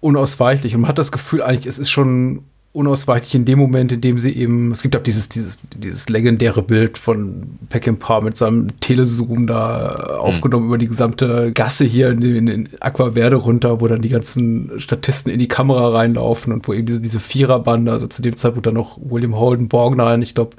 unausweichlich. 0.00 0.74
Und 0.74 0.82
man 0.82 0.88
hat 0.88 0.98
das 0.98 1.12
Gefühl, 1.12 1.42
eigentlich, 1.42 1.66
es 1.66 1.78
ist 1.78 1.90
schon 1.90 2.44
unausweichlich 2.76 3.34
in 3.34 3.46
dem 3.46 3.58
Moment, 3.58 3.90
in 3.90 4.02
dem 4.02 4.20
sie 4.20 4.36
eben, 4.36 4.70
es 4.70 4.82
gibt 4.82 4.94
auch 4.94 5.02
dieses, 5.02 5.30
dieses, 5.30 5.60
dieses 5.74 6.10
legendäre 6.10 6.62
Bild 6.62 6.98
von 6.98 7.58
Peckinpah 7.70 8.20
mit 8.20 8.36
seinem 8.36 8.78
Telezoom 8.80 9.46
da 9.46 10.18
aufgenommen 10.18 10.66
über 10.66 10.76
die 10.76 10.86
gesamte 10.86 11.52
Gasse 11.52 11.86
hier 11.86 12.10
in, 12.10 12.20
in, 12.20 12.48
in 12.48 12.68
Aquaverde 12.80 13.36
runter, 13.36 13.80
wo 13.80 13.88
dann 13.88 14.02
die 14.02 14.10
ganzen 14.10 14.78
Statisten 14.78 15.32
in 15.32 15.38
die 15.38 15.48
Kamera 15.48 15.88
reinlaufen 15.88 16.52
und 16.52 16.68
wo 16.68 16.74
eben 16.74 16.84
diese, 16.84 17.00
diese 17.00 17.18
Viererbande, 17.18 17.92
also 17.92 18.08
zu 18.08 18.20
dem 18.20 18.36
Zeitpunkt 18.36 18.66
dann 18.66 18.74
noch 18.74 18.98
William 19.00 19.36
Holden, 19.36 19.68
Borgnine, 19.68 20.22
ich 20.22 20.34
glaube, 20.34 20.56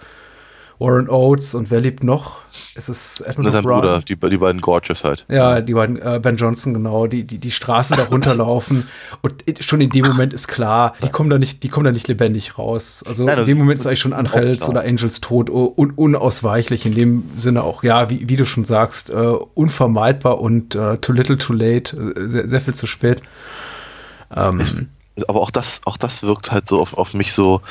Warren 0.79 1.09
Oates 1.09 1.55
und 1.55 1.71
wer 1.71 1.81
lebt 1.81 2.03
noch? 2.03 2.41
Es 2.75 2.87
ist 2.87 3.21
Und 3.21 3.27
Edmund 3.27 3.51
sein. 3.51 3.63
Bruder, 3.63 4.01
die, 4.01 4.15
die 4.15 4.37
beiden 4.37 4.61
Gorgeous 4.61 5.03
halt. 5.03 5.25
Ja, 5.27 5.61
die 5.61 5.73
beiden, 5.73 5.99
äh, 5.99 6.19
Ben 6.21 6.37
Johnson, 6.37 6.73
genau, 6.75 7.07
die, 7.07 7.23
die, 7.23 7.39
die 7.39 7.49
Straßen 7.51 7.97
da 7.97 8.03
runterlaufen. 8.03 8.87
Und 9.21 9.43
schon 9.61 9.81
in 9.81 9.89
dem 9.89 10.05
Moment 10.05 10.33
ist 10.33 10.47
klar, 10.47 10.93
die 11.03 11.09
kommen 11.09 11.29
da 11.31 11.39
nicht, 11.39 11.63
die 11.63 11.69
kommen 11.69 11.85
da 11.85 11.91
nicht 11.91 12.07
lebendig 12.07 12.57
raus. 12.59 13.03
Also 13.07 13.25
Nein, 13.25 13.39
in 13.39 13.45
dem 13.47 13.57
Moment 13.57 13.79
ist 13.79 13.87
eigentlich 13.87 13.99
schon 13.99 14.13
Angels 14.13 14.69
oder 14.69 14.81
Angels 14.81 15.19
Tod 15.21 15.49
un 15.49 15.91
unausweichlich. 15.91 16.85
In 16.85 16.93
dem 16.93 17.23
Sinne 17.35 17.63
auch, 17.63 17.83
ja, 17.83 18.09
wie, 18.11 18.29
wie 18.29 18.35
du 18.35 18.45
schon 18.45 18.63
sagst, 18.65 19.09
äh, 19.09 19.13
unvermeidbar 19.13 20.39
und 20.39 20.75
äh, 20.75 20.97
too 20.97 21.13
little 21.13 21.37
too 21.39 21.53
late, 21.53 21.97
äh, 22.15 22.27
sehr, 22.27 22.47
sehr 22.47 22.61
viel 22.61 22.75
zu 22.75 22.85
spät. 22.85 23.21
Ähm, 24.35 24.61
Aber 25.27 25.41
auch 25.41 25.49
das, 25.51 25.81
auch 25.85 25.97
das 25.97 26.21
wirkt 26.21 26.51
halt 26.51 26.67
so 26.67 26.79
auf, 26.79 26.93
auf 26.93 27.15
mich 27.15 27.33
so 27.33 27.61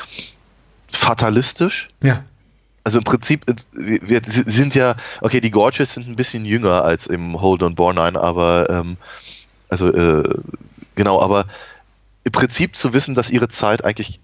fatalistisch. 0.89 1.89
ja, 2.03 2.23
Also 2.87 2.99
im 2.99 3.03
Prinzip, 3.03 3.43
äh, 3.49 3.53
wir, 3.73 4.21
sind 4.23 4.73
ja, 4.73 4.95
okay, 5.19 5.41
die 5.41 5.51
Gorgeous 5.51 5.95
sind 5.95 6.07
ein 6.07 6.15
bisschen 6.15 6.45
jünger 6.45 6.85
als 6.85 7.05
im 7.05 7.41
Hold 7.41 7.61
on 7.61 7.75
Bornine, 7.75 8.17
aber 8.17 8.69
ähm, 8.69 8.95
also 9.67 9.91
äh, 9.91 10.39
genau, 10.95 11.21
aber 11.21 11.47
im 12.23 12.31
Prinzip 12.31 12.77
zu 12.77 12.93
wissen, 12.93 13.13
dass 13.13 13.29
ihre 13.29 13.49
Zeit 13.49 13.83
eigentlich 13.83 14.21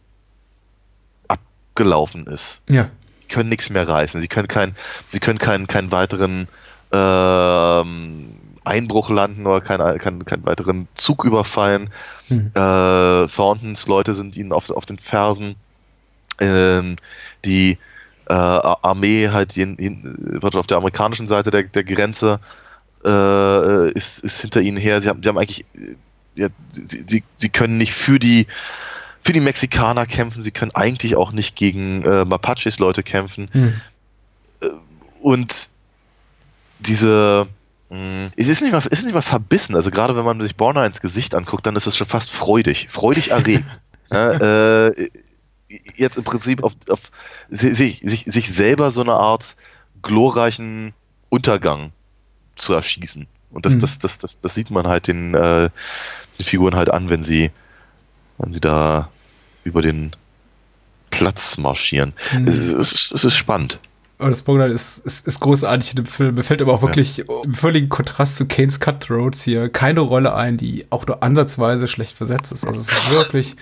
abgelaufen 1.28 2.26
ist. 2.26 2.62
ja, 2.70 2.90
Sie 3.20 3.28
können 3.28 3.50
nichts 3.50 3.70
mehr 3.70 3.86
reißen. 3.86 4.22
Sie 4.22 4.30
können 4.30 4.48
keinen, 4.48 4.78
sie 5.12 5.20
können 5.20 5.40
keinen, 5.40 5.68
keinen 5.68 5.92
weiteren 5.92 6.48
ähm, 6.94 8.30
Einbruch 8.64 9.10
landen 9.10 9.46
oder 9.46 9.60
keinen, 9.60 9.98
keinen, 9.98 10.24
keinen 10.24 10.46
weiteren 10.46 10.88
Zug 10.94 11.26
überfallen. 11.26 11.90
Hm. 12.30 12.52
Äh, 12.56 13.28
Thorntons 13.28 13.88
Leute 13.88 14.14
sind 14.14 14.38
ihnen 14.38 14.54
auf, 14.54 14.70
auf 14.70 14.86
den 14.86 15.00
Fersen. 15.00 15.58
Ähm, 16.40 16.96
die 17.44 17.78
äh, 18.28 18.34
Armee 18.34 19.30
halt 19.30 19.54
jen, 19.56 19.78
wird 20.42 20.56
auf 20.56 20.68
der 20.68 20.78
amerikanischen 20.78 21.28
Seite 21.28 21.52
der, 21.52 21.64
der 21.64 21.84
Grenze 21.84 22.40
äh, 23.06 23.92
ist, 23.92 24.20
ist 24.20 24.42
hinter 24.42 24.62
ihnen 24.62 24.78
her. 24.78 25.02
Sie 25.02 25.10
haben, 25.10 25.22
sie 25.22 25.30
haben 25.30 25.38
eigentlich, 25.38 25.66
äh, 25.76 25.96
ja, 26.36 26.48
sie, 26.72 27.04
sie, 27.08 27.24
sie 27.38 27.50
können 27.50 27.78
nicht 27.78 27.94
für 27.94 28.20
die 28.20 28.48
für 29.22 29.32
die 29.32 29.40
Mexikaner 29.40 30.06
kämpfen, 30.06 30.44
sie 30.44 30.52
können 30.52 30.72
eigentlich 30.72 31.16
auch 31.16 31.32
nicht 31.32 31.56
gegen 31.56 32.04
äh, 32.04 32.26
Mapaches 32.26 32.80
Leute 32.80 33.04
kämpfen. 33.04 33.50
hm. 33.54 33.74
Und 35.22 35.70
diese 36.80 37.48
es 38.36 38.48
ist 38.48 38.62
nicht 38.62 38.72
mal, 38.72 38.80
es 38.80 39.00
ist 39.00 39.04
nicht 39.04 39.14
mal 39.14 39.22
verbissen. 39.22 39.76
Also 39.76 39.92
gerade 39.92 40.16
wenn 40.16 40.26
man 40.26 40.42
sich 40.42 40.56
Borna 40.56 40.86
ins 40.86 41.00
Gesicht 41.00 41.36
anguckt, 41.36 41.66
dann 41.66 41.76
ist 41.76 41.86
es 41.86 41.96
schon 41.96 42.08
fast 42.08 42.32
freudig, 42.32 42.88
freudig 42.90 43.30
erregt. 43.30 43.82
ja, 44.12 44.88
äh, 44.88 45.10
jetzt 45.96 46.18
im 46.18 46.24
Prinzip 46.24 46.64
auf, 46.64 46.74
auf 46.90 47.12
sich, 47.50 48.02
sich, 48.04 48.26
sich 48.26 48.50
selber 48.54 48.92
so 48.92 49.02
eine 49.02 49.14
Art 49.14 49.56
glorreichen 50.02 50.94
Untergang 51.30 51.92
zu 52.56 52.74
erschießen. 52.74 53.28
Und 53.52 53.66
das, 53.66 53.76
Mhm. 53.76 53.80
das, 53.80 54.00
das, 54.00 54.18
das, 54.18 54.38
das 54.38 54.56
sieht 54.56 54.72
man 54.72 54.88
halt 54.88 55.08
den, 55.08 55.34
äh, 55.34 55.70
den 56.40 56.46
Figuren 56.46 56.76
halt 56.76 56.92
an, 56.92 57.10
wenn 57.10 57.24
sie, 57.24 57.52
wenn 58.38 58.52
sie 58.52 58.60
da 58.62 59.10
über 59.64 59.82
den 59.82 60.16
Platz 61.12 61.58
marschieren. 61.58 62.14
Mhm. 62.38 62.48
Es, 62.48 62.58
ist, 62.58 62.74
es, 62.74 63.12
es 63.12 63.24
ist 63.24 63.36
spannend. 63.36 63.80
Aber 64.20 64.30
das 64.30 64.44
Borgnine 64.44 64.72
ist, 64.72 65.00
ist, 65.00 65.28
ist 65.28 65.40
großartig 65.42 65.92
in 65.92 65.96
dem 65.98 66.06
Film. 66.06 66.36
Mir 66.36 66.44
fällt 66.44 66.62
aber 66.62 66.74
auch 66.74 66.82
wirklich 66.82 67.20
im 67.44 67.54
völligen 67.56 67.90
Kontrast 67.90 68.38
zu 68.38 68.48
Kane's 68.48 68.80
Cutthroats 68.80 69.44
hier 69.44 69.70
keine 69.70 70.00
Rolle 70.00 70.34
ein, 70.34 70.56
die 70.58 70.86
auch 70.92 71.06
nur 71.06 71.22
ansatzweise 71.24 71.88
schlecht 71.88 72.18
besetzt 72.20 72.52
ist. 72.52 72.66
Also 72.66 72.80
es 72.80 72.88
ist 72.88 73.12
wirklich, 73.12 73.56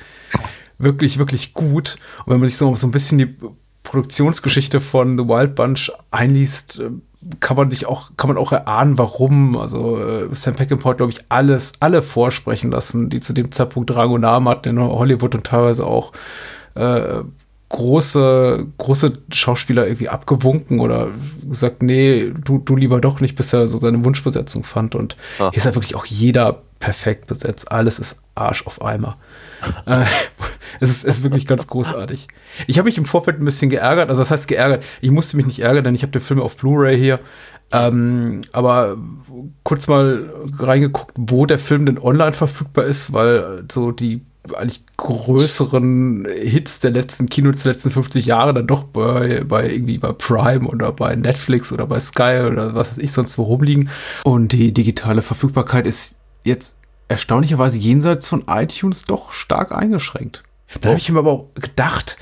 wirklich, 0.84 1.18
wirklich 1.20 1.54
gut. 1.54 1.98
Und 2.26 2.34
wenn 2.34 2.40
man 2.40 2.50
sich 2.50 2.58
so, 2.58 2.76
so 2.76 2.88
ein 2.88 2.92
bisschen 2.92 3.18
die 3.18 3.36
Produktionsgeschichte 3.84 4.80
von 4.80 5.18
The 5.18 5.26
Wild 5.28 5.56
Bunch 5.56 5.92
einliest, 6.12 6.80
äh, 6.80 6.90
kann 7.40 7.56
man 7.58 7.70
sich 7.70 7.86
auch, 7.86 8.12
kann 8.18 8.30
man 8.30 8.38
auch 8.38 8.52
erahnen, 8.52 8.98
warum. 8.98 9.58
Also 9.58 10.00
äh, 10.02 10.28
Sam 10.34 10.56
Peckinpah, 10.56 10.94
glaube 10.94 11.12
ich, 11.12 11.20
alles, 11.30 11.74
alle 11.80 12.02
vorsprechen 12.02 12.72
lassen, 12.72 13.10
die 13.10 13.20
zu 13.20 13.34
dem 13.34 13.52
Zeitpunkt 13.52 13.94
Rang 13.96 14.12
und 14.12 14.22
Namen 14.22 14.48
hatten 14.50 14.70
in 14.70 14.80
Hollywood 14.80 15.36
und 15.36 15.46
teilweise 15.46 15.86
auch 15.86 16.14
äh, 16.76 17.22
große, 17.70 18.68
große 18.78 19.14
Schauspieler 19.32 19.86
irgendwie 19.88 20.10
abgewunken 20.10 20.80
oder 20.80 21.08
gesagt, 21.48 21.82
nee, 21.84 22.32
du, 22.44 22.58
du 22.58 22.76
lieber 22.76 23.00
doch 23.02 23.20
nicht, 23.22 23.36
bis 23.36 23.54
er 23.54 23.68
so 23.68 23.78
seine 23.78 24.04
Wunschbesetzung 24.04 24.64
fand. 24.64 24.94
Und 24.96 25.16
Ah. 25.40 25.50
hier 25.52 25.58
ist 25.58 25.66
ja 25.66 25.76
wirklich 25.76 25.96
auch 25.96 26.06
jeder 26.06 26.62
perfekt 26.80 27.28
besetzt. 27.28 27.72
Alles 27.72 28.00
ist 28.00 28.20
Arsch 28.36 28.66
auf 28.68 28.82
Eimer. 28.82 29.18
äh, 29.86 30.04
es, 30.80 30.90
ist, 30.90 31.06
es 31.06 31.16
ist 31.18 31.24
wirklich 31.24 31.46
ganz 31.46 31.68
großartig. 31.68 32.28
Ich 32.68 32.78
habe 32.78 32.88
mich 32.88 32.98
im 32.98 33.06
Vorfeld 33.06 33.40
ein 33.40 33.46
bisschen 33.46 33.70
geärgert, 33.70 34.10
also 34.10 34.22
das 34.22 34.32
heißt 34.32 34.48
geärgert, 34.48 34.84
ich 35.02 35.12
musste 35.12 35.38
mich 35.38 35.46
nicht 35.46 35.60
ärgern, 35.60 35.84
denn 35.84 35.96
ich 35.96 36.04
habe 36.04 36.12
den 36.12 36.22
Film 36.22 36.40
auf 36.40 36.56
Blu-ray 36.58 36.98
hier. 36.98 37.20
Ähm, 37.74 38.42
aber 38.52 38.98
kurz 39.64 39.88
mal 39.88 40.30
reingeguckt, 40.58 41.14
wo 41.18 41.46
der 41.46 41.60
Film 41.60 41.86
denn 41.86 41.98
online 41.98 42.34
verfügbar 42.34 42.86
ist, 42.86 43.14
weil 43.14 43.64
so 43.72 43.92
die 43.92 44.22
eigentlich 44.56 44.84
größeren 44.98 46.28
Hits 46.42 46.80
der 46.80 46.92
letzten 46.92 47.28
Kinos 47.28 47.64
der 47.64 47.74
letzten 47.74 47.92
50 47.92 48.26
Jahre 48.26 48.54
dann 48.54 48.68
doch 48.68 48.84
bei, 48.84 49.44
bei 49.44 49.70
irgendwie 49.70 50.00
bei 50.00 50.12
Prime 50.14 50.68
oder 50.68 50.92
bei 50.92 51.16
Netflix 51.16 51.72
oder 51.72 51.86
bei 51.86 52.00
Sky 52.00 52.48
oder 52.50 52.74
was 52.76 52.90
weiß 52.90 52.98
ich 52.98 53.12
sonst 53.12 53.38
wo 53.38 53.44
rumliegen. 53.44 53.90
Und 54.24 54.52
die 54.52 54.74
digitale 54.74 55.22
Verfügbarkeit 55.22 55.86
ist 55.86 56.18
jetzt 56.44 56.78
erstaunlicherweise 57.08 57.78
jenseits 57.78 58.28
von 58.28 58.46
iTunes 58.48 59.04
doch 59.04 59.32
stark 59.32 59.74
eingeschränkt. 59.74 60.44
Da 60.80 60.90
habe 60.90 60.98
ich 60.98 61.12
mir 61.12 61.20
aber 61.20 61.32
auch 61.32 61.54
gedacht, 61.56 62.18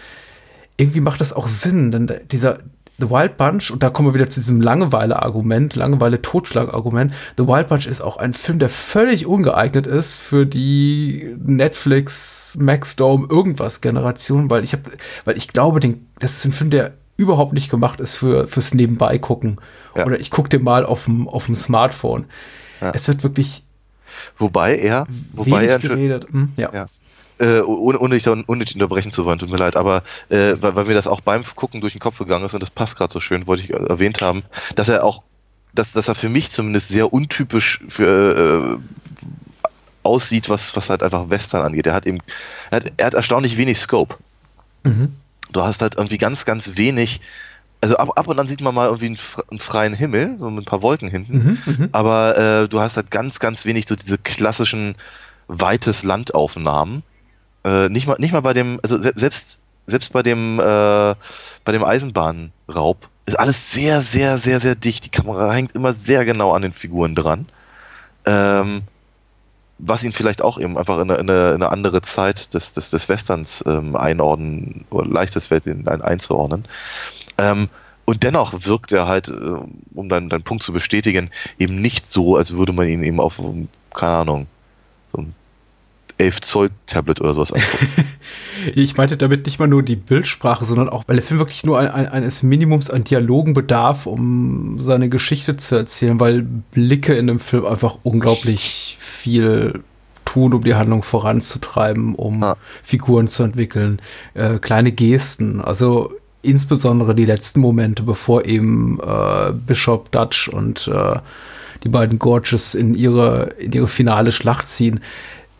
irgendwie 0.78 1.02
macht 1.02 1.22
das 1.22 1.34
auch 1.34 1.48
Sinn, 1.48 1.92
denn 1.92 2.12
dieser 2.32 2.60
The 3.00 3.10
Wild 3.10 3.38
Bunch, 3.38 3.72
und 3.72 3.82
da 3.82 3.90
kommen 3.90 4.10
wir 4.10 4.14
wieder 4.14 4.30
zu 4.30 4.42
diesem 4.42 4.60
Langeweile-Argument, 4.60 5.76
Langeweile-Totschlag-Argument. 5.76 7.14
The 7.38 7.48
Wild 7.48 7.70
Bunch 7.70 7.88
ist 7.88 8.02
auch 8.02 8.18
ein 8.18 8.34
Film, 8.34 8.60
der 8.60 8.70
völlig 8.70 9.26
ungeeignet 9.26 9.88
ist 9.88 10.20
für 10.20 10.46
die 10.46 11.36
Netflix, 11.42 12.58
Maxdome, 12.60 13.28
irgendwas 13.30 13.80
Generation, 13.80 14.50
weil 14.50 14.64
ich 14.64 14.74
habe, 14.74 14.92
weil 15.24 15.38
ich 15.38 15.48
glaube, 15.48 15.80
den, 15.80 16.08
das 16.20 16.38
ist 16.38 16.46
ein 16.46 16.52
Film, 16.52 16.72
der 16.72 16.94
überhaupt 17.16 17.54
nicht 17.54 17.70
gemacht 17.70 18.00
ist 18.00 18.16
für, 18.16 18.48
fürs 18.48 18.74
Nebenbei 18.74 19.18
gucken. 19.18 19.60
Ja. 19.96 20.06
Oder 20.06 20.20
ich 20.20 20.30
gucke 20.30 20.50
den 20.50 20.64
mal 20.64 20.86
auf 20.86 21.06
dem, 21.06 21.28
auf 21.28 21.46
dem 21.46 21.56
Smartphone. 21.56 22.26
Ja. 22.82 22.92
Es 22.94 23.08
wird 23.08 23.24
wirklich 23.24 23.64
Wobei 24.38 24.78
er, 24.78 25.06
wobei 25.34 25.52
wenig 25.52 25.70
er 25.70 25.80
geredet. 25.80 26.28
Hm, 26.32 26.54
ja. 26.58 26.70
Ja. 26.74 26.86
Äh, 27.40 27.62
ohne, 27.62 28.00
ohne 28.00 28.16
dich 28.16 28.24
da 28.24 28.32
unnötig 28.32 28.76
unterbrechen 28.76 29.12
zu 29.12 29.26
wollen, 29.26 29.40
tut 29.40 29.50
mir 29.50 29.58
leid, 29.58 29.76
aber 29.76 30.04
äh, 30.30 30.56
weil, 30.60 30.76
weil 30.76 30.86
mir 30.86 30.94
das 30.94 31.08
auch 31.08 31.22
beim 31.22 31.44
Gucken 31.56 31.82
durch 31.82 31.94
den 31.94 32.00
Kopf 32.00 32.18
gegangen 32.18 32.46
ist 32.46 32.54
und 32.54 32.62
das 32.62 32.70
passt 32.70 32.98
gerade 32.98 33.12
so 33.12 33.20
schön, 33.20 33.48
wollte 33.48 33.64
ich 33.64 33.72
erwähnt 33.72 34.22
haben, 34.22 34.44
dass 34.76 34.90
er 34.90 35.04
auch, 35.04 35.24
dass, 35.74 35.92
dass 35.94 36.08
er 36.08 36.16
für 36.16 36.30
mich 36.30 36.52
zumindest 36.52 36.90
sehr 36.90 37.12
untypisch 37.14 37.82
für 37.88 38.80
äh, 38.80 39.28
aussieht, 40.04 40.50
was, 40.50 40.76
was 40.76 40.90
halt 40.90 41.04
einfach 41.04 41.30
Western 41.30 41.64
angeht. 41.64 41.88
Er 41.88 41.94
hat 41.94 42.06
eben, 42.06 42.20
er 42.72 42.78
hat, 42.78 42.92
er 42.98 43.06
hat 43.08 43.14
erstaunlich 43.14 43.58
wenig 43.58 43.80
Scope. 43.80 44.18
Mhm. 44.84 45.14
Du 45.52 45.64
hast 45.64 45.82
halt 45.82 45.96
irgendwie 45.96 46.18
ganz, 46.18 46.46
ganz 46.46 46.76
wenig, 46.76 47.22
also 47.82 47.98
ab, 47.98 48.10
ab 48.16 48.28
und 48.28 48.40
an 48.40 48.48
sieht 48.48 48.62
man 48.62 48.76
mal 48.76 48.88
irgendwie 48.88 49.08
einen, 49.08 49.18
einen 49.52 49.60
freien 49.60 49.94
Himmel, 49.94 50.36
so 50.40 50.50
mit 50.50 50.64
ein 50.64 50.66
paar 50.66 50.82
Wolken 50.82 51.10
hinten, 51.10 51.38
Mhm, 51.38 51.58
mhm. 51.66 51.90
aber 51.92 52.38
äh, 52.38 52.68
du 52.68 52.80
hast 52.80 52.98
halt 52.98 53.12
ganz, 53.12 53.40
ganz 53.40 53.66
wenig 53.66 53.88
so 53.88 53.96
diese 53.96 54.18
klassischen 54.18 54.96
weites 55.48 56.04
Landaufnahmen. 56.04 57.04
Äh, 57.64 57.90
nicht 57.90 58.08
mal, 58.08 58.16
nicht 58.20 58.32
mal 58.32 58.42
bei 58.42 58.54
dem, 58.54 58.80
also 58.84 59.00
se 59.00 59.14
selbst, 59.16 59.60
selbst 59.88 60.14
bei 60.14 60.24
dem, 60.24 60.60
äh, 60.60 60.64
bei 60.64 61.72
dem 61.72 61.84
Eisenbahnraub 61.84 63.10
ist 63.26 63.40
alles 63.40 63.72
sehr, 63.72 64.02
sehr, 64.02 64.38
sehr, 64.38 64.60
sehr 64.60 64.76
dicht. 64.76 65.06
Die 65.06 65.10
Kamera 65.10 65.52
hängt 65.54 65.74
immer 65.74 65.94
sehr 65.94 66.26
genau 66.26 66.54
an 66.54 66.62
den 66.62 66.74
Figuren 66.74 67.16
dran. 67.16 67.48
Ähm, 68.26 68.82
was 69.80 70.04
ihn 70.04 70.12
vielleicht 70.12 70.42
auch 70.42 70.60
eben 70.60 70.78
einfach 70.78 71.00
in 71.00 71.10
eine, 71.10 71.16
in 71.16 71.30
eine, 71.30 71.50
in 71.50 71.56
eine 71.56 71.72
andere 71.72 72.02
Zeit 72.02 72.54
des, 72.54 72.74
des, 72.74 72.90
des 72.90 73.08
Westerns 73.08 73.64
ähm, 73.66 73.96
einordnen 73.96 74.86
oder 74.90 75.10
leichtes 75.10 75.50
ein, 75.52 75.88
einzuordnen. 75.88 76.68
Ähm, 77.38 77.70
und 78.06 78.24
dennoch 78.24 78.66
wirkt 78.66 78.92
er 78.92 79.08
halt, 79.08 79.30
äh, 79.30 79.58
um 79.96 80.10
deinen, 80.10 80.30
deinen 80.30 80.44
Punkt 80.44 80.64
zu 80.64 80.74
bestätigen, 80.74 81.30
eben 81.60 81.82
nicht 81.82 82.08
so, 82.08 82.36
als 82.36 82.54
würde 82.54 82.74
man 82.74 82.88
ihn 82.88 83.04
eben 83.04 83.20
auf, 83.20 83.40
keine 83.94 84.12
Ahnung, 84.12 84.48
so 85.14 85.22
ein 85.22 85.36
11 86.20 86.42
Zoll 86.42 86.70
Tablet 86.86 87.22
oder 87.22 87.34
sowas 87.34 87.52
angucken. 87.52 88.06
ich 88.76 88.98
meinte 88.98 89.18
damit 89.18 89.46
nicht 89.46 89.60
mal 89.60 89.68
nur 89.68 89.84
die 89.84 89.96
Bildsprache, 89.96 90.66
sondern 90.66 90.90
auch, 90.90 91.06
weil 91.08 91.16
der 91.16 91.24
Film 91.24 91.40
wirklich 91.40 91.64
nur 91.64 91.80
ein, 91.80 91.88
ein, 91.88 92.08
eines 92.08 92.44
Minimums 92.44 92.90
an 92.90 93.06
Dialogen 93.06 93.54
bedarf, 93.54 94.06
um 94.06 94.80
seine 94.80 95.10
Geschichte 95.10 95.58
zu 95.58 95.76
erzählen, 95.76 96.20
weil 96.20 96.44
Blicke 96.44 97.16
in 97.16 97.28
dem 97.28 97.40
Film 97.40 97.66
einfach 97.66 97.98
unglaublich 98.04 98.98
viel 99.00 99.82
tun, 100.26 100.54
um 100.54 100.64
die 100.64 100.76
Handlung 100.76 101.04
voranzutreiben, 101.04 102.16
um 102.16 102.44
ah. 102.44 102.58
Figuren 102.84 103.28
zu 103.28 103.44
entwickeln, 103.44 104.02
äh, 104.34 104.60
kleine 104.60 104.92
Gesten, 104.92 105.62
also 105.62 106.12
insbesondere 106.42 107.16
die 107.16 107.26
letzten 107.26 107.62
Momente, 107.62 108.04
bevor 108.04 108.46
eben 108.46 109.00
äh, 109.00 109.54
Bishop 109.54 110.12
Dutch 110.12 110.50
und 110.50 110.88
äh, 110.88 111.20
die 111.84 111.90
beiden 111.90 112.20
Gorges 112.20 112.76
in 112.76 112.94
ihre, 112.94 113.52
in 113.58 113.72
ihre 113.72 113.88
finale 113.88 114.32
Schlacht 114.32 114.68
ziehen, 114.68 115.00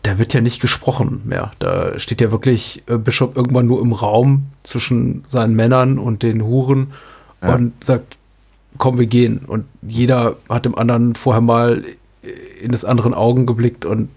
da 0.02 0.18
wird 0.18 0.32
ja 0.32 0.40
nicht 0.40 0.60
gesprochen 0.60 1.22
mehr. 1.24 1.52
Da 1.58 1.98
steht 1.98 2.20
ja 2.20 2.30
wirklich 2.30 2.82
äh, 2.86 2.96
Bishop 2.96 3.36
irgendwann 3.36 3.66
nur 3.66 3.80
im 3.80 3.92
Raum 3.92 4.46
zwischen 4.62 5.24
seinen 5.26 5.54
Männern 5.54 5.98
und 5.98 6.22
den 6.22 6.42
Huren 6.42 6.92
ja. 7.42 7.54
und 7.54 7.84
sagt, 7.84 8.16
komm, 8.78 8.98
wir 8.98 9.06
gehen. 9.06 9.40
Und 9.46 9.66
jeder 9.82 10.36
hat 10.48 10.64
dem 10.64 10.76
anderen 10.76 11.14
vorher 11.14 11.42
mal 11.42 11.84
in 12.60 12.72
des 12.72 12.84
anderen 12.84 13.14
Augen 13.14 13.46
geblickt 13.46 13.84
und 13.84 14.08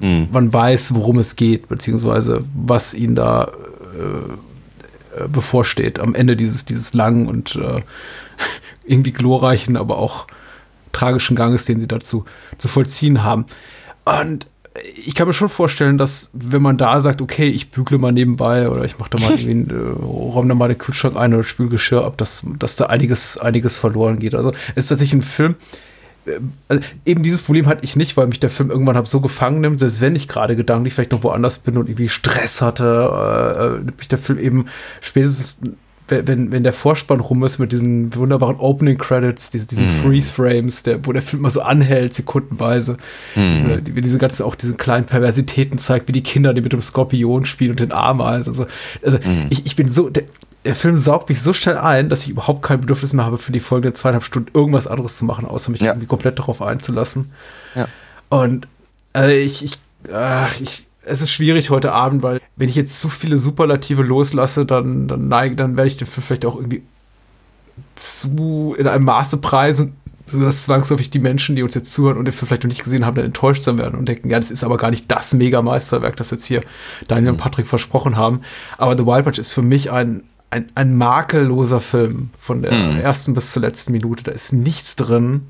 mhm. 0.00 0.28
man 0.32 0.52
weiß, 0.52 0.94
worum 0.94 1.18
es 1.18 1.36
geht, 1.36 1.68
beziehungsweise 1.68 2.44
was 2.54 2.94
ihn 2.94 3.14
da 3.14 3.44
äh, 3.44 5.22
äh, 5.22 5.28
bevorsteht 5.28 5.98
am 5.98 6.14
Ende 6.14 6.36
dieses, 6.36 6.64
dieses 6.64 6.94
langen 6.94 7.26
und 7.26 7.56
äh, 7.56 7.82
irgendwie 8.86 9.12
glorreichen, 9.12 9.76
aber 9.76 9.98
auch 9.98 10.26
tragischen 10.92 11.36
Ganges, 11.36 11.64
den 11.64 11.80
sie 11.80 11.88
dazu 11.88 12.24
zu 12.58 12.68
vollziehen 12.68 13.22
haben. 13.22 13.46
Und 14.04 14.46
ich 14.94 15.14
kann 15.14 15.26
mir 15.26 15.34
schon 15.34 15.48
vorstellen, 15.48 15.98
dass 15.98 16.30
wenn 16.32 16.62
man 16.62 16.78
da 16.78 17.00
sagt, 17.00 17.20
okay, 17.20 17.48
ich 17.48 17.70
bügle 17.70 17.98
mal 17.98 18.12
nebenbei 18.12 18.70
oder 18.70 18.84
ich 18.84 18.98
mache 18.98 19.10
da 19.10 19.18
mal 19.18 19.32
irgendwie, 19.38 19.74
äh, 19.74 19.78
räume 19.78 20.48
da 20.48 20.54
mal 20.54 20.68
den 20.68 20.78
Kühlschrank 20.78 21.16
ein 21.16 21.34
oder 21.34 21.44
spül 21.44 21.68
Geschirr 21.68 22.04
ab, 22.04 22.16
dass, 22.16 22.44
dass 22.58 22.76
da 22.76 22.86
einiges, 22.86 23.36
einiges 23.38 23.76
verloren 23.76 24.18
geht. 24.18 24.34
Also 24.34 24.52
es 24.74 24.84
ist 24.84 24.88
tatsächlich 24.88 25.20
ein 25.20 25.22
Film, 25.22 25.56
also 26.68 26.82
eben 27.04 27.22
dieses 27.22 27.42
Problem 27.42 27.66
hatte 27.66 27.84
ich 27.84 27.96
nicht, 27.96 28.16
weil 28.16 28.28
mich 28.28 28.40
der 28.40 28.50
Film 28.50 28.70
irgendwann 28.70 28.96
hab 28.96 29.08
so 29.08 29.20
gefangen 29.20 29.60
nimmt, 29.60 29.80
selbst 29.80 30.00
wenn 30.00 30.14
ich 30.14 30.28
gerade 30.28 30.54
gedanklich 30.54 30.94
vielleicht 30.94 31.12
noch 31.12 31.24
woanders 31.24 31.58
bin 31.58 31.76
und 31.76 31.88
irgendwie 31.88 32.08
Stress 32.08 32.62
hatte, 32.62 33.82
äh, 33.84 33.90
mich 33.98 34.08
der 34.08 34.18
Film 34.18 34.38
eben 34.38 34.66
spätestens, 35.00 35.60
wenn, 36.08 36.52
wenn 36.52 36.62
der 36.62 36.72
Vorspann 36.72 37.20
rum 37.20 37.42
ist 37.44 37.58
mit 37.58 37.72
diesen 37.72 38.14
wunderbaren 38.14 38.56
Opening 38.56 38.98
Credits, 38.98 39.50
diese, 39.50 39.66
diesen 39.66 39.86
mm. 39.86 40.02
Freeze 40.02 40.32
Frames, 40.32 40.82
der, 40.82 41.06
wo 41.06 41.12
der 41.12 41.22
Film 41.22 41.42
immer 41.42 41.50
so 41.50 41.62
anhält, 41.62 42.14
sekundenweise, 42.14 42.96
mm. 43.34 43.54
diese, 43.54 43.82
die, 43.82 44.00
diese 44.00 44.18
ganze, 44.18 44.44
auch 44.44 44.54
diese 44.54 44.74
kleinen 44.74 45.06
Perversitäten 45.06 45.78
zeigt, 45.78 46.08
wie 46.08 46.12
die 46.12 46.22
Kinder, 46.22 46.54
die 46.54 46.60
mit 46.60 46.72
dem 46.72 46.80
Skorpion 46.80 47.44
spielen 47.44 47.70
und 47.70 47.80
den 47.80 47.92
Ameisen, 47.92 48.50
also, 48.50 48.66
also 49.02 49.18
mm. 49.18 49.46
ich, 49.50 49.64
ich 49.64 49.76
bin 49.76 49.90
so, 49.90 50.10
der, 50.10 50.24
der 50.64 50.76
Film 50.76 50.96
saugt 50.96 51.28
mich 51.28 51.40
so 51.40 51.52
schnell 51.52 51.78
ein, 51.78 52.08
dass 52.08 52.22
ich 52.22 52.30
überhaupt 52.30 52.62
kein 52.62 52.80
Bedürfnis 52.80 53.12
mehr 53.12 53.24
habe, 53.24 53.38
für 53.38 53.52
die 53.52 53.60
folgenden 53.60 53.94
zweieinhalb 53.94 54.24
Stunden 54.24 54.50
irgendwas 54.54 54.86
anderes 54.86 55.16
zu 55.16 55.24
machen, 55.24 55.44
außer 55.44 55.70
mich 55.70 55.80
ja. 55.80 55.92
irgendwie 55.92 56.06
komplett 56.06 56.38
darauf 56.38 56.62
einzulassen. 56.62 57.32
Ja. 57.74 57.88
Und 58.28 58.68
also 59.12 59.30
ich, 59.30 59.64
ich, 59.64 59.78
äh, 60.08 60.46
ich, 60.60 60.86
es 61.04 61.22
ist 61.22 61.30
schwierig 61.30 61.70
heute 61.70 61.92
Abend, 61.92 62.22
weil 62.22 62.40
wenn 62.56 62.68
ich 62.68 62.76
jetzt 62.76 63.00
zu 63.00 63.08
viele 63.08 63.38
Superlative 63.38 64.02
loslasse, 64.02 64.64
dann, 64.64 65.08
dann 65.08 65.28
neige, 65.28 65.56
dann 65.56 65.76
werde 65.76 65.88
ich 65.88 65.96
Film 65.96 66.08
vielleicht 66.24 66.46
auch 66.46 66.56
irgendwie 66.56 66.82
zu 67.94 68.74
in 68.78 68.86
einem 68.86 69.04
Maße 69.04 69.38
preisen, 69.38 69.96
dass 70.30 70.64
zwangsläufig 70.64 71.10
die 71.10 71.18
Menschen, 71.18 71.56
die 71.56 71.62
uns 71.62 71.74
jetzt 71.74 71.92
zuhören 71.92 72.16
und 72.16 72.24
den 72.24 72.32
Film 72.32 72.48
vielleicht 72.48 72.64
noch 72.64 72.68
nicht 72.68 72.84
gesehen 72.84 73.04
haben, 73.04 73.16
dann 73.16 73.26
enttäuscht 73.26 73.62
sein 73.62 73.78
werden 73.78 73.98
und 73.98 74.08
denken, 74.08 74.30
ja, 74.30 74.38
das 74.38 74.50
ist 74.50 74.64
aber 74.64 74.76
gar 74.76 74.90
nicht 74.90 75.10
das 75.10 75.34
Mega-Meisterwerk, 75.34 76.16
das 76.16 76.30
jetzt 76.30 76.46
hier 76.46 76.62
Daniel 77.08 77.30
und 77.30 77.36
mhm. 77.36 77.42
Patrick 77.42 77.66
versprochen 77.66 78.16
haben. 78.16 78.42
Aber 78.78 78.96
The 78.96 79.04
Wild 79.04 79.24
Bunch 79.24 79.38
ist 79.38 79.52
für 79.52 79.62
mich 79.62 79.90
ein, 79.90 80.22
ein, 80.50 80.70
ein 80.74 80.96
makelloser 80.96 81.80
Film 81.80 82.30
von 82.38 82.62
der 82.62 82.72
mhm. 82.72 82.98
ersten 82.98 83.34
bis 83.34 83.52
zur 83.52 83.62
letzten 83.62 83.92
Minute. 83.92 84.22
Da 84.22 84.32
ist 84.32 84.52
nichts 84.52 84.96
drin. 84.96 85.48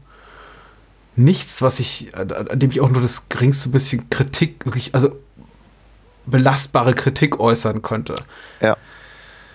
Nichts, 1.14 1.60
was 1.60 1.78
ich, 1.78 2.12
an 2.16 2.58
dem 2.58 2.70
ich 2.70 2.80
auch 2.80 2.88
nur 2.88 3.02
das 3.02 3.28
geringste 3.28 3.68
bisschen 3.68 4.08
Kritik, 4.08 4.64
wirklich, 4.64 4.94
also 4.94 5.14
belastbare 6.26 6.94
Kritik 6.94 7.40
äußern 7.40 7.82
könnte. 7.82 8.14
Ja. 8.60 8.76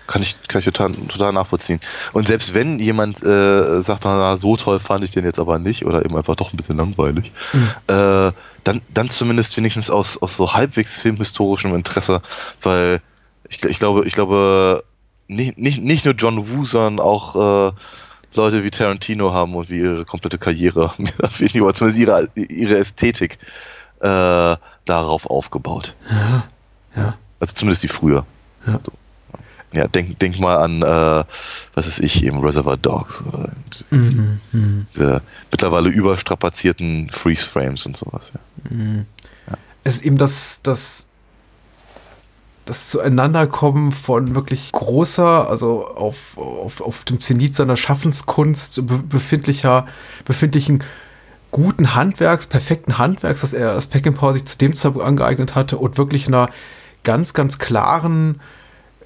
Kann 0.06 0.22
ich, 0.22 0.36
kann 0.48 0.60
ich 0.60 0.64
total, 0.64 0.92
total 0.92 1.34
nachvollziehen. 1.34 1.80
Und 2.14 2.26
selbst 2.28 2.54
wenn 2.54 2.78
jemand 2.78 3.22
äh, 3.22 3.82
sagt, 3.82 4.06
na, 4.06 4.38
so 4.38 4.56
toll 4.56 4.80
fand 4.80 5.04
ich 5.04 5.10
den 5.10 5.24
jetzt 5.24 5.38
aber 5.38 5.58
nicht 5.58 5.84
oder 5.84 6.02
eben 6.02 6.16
einfach 6.16 6.34
doch 6.34 6.50
ein 6.50 6.56
bisschen 6.56 6.78
langweilig, 6.78 7.30
mhm. 7.52 7.70
äh, 7.88 8.32
dann, 8.64 8.80
dann 8.88 9.10
zumindest 9.10 9.56
wenigstens 9.58 9.90
aus, 9.90 10.16
aus 10.20 10.36
so 10.36 10.54
halbwegs 10.54 10.98
filmhistorischem 10.98 11.74
Interesse, 11.74 12.22
weil 12.62 13.02
ich, 13.50 13.62
ich 13.64 13.78
glaube, 13.78 14.06
ich 14.06 14.14
glaube, 14.14 14.82
nicht, 15.26 15.58
nicht, 15.58 15.82
nicht 15.82 16.04
nur 16.06 16.14
John 16.14 16.48
Woo, 16.48 16.64
sondern 16.64 17.04
auch 17.04 17.68
äh, 17.68 17.72
Leute 18.34 18.64
wie 18.64 18.70
Tarantino 18.70 19.32
haben 19.32 19.54
und 19.54 19.68
wie 19.70 19.80
ihre 19.80 20.04
komplette 20.04 20.38
Karriere, 20.38 20.92
oder 20.98 21.74
zumindest 21.74 21.98
ihre, 21.98 22.28
ihre 22.34 22.78
Ästhetik 22.78 23.38
äh, 24.00 24.56
darauf 24.84 25.26
aufgebaut. 25.26 25.94
Ja, 26.10 26.44
ja. 26.98 27.18
Also 27.40 27.54
zumindest 27.54 27.82
die 27.82 27.88
früher. 27.88 28.26
Ja. 28.66 28.80
So. 28.84 28.92
Ja, 29.72 29.86
denk, 29.86 30.18
denk 30.18 30.38
mal 30.40 30.56
an, 30.56 30.82
äh, 30.82 31.24
was 31.74 31.86
ist 31.86 32.00
ich, 32.00 32.24
eben 32.24 32.40
Reservoir 32.40 32.78
Dogs 32.78 33.22
oder 33.22 33.52
mhm, 33.90 34.40
mhm, 34.50 34.86
diese 34.88 35.20
mittlerweile 35.50 35.90
überstrapazierten 35.90 37.10
Freeze-Frames 37.10 37.84
und 37.84 37.94
sowas. 37.94 38.32
Ja. 38.34 38.70
Mhm. 38.74 39.06
Ja. 39.46 39.54
Es 39.84 39.96
ist 39.96 40.04
eben 40.04 40.16
das, 40.16 40.62
das 40.62 41.08
das 42.68 42.90
Zueinanderkommen 42.90 43.92
von 43.92 44.34
wirklich 44.34 44.72
großer, 44.72 45.48
also 45.48 45.86
auf, 45.86 46.36
auf, 46.36 46.82
auf 46.82 47.04
dem 47.04 47.18
Zenit 47.18 47.54
seiner 47.54 47.76
Schaffenskunst 47.76 48.82
befindlicher, 49.08 49.86
befindlichen 50.26 50.84
guten 51.50 51.94
Handwerks, 51.94 52.46
perfekten 52.46 52.98
Handwerks, 52.98 53.40
das 53.40 53.54
er 53.54 53.72
als 53.72 53.86
Peckinpah 53.86 54.34
sich 54.34 54.44
zu 54.44 54.58
dem 54.58 54.74
Zeitpunkt 54.74 55.06
angeeignet 55.06 55.54
hatte 55.54 55.78
und 55.78 55.96
wirklich 55.96 56.26
einer 56.26 56.50
ganz, 57.04 57.34
ganz 57.34 57.58
klaren, 57.58 58.40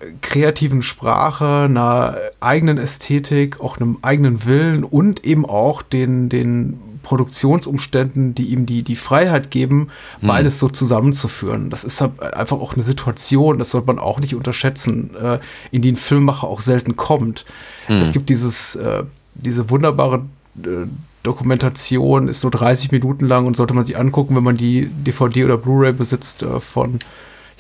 äh, 0.01 0.07
kreativen 0.20 0.82
Sprache, 0.82 1.64
einer 1.64 2.16
eigenen 2.40 2.78
Ästhetik, 2.78 3.61
auch 3.61 3.78
einem 3.78 3.99
eigenen 4.03 4.45
Willen 4.47 4.84
und 4.84 5.24
eben 5.24 5.47
auch 5.47 5.82
den, 5.82 6.28
den 6.28 6.93
Produktionsumständen, 7.03 8.34
die 8.34 8.45
ihm 8.45 8.66
die, 8.66 8.82
die 8.82 8.97
Freiheit 8.97 9.51
geben, 9.51 9.90
hm. 10.20 10.28
beides 10.28 10.59
so 10.59 10.68
zusammenzuführen. 10.68 11.70
Das 11.70 11.84
ist 11.84 12.01
halt 12.01 12.20
einfach 12.22 12.59
auch 12.59 12.74
eine 12.74 12.82
Situation, 12.82 13.59
das 13.59 13.70
sollte 13.70 13.88
man 13.88 13.99
auch 13.99 14.20
nicht 14.20 14.34
unterschätzen, 14.34 15.14
äh, 15.16 15.38
in 15.70 15.82
die 15.82 15.93
ein 15.93 15.97
Filmmacher 15.97 16.47
auch 16.47 16.61
selten 16.61 16.97
kommt. 16.97 17.45
Hm. 17.86 18.01
Es 18.01 18.12
gibt 18.12 18.28
dieses, 18.28 18.76
äh, 18.76 19.05
diese 19.34 19.68
wunderbare 19.70 20.24
äh, 20.62 20.86
Dokumentation, 21.22 22.28
ist 22.28 22.43
nur 22.43 22.51
30 22.51 22.90
Minuten 22.90 23.26
lang 23.26 23.47
und 23.47 23.57
sollte 23.57 23.74
man 23.74 23.84
sich 23.84 23.97
angucken, 23.97 24.34
wenn 24.34 24.43
man 24.43 24.57
die 24.57 24.86
DVD 24.86 25.45
oder 25.45 25.57
Blu-ray 25.57 25.93
besitzt 25.93 26.45
von 26.59 26.99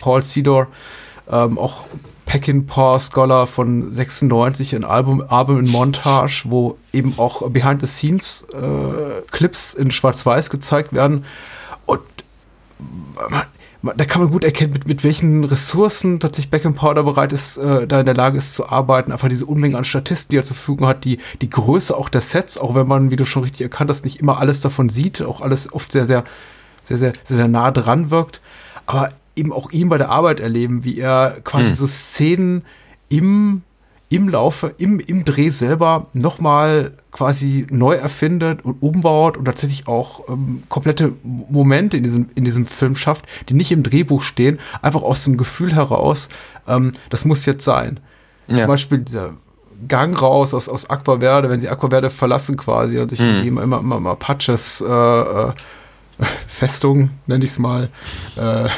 Paul 0.02 0.22
Cedar. 0.22 0.66
Ähm, 1.30 1.56
auch 1.56 1.86
Peckinpah 2.32 2.98
Scholar 2.98 3.46
von 3.46 3.92
96, 3.92 4.74
ein 4.74 4.84
Album, 4.84 5.22
Album 5.28 5.58
in 5.58 5.70
Montage, 5.70 6.44
wo 6.46 6.78
eben 6.92 7.18
auch 7.18 7.50
Behind-the-Scenes-Clips 7.50 9.74
äh, 9.74 9.82
in 9.82 9.90
Schwarz-Weiß 9.90 10.48
gezeigt 10.48 10.94
werden. 10.94 11.26
Und 11.84 12.00
man, 13.28 13.42
man, 13.82 13.98
da 13.98 14.06
kann 14.06 14.22
man 14.22 14.30
gut 14.30 14.44
erkennen, 14.44 14.72
mit, 14.72 14.88
mit 14.88 15.04
welchen 15.04 15.44
Ressourcen 15.44 16.20
tatsächlich 16.20 16.50
Peckinpah 16.50 16.94
da 16.94 17.02
bereit 17.02 17.34
ist, 17.34 17.58
äh, 17.58 17.86
da 17.86 18.00
in 18.00 18.06
der 18.06 18.14
Lage 18.14 18.38
ist 18.38 18.54
zu 18.54 18.66
arbeiten. 18.66 19.12
Einfach 19.12 19.28
diese 19.28 19.44
Unmenge 19.44 19.76
an 19.76 19.84
Statisten, 19.84 20.32
die 20.32 20.38
er 20.38 20.42
zur 20.42 20.56
Verfügung 20.56 20.88
hat, 20.88 21.04
die, 21.04 21.18
die 21.42 21.50
Größe 21.50 21.94
auch 21.94 22.08
der 22.08 22.22
Sets, 22.22 22.56
auch 22.56 22.74
wenn 22.74 22.88
man, 22.88 23.10
wie 23.10 23.16
du 23.16 23.26
schon 23.26 23.42
richtig 23.42 23.60
erkannt 23.60 23.90
hast, 23.90 24.06
nicht 24.06 24.20
immer 24.20 24.38
alles 24.38 24.62
davon 24.62 24.88
sieht, 24.88 25.20
auch 25.20 25.42
alles 25.42 25.70
oft 25.72 25.92
sehr, 25.92 26.06
sehr, 26.06 26.24
sehr, 26.82 26.96
sehr, 26.96 27.12
sehr, 27.24 27.36
sehr 27.36 27.48
nah 27.48 27.70
dran 27.72 28.10
wirkt. 28.10 28.40
Aber 28.86 29.10
eben 29.36 29.52
auch 29.52 29.70
ihn 29.70 29.88
bei 29.88 29.98
der 29.98 30.10
Arbeit 30.10 30.40
erleben, 30.40 30.84
wie 30.84 30.98
er 30.98 31.38
quasi 31.44 31.68
hm. 31.68 31.74
so 31.74 31.86
Szenen 31.86 32.62
im, 33.08 33.62
im 34.08 34.28
Laufe, 34.28 34.74
im, 34.78 35.00
im 35.00 35.24
Dreh 35.24 35.50
selber 35.50 36.06
nochmal 36.12 36.92
quasi 37.12 37.66
neu 37.70 37.94
erfindet 37.94 38.64
und 38.64 38.82
umbaut 38.82 39.36
und 39.36 39.44
tatsächlich 39.44 39.86
auch 39.86 40.28
ähm, 40.28 40.62
komplette 40.68 41.12
Momente 41.22 41.96
in 41.96 42.02
diesem, 42.02 42.28
in 42.34 42.44
diesem 42.44 42.66
Film 42.66 42.96
schafft, 42.96 43.26
die 43.48 43.54
nicht 43.54 43.70
im 43.70 43.82
Drehbuch 43.82 44.22
stehen, 44.22 44.58
einfach 44.80 45.02
aus 45.02 45.24
dem 45.24 45.36
Gefühl 45.36 45.74
heraus, 45.74 46.30
ähm, 46.66 46.92
das 47.10 47.24
muss 47.24 47.46
jetzt 47.46 47.64
sein. 47.64 48.00
Ja. 48.48 48.58
Zum 48.58 48.68
Beispiel 48.68 48.98
dieser 48.98 49.34
Gang 49.88 50.20
raus 50.20 50.54
aus, 50.54 50.68
aus 50.68 50.88
Aquaverde, 50.88 51.50
wenn 51.50 51.60
sie 51.60 51.68
Aquaverde 51.68 52.10
verlassen 52.10 52.56
quasi 52.56 52.98
und 52.98 53.10
sich 53.10 53.18
die 53.18 53.48
immer, 53.48 53.62
immer, 53.62 53.80
immer 53.80 54.00
Mapaches 54.00 54.80
äh, 54.80 54.90
äh, 54.90 55.52
Festung, 56.46 57.10
nenne 57.26 57.44
ich 57.44 57.50
es 57.52 57.58
mal, 57.58 57.88
äh, 58.36 58.68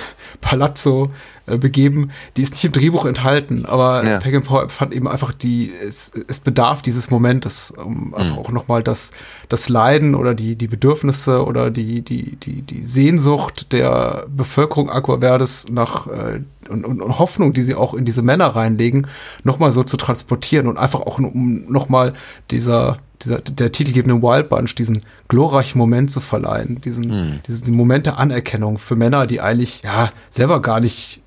Palazzo 0.44 1.10
äh, 1.46 1.56
begeben, 1.56 2.10
die 2.36 2.42
ist 2.42 2.52
nicht 2.52 2.64
im 2.64 2.72
Drehbuch 2.72 3.06
enthalten, 3.06 3.64
aber 3.66 4.04
Ja. 4.04 4.18
Peckinpah 4.18 4.68
fand 4.68 4.92
eben 4.94 5.08
einfach 5.08 5.32
die, 5.32 5.72
es, 5.86 6.12
es 6.28 6.40
bedarf 6.40 6.82
dieses 6.82 7.10
Momentes, 7.10 7.72
um 7.72 8.08
Mhm. 8.08 8.14
einfach 8.14 8.36
auch 8.36 8.52
nochmal 8.52 8.82
das, 8.82 9.12
das 9.48 9.68
Leiden 9.68 10.14
oder 10.14 10.34
die, 10.34 10.54
die 10.56 10.68
Bedürfnisse 10.68 11.44
oder 11.44 11.70
die, 11.70 12.02
die, 12.02 12.36
die, 12.36 12.62
die 12.62 12.84
Sehnsucht 12.84 13.72
der 13.72 14.26
Bevölkerung 14.28 14.90
Aquaverdes 14.90 15.66
nach 15.70 16.06
äh, 16.06 16.40
und, 16.68 16.84
und, 16.86 17.02
und 17.02 17.18
Hoffnung, 17.18 17.52
die 17.52 17.62
sie 17.62 17.74
auch 17.74 17.92
in 17.94 18.04
diese 18.04 18.22
Männer 18.22 18.46
reinlegen, 18.56 19.06
nochmal 19.42 19.72
so 19.72 19.82
zu 19.82 19.96
transportieren 19.96 20.66
und 20.66 20.78
einfach 20.78 21.00
auch 21.00 21.18
um 21.18 21.64
nochmal 21.70 22.14
dieser, 22.50 22.96
dieser, 23.24 23.40
der 23.40 23.72
titelgebenden 23.72 24.22
Wild 24.22 24.48
Bunch 24.48 24.74
diesen 24.74 25.02
glorreichen 25.28 25.78
Moment 25.78 26.10
zu 26.10 26.20
verleihen, 26.20 26.80
diesen, 26.80 27.40
diesen 27.46 27.74
Moment 27.74 28.06
der 28.06 28.18
Anerkennung 28.18 28.78
für 28.78 28.96
Männer, 28.96 29.26
die 29.26 29.40
eigentlich, 29.40 29.82
ja, 29.82 30.10
selber 30.30 30.60
gar 30.62 30.80
nicht 30.80 31.20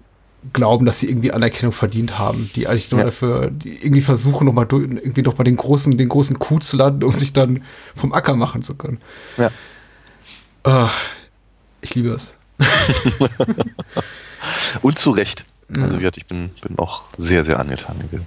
glauben, 0.53 0.85
dass 0.85 0.99
sie 0.99 1.09
irgendwie 1.09 1.33
Anerkennung 1.33 1.73
verdient 1.73 2.17
haben, 2.19 2.49
die 2.55 2.67
eigentlich 2.67 2.91
nur 2.91 2.99
Ja. 3.01 3.05
dafür, 3.07 3.49
die 3.51 3.83
irgendwie 3.83 4.01
versuchen, 4.01 4.45
nochmal 4.45 4.67
irgendwie 4.71 5.23
noch 5.23 5.37
mal 5.37 5.43
den 5.43 5.57
großen, 5.57 5.97
den 5.97 6.07
großen 6.07 6.39
Coup 6.39 6.63
zu 6.63 6.77
landen, 6.77 7.03
um 7.03 7.11
sich 7.11 7.33
dann 7.33 7.63
vom 7.95 8.13
Acker 8.13 8.35
machen 8.35 8.61
zu 8.61 8.75
können. 8.75 8.99
Ja. 9.37 9.49
Ah, 10.63 10.89
ich 11.81 11.95
liebe 11.95 12.09
es. 12.09 12.37
Und 14.81 14.97
zu 14.99 15.11
Recht. 15.11 15.45
Also 15.77 15.95
wie 15.95 15.99
gesagt, 15.99 16.17
ich 16.17 16.25
bin, 16.25 16.49
bin 16.61 16.79
auch 16.79 17.03
sehr, 17.17 17.43
sehr 17.43 17.59
angetan 17.59 17.99
gewesen. 17.99 18.25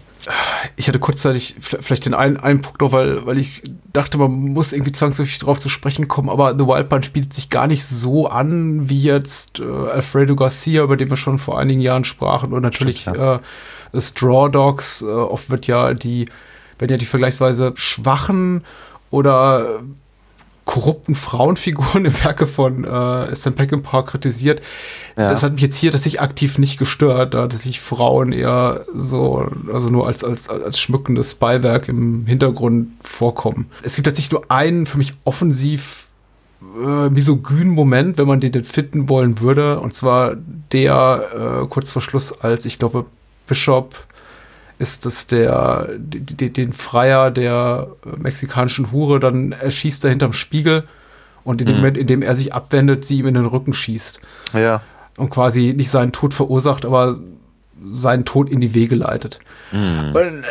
Ich 0.76 0.88
hatte 0.88 0.98
kurzzeitig 0.98 1.56
vielleicht 1.60 2.06
den 2.06 2.14
einen, 2.14 2.36
einen 2.36 2.60
Punkt 2.60 2.80
noch, 2.80 2.92
weil, 2.92 3.24
weil 3.26 3.38
ich 3.38 3.62
dachte, 3.92 4.18
man 4.18 4.32
muss 4.32 4.72
irgendwie 4.72 4.92
zwangsläufig 4.92 5.38
drauf 5.38 5.58
zu 5.58 5.68
sprechen 5.68 6.08
kommen, 6.08 6.28
aber 6.28 6.56
The 6.58 6.66
Wild 6.66 6.88
Bunch 6.88 7.12
bietet 7.12 7.32
sich 7.32 7.50
gar 7.50 7.66
nicht 7.66 7.84
so 7.84 8.28
an 8.28 8.88
wie 8.88 9.02
jetzt 9.02 9.60
äh, 9.60 9.64
Alfredo 9.64 10.36
Garcia, 10.36 10.82
über 10.82 10.96
den 10.96 11.10
wir 11.10 11.16
schon 11.16 11.38
vor 11.38 11.58
einigen 11.58 11.80
Jahren 11.80 12.04
sprachen 12.04 12.52
und 12.52 12.62
natürlich 12.62 13.02
Stimmt, 13.02 13.18
äh, 13.18 13.38
Straw 14.00 14.50
Dogs. 14.50 15.02
Äh, 15.02 15.06
oft 15.06 15.50
wird 15.50 15.66
ja 15.66 15.94
die, 15.94 16.26
wenn 16.78 16.88
ja 16.88 16.96
die 16.96 17.06
vergleichsweise 17.06 17.72
schwachen 17.76 18.64
oder 19.10 19.82
korrupten 20.70 21.16
Frauenfiguren 21.16 22.04
im 22.04 22.24
Werke 22.24 22.46
von 22.46 22.84
äh, 22.84 23.34
Sam 23.34 23.54
Peckinpah 23.54 24.02
kritisiert. 24.02 24.60
Ja. 25.16 25.28
Das 25.28 25.42
hat 25.42 25.54
mich 25.54 25.62
jetzt 25.62 25.74
hier 25.74 25.90
tatsächlich 25.90 26.20
aktiv 26.20 26.58
nicht 26.58 26.78
gestört, 26.78 27.34
da 27.34 27.48
dass 27.48 27.62
sich 27.62 27.80
Frauen 27.80 28.30
eher 28.30 28.84
so, 28.94 29.48
also 29.72 29.90
nur 29.90 30.06
als, 30.06 30.22
als, 30.22 30.48
als 30.48 30.78
schmückendes 30.78 31.34
Beiwerk 31.34 31.88
im 31.88 32.24
Hintergrund 32.24 32.90
vorkommen. 33.00 33.68
Es 33.82 33.96
gibt 33.96 34.06
tatsächlich 34.06 34.30
nur 34.30 34.48
einen 34.48 34.86
für 34.86 34.98
mich 34.98 35.14
offensiv 35.24 36.06
äh, 36.62 37.08
misogynen 37.08 37.70
Moment, 37.70 38.16
wenn 38.16 38.28
man 38.28 38.38
den 38.38 38.52
denn 38.52 38.64
finden 38.64 39.08
wollen 39.08 39.40
würde. 39.40 39.80
Und 39.80 39.92
zwar 39.92 40.36
der 40.70 41.64
äh, 41.64 41.66
kurz 41.66 41.90
vor 41.90 42.00
Schluss, 42.00 42.42
als 42.42 42.64
ich 42.64 42.78
glaube, 42.78 43.06
Bishop 43.48 43.96
ist 44.80 45.04
es 45.06 45.26
der, 45.28 45.88
den 45.98 46.72
Freier 46.72 47.30
der 47.30 47.88
mexikanischen 48.18 48.90
Hure 48.90 49.20
dann 49.20 49.52
erschießt 49.52 50.02
er 50.04 50.10
hinterm 50.10 50.32
Spiegel 50.32 50.84
und 51.44 51.60
in 51.60 51.66
dem 51.66 51.76
Moment, 51.76 51.96
in 51.96 52.06
dem 52.06 52.22
er 52.22 52.34
sich 52.34 52.52
abwendet, 52.54 53.04
sie 53.04 53.18
ihm 53.18 53.26
in 53.26 53.34
den 53.34 53.44
Rücken 53.46 53.72
schießt 53.74 54.20
Ja. 54.54 54.80
und 55.18 55.30
quasi 55.30 55.74
nicht 55.76 55.90
seinen 55.90 56.12
Tod 56.12 56.32
verursacht, 56.34 56.84
aber 56.84 57.18
seinen 57.92 58.24
Tod 58.24 58.50
in 58.50 58.60
die 58.60 58.74
Wege 58.74 58.94
leitet. 58.94 59.38
Und, 59.72 60.16
äh, 60.16 60.42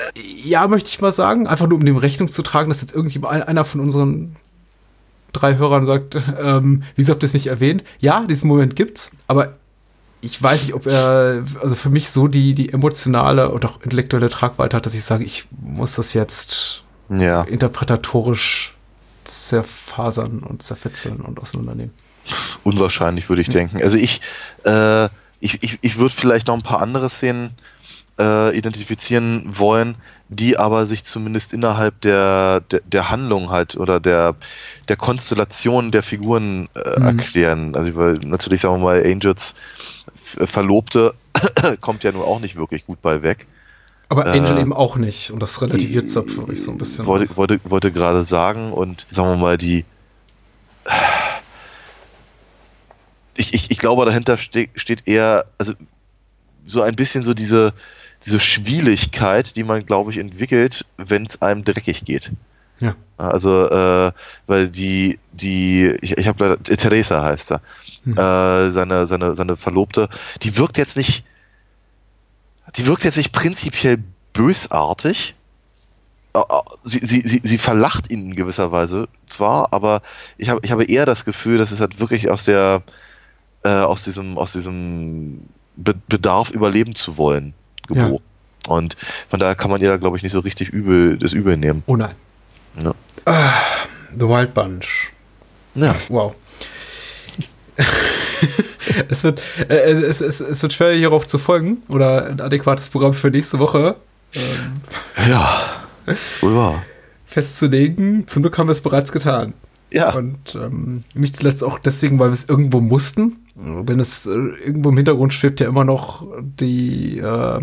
ja, 0.45 0.67
möchte 0.67 0.89
ich 0.89 1.01
mal 1.01 1.11
sagen, 1.11 1.45
einfach 1.47 1.67
nur 1.67 1.77
um 1.77 1.85
dem 1.85 1.97
Rechnung 1.97 2.27
zu 2.29 2.41
tragen, 2.41 2.69
dass 2.69 2.81
jetzt 2.81 2.95
irgendjemand 2.95 3.47
einer 3.47 3.65
von 3.65 3.81
unseren 3.81 4.35
drei 5.33 5.57
Hörern 5.57 5.85
sagt, 5.85 6.19
ähm, 6.41 6.81
wieso 6.95 7.13
habt 7.13 7.23
ihr 7.23 7.27
es 7.27 7.33
nicht 7.35 7.47
erwähnt? 7.47 7.83
Ja, 7.99 8.25
diesen 8.25 8.47
Moment 8.47 8.75
gibt's, 8.75 9.11
aber 9.27 9.58
ich 10.21 10.41
weiß 10.41 10.63
nicht, 10.63 10.73
ob 10.73 10.85
er, 10.85 11.43
also 11.61 11.75
für 11.75 11.89
mich 11.89 12.09
so 12.09 12.27
die, 12.27 12.53
die 12.53 12.73
emotionale 12.73 13.49
und 13.49 13.63
auch 13.65 13.81
intellektuelle 13.81 14.29
Tragweite 14.29 14.75
hat, 14.77 14.85
dass 14.85 14.93
ich 14.93 15.03
sage, 15.03 15.23
ich 15.23 15.47
muss 15.51 15.95
das 15.95 16.13
jetzt 16.13 16.83
Ja. 17.09 17.43
interpretatorisch 17.43 18.75
zerfasern 19.23 20.39
und 20.39 20.61
zerfetzeln 20.63 21.17
und 21.21 21.39
auseinandernehmen. 21.39 21.93
Unwahrscheinlich, 22.63 23.29
würde 23.29 23.41
ich 23.41 23.49
denken. 23.49 23.81
Also 23.81 23.97
ich, 23.97 24.21
äh, 24.65 25.05
ich, 25.39 25.63
ich, 25.63 25.79
ich 25.81 25.97
würde 25.97 26.13
vielleicht 26.13 26.47
noch 26.47 26.55
ein 26.55 26.61
paar 26.63 26.81
andere 26.81 27.09
Szenen 27.09 27.51
äh, 28.19 28.55
identifizieren 28.57 29.45
wollen, 29.57 29.95
die 30.27 30.57
aber 30.57 30.85
sich 30.85 31.03
zumindest 31.05 31.53
innerhalb 31.53 32.01
der, 32.01 32.59
der, 32.71 32.81
der 32.81 33.09
Handlung 33.09 33.49
halt 33.49 33.77
oder 33.77 33.99
der, 33.99 34.35
der 34.89 34.95
Konstellation 34.97 35.91
der 35.91 36.03
Figuren 36.03 36.67
äh, 36.75 36.99
Mhm. 36.99 37.05
erklären. 37.05 37.75
Also 37.75 37.95
weil 37.95 38.13
natürlich, 38.25 38.61
sagen 38.61 38.75
wir 38.75 38.83
mal, 38.83 39.03
Angels 39.03 39.55
Verlobte 40.37 41.13
kommt 41.81 42.03
ja 42.03 42.11
nun 42.11 42.23
auch 42.23 42.39
nicht 42.39 42.55
wirklich 42.55 42.85
gut 42.85 43.01
bei 43.01 43.21
weg. 43.21 43.47
Aber 44.09 44.25
Angel 44.25 44.57
Äh, 44.57 44.61
eben 44.61 44.73
auch 44.73 44.97
nicht. 44.97 45.31
Und 45.31 45.41
das 45.41 45.61
relativiert 45.61 46.07
es 46.07 46.13
für 46.13 46.47
mich 46.47 46.63
so 46.63 46.71
ein 46.71 46.77
bisschen. 46.79 47.05
wollte, 47.05 47.37
wollte, 47.37 47.59
wollte 47.63 47.91
gerade 47.91 48.23
sagen 48.23 48.73
und 48.73 49.05
sagen 49.11 49.29
wir 49.29 49.37
mal, 49.37 49.57
die. 49.57 49.85
Ich, 53.35 53.53
ich, 53.53 53.71
ich 53.71 53.77
glaube, 53.77 54.05
dahinter 54.05 54.37
ste 54.37 54.69
steht 54.75 55.07
eher, 55.07 55.45
also 55.59 55.73
so 56.65 56.81
ein 56.81 56.95
bisschen 56.95 57.23
so 57.23 57.33
diese, 57.33 57.73
diese 58.25 58.39
Schwieligkeit, 58.39 59.55
die 59.55 59.63
man, 59.63 59.85
glaube 59.85 60.11
ich, 60.11 60.17
entwickelt, 60.17 60.85
wenn 60.97 61.25
es 61.25 61.41
einem 61.41 61.63
dreckig 61.63 62.03
geht. 62.03 62.31
Ja. 62.79 62.95
Also, 63.17 63.69
äh, 63.69 64.11
weil 64.47 64.69
die, 64.69 65.19
die, 65.33 65.97
ich, 66.01 66.17
ich 66.17 66.27
habe 66.27 66.43
leider, 66.43 66.63
Teresa 66.63 67.23
heißt 67.23 67.51
er, 67.51 67.61
Hm. 68.05 68.13
äh, 68.13 68.69
seine, 68.71 69.05
seine, 69.07 69.35
seine 69.35 69.57
Verlobte, 69.57 70.07
die 70.41 70.55
wirkt 70.57 70.77
jetzt 70.77 70.95
nicht, 70.95 71.25
die 72.77 72.87
wirkt 72.87 73.03
jetzt 73.03 73.17
nicht 73.17 73.33
prinzipiell 73.33 73.97
bösartig. 74.31 75.35
Äh, 76.33 76.39
äh, 76.39 76.43
Sie, 76.83 76.99
sie, 76.99 77.21
sie, 77.21 77.41
sie 77.43 77.57
verlacht 77.57 78.09
ihn 78.09 78.29
in 78.29 78.35
gewisser 78.35 78.71
Weise 78.71 79.09
zwar, 79.27 79.73
aber 79.73 80.01
ich 80.37 80.49
habe, 80.49 80.61
ich 80.63 80.71
habe 80.71 80.85
eher 80.85 81.05
das 81.05 81.25
Gefühl, 81.25 81.57
dass 81.57 81.71
es 81.71 81.81
halt 81.81 81.99
wirklich 81.99 82.29
aus 82.29 82.45
der, 82.45 82.83
äh, 83.63 83.69
aus 83.69 84.03
diesem, 84.03 84.37
aus 84.37 84.53
diesem 84.53 85.41
Be 85.75 85.93
Bedarf 86.07 86.51
überleben 86.51 86.95
zu 86.95 87.17
wollen 87.17 87.53
geboren. 87.87 88.23
Und 88.67 88.95
von 89.29 89.39
daher 89.39 89.55
kann 89.55 89.71
man 89.71 89.81
ihr, 89.81 89.97
glaube 89.97 90.15
ich, 90.17 90.23
nicht 90.23 90.31
so 90.31 90.39
richtig 90.39 90.69
übel, 90.69 91.17
das 91.17 91.33
übel 91.33 91.57
nehmen. 91.57 91.83
Oh 91.85 91.97
nein. 91.97 92.15
Ja. 92.75 92.93
The 94.17 94.27
Wild 94.27 94.53
Bunch. 94.53 95.11
Ja. 95.75 95.95
Wow. 96.09 96.35
es, 99.09 99.23
wird, 99.23 99.41
äh, 99.69 99.73
es, 99.73 100.21
es, 100.21 100.41
es 100.41 100.61
wird 100.61 100.73
schwer, 100.73 100.93
hierauf 100.93 101.27
zu 101.27 101.37
folgen 101.37 101.83
oder 101.87 102.27
ein 102.27 102.41
adäquates 102.41 102.89
Programm 102.89 103.13
für 103.13 103.29
nächste 103.29 103.59
Woche 103.59 103.95
ähm, 104.33 104.81
Ja. 105.27 105.83
Festzulegen. 107.25 108.27
Zum 108.27 108.43
Glück 108.43 108.57
haben 108.57 108.67
wir 108.67 108.73
es 108.73 108.81
bereits 108.81 109.11
getan. 109.11 109.53
Ja. 109.91 110.13
Und 110.13 110.55
ähm, 110.55 111.01
nicht 111.13 111.35
zuletzt 111.35 111.63
auch 111.63 111.79
deswegen, 111.79 112.19
weil 112.19 112.29
wir 112.29 112.33
es 112.33 112.47
irgendwo 112.47 112.79
mussten. 112.81 113.37
Denn 113.55 113.99
es 113.99 114.25
äh, 114.25 114.31
irgendwo 114.31 114.89
im 114.89 114.95
Hintergrund 114.95 115.33
schwebt 115.33 115.59
ja 115.59 115.67
immer 115.67 115.83
noch 115.83 116.25
die, 116.41 117.19
äh, 117.19 117.59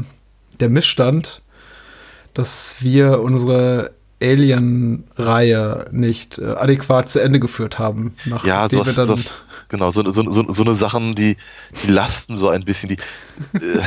der 0.61 0.69
Missstand, 0.69 1.43
dass 2.35 2.77
wir 2.81 3.21
unsere 3.21 3.93
Alien-Reihe 4.23 5.89
nicht 5.93 6.39
äh, 6.39 6.45
adäquat 6.47 7.09
zu 7.09 7.21
Ende 7.23 7.41
geführt 7.41 7.79
haben. 7.79 8.17
Nachdem 8.25 8.49
Ja, 8.49 8.71
wir 8.71 8.79
sowas, 8.79 8.95
dann, 8.95 9.07
sowas, 9.07 9.31
genau, 9.69 9.91
so, 9.91 10.09
so, 10.11 10.31
so, 10.31 10.53
so 10.53 10.63
eine 10.63 10.75
Sachen, 10.75 11.15
die, 11.15 11.37
die 11.85 11.91
lasten 11.91 12.37
so 12.37 12.49
ein 12.49 12.65
bisschen, 12.65 12.89
die 12.89 12.95
äh, 12.97 13.81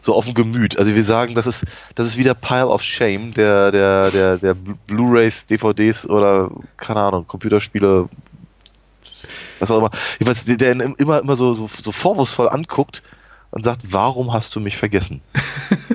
so 0.00 0.14
auf 0.14 0.24
dem 0.24 0.34
Gemüt. 0.34 0.78
Also 0.78 0.94
wir 0.94 1.04
sagen, 1.04 1.34
das 1.34 1.46
ist, 1.46 1.64
das 1.94 2.06
ist 2.06 2.16
wieder 2.16 2.34
Pile 2.34 2.68
of 2.68 2.82
Shame, 2.82 3.34
der, 3.34 3.72
der, 3.72 4.10
der, 4.10 4.36
der 4.38 4.54
Blu- 4.54 4.76
Blu-Rays, 4.86 5.46
DVDs 5.46 6.06
oder, 6.08 6.50
keine 6.76 7.00
Ahnung, 7.00 7.26
Computerspiele, 7.26 8.08
was 9.58 9.70
auch 9.70 9.78
immer. 9.78 9.90
Jedenfalls, 10.20 10.44
der, 10.44 10.56
der 10.56 10.72
ihn 10.72 10.94
immer, 10.98 11.20
immer 11.20 11.36
so, 11.36 11.54
so, 11.54 11.68
so 11.68 11.92
vorwurfsvoll 11.92 12.48
anguckt 12.48 13.02
und 13.50 13.64
sagt, 13.64 13.82
warum 13.90 14.32
hast 14.32 14.54
du 14.54 14.60
mich 14.60 14.76
vergessen? 14.76 15.20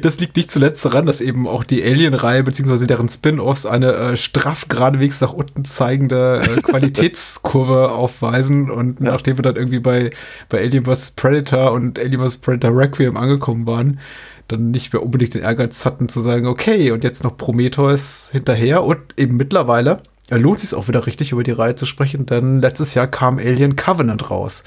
Das 0.00 0.18
liegt 0.18 0.36
nicht 0.36 0.50
zuletzt 0.50 0.84
daran, 0.84 1.06
dass 1.06 1.20
eben 1.20 1.46
auch 1.46 1.64
die 1.64 1.82
Alien-Reihe 1.82 2.42
bzw. 2.44 2.86
deren 2.86 3.08
Spin-offs 3.08 3.66
eine 3.66 3.92
äh, 3.94 4.16
straff 4.16 4.68
geradewegs 4.68 5.20
nach 5.20 5.32
unten 5.32 5.64
zeigende 5.64 6.40
äh, 6.42 6.60
Qualitätskurve 6.62 7.92
aufweisen. 7.92 8.70
Und 8.70 9.00
nachdem 9.00 9.38
wir 9.38 9.42
dann 9.42 9.56
irgendwie 9.56 9.80
bei, 9.80 10.10
bei 10.48 10.60
Alien 10.60 10.84
vs. 10.84 11.12
Predator 11.12 11.72
und 11.72 11.98
Alien 11.98 12.26
vs. 12.26 12.38
Predator 12.38 12.76
Requiem 12.76 13.16
angekommen 13.16 13.66
waren, 13.66 14.00
dann 14.48 14.70
nicht 14.70 14.92
mehr 14.92 15.02
unbedingt 15.02 15.34
den 15.34 15.42
Ehrgeiz 15.42 15.84
hatten 15.84 16.08
zu 16.08 16.20
sagen, 16.20 16.46
okay, 16.46 16.90
und 16.90 17.04
jetzt 17.04 17.24
noch 17.24 17.36
Prometheus 17.36 18.30
hinterher 18.32 18.84
und 18.84 18.98
eben 19.16 19.36
mittlerweile 19.36 20.02
lohnt 20.36 20.60
sich 20.60 20.74
auch 20.74 20.88
wieder 20.88 21.06
richtig, 21.06 21.32
über 21.32 21.42
die 21.42 21.50
Reihe 21.50 21.74
zu 21.74 21.86
sprechen, 21.86 22.26
denn 22.26 22.60
letztes 22.60 22.94
Jahr 22.94 23.06
kam 23.06 23.38
Alien 23.38 23.76
Covenant 23.76 24.30
raus, 24.30 24.64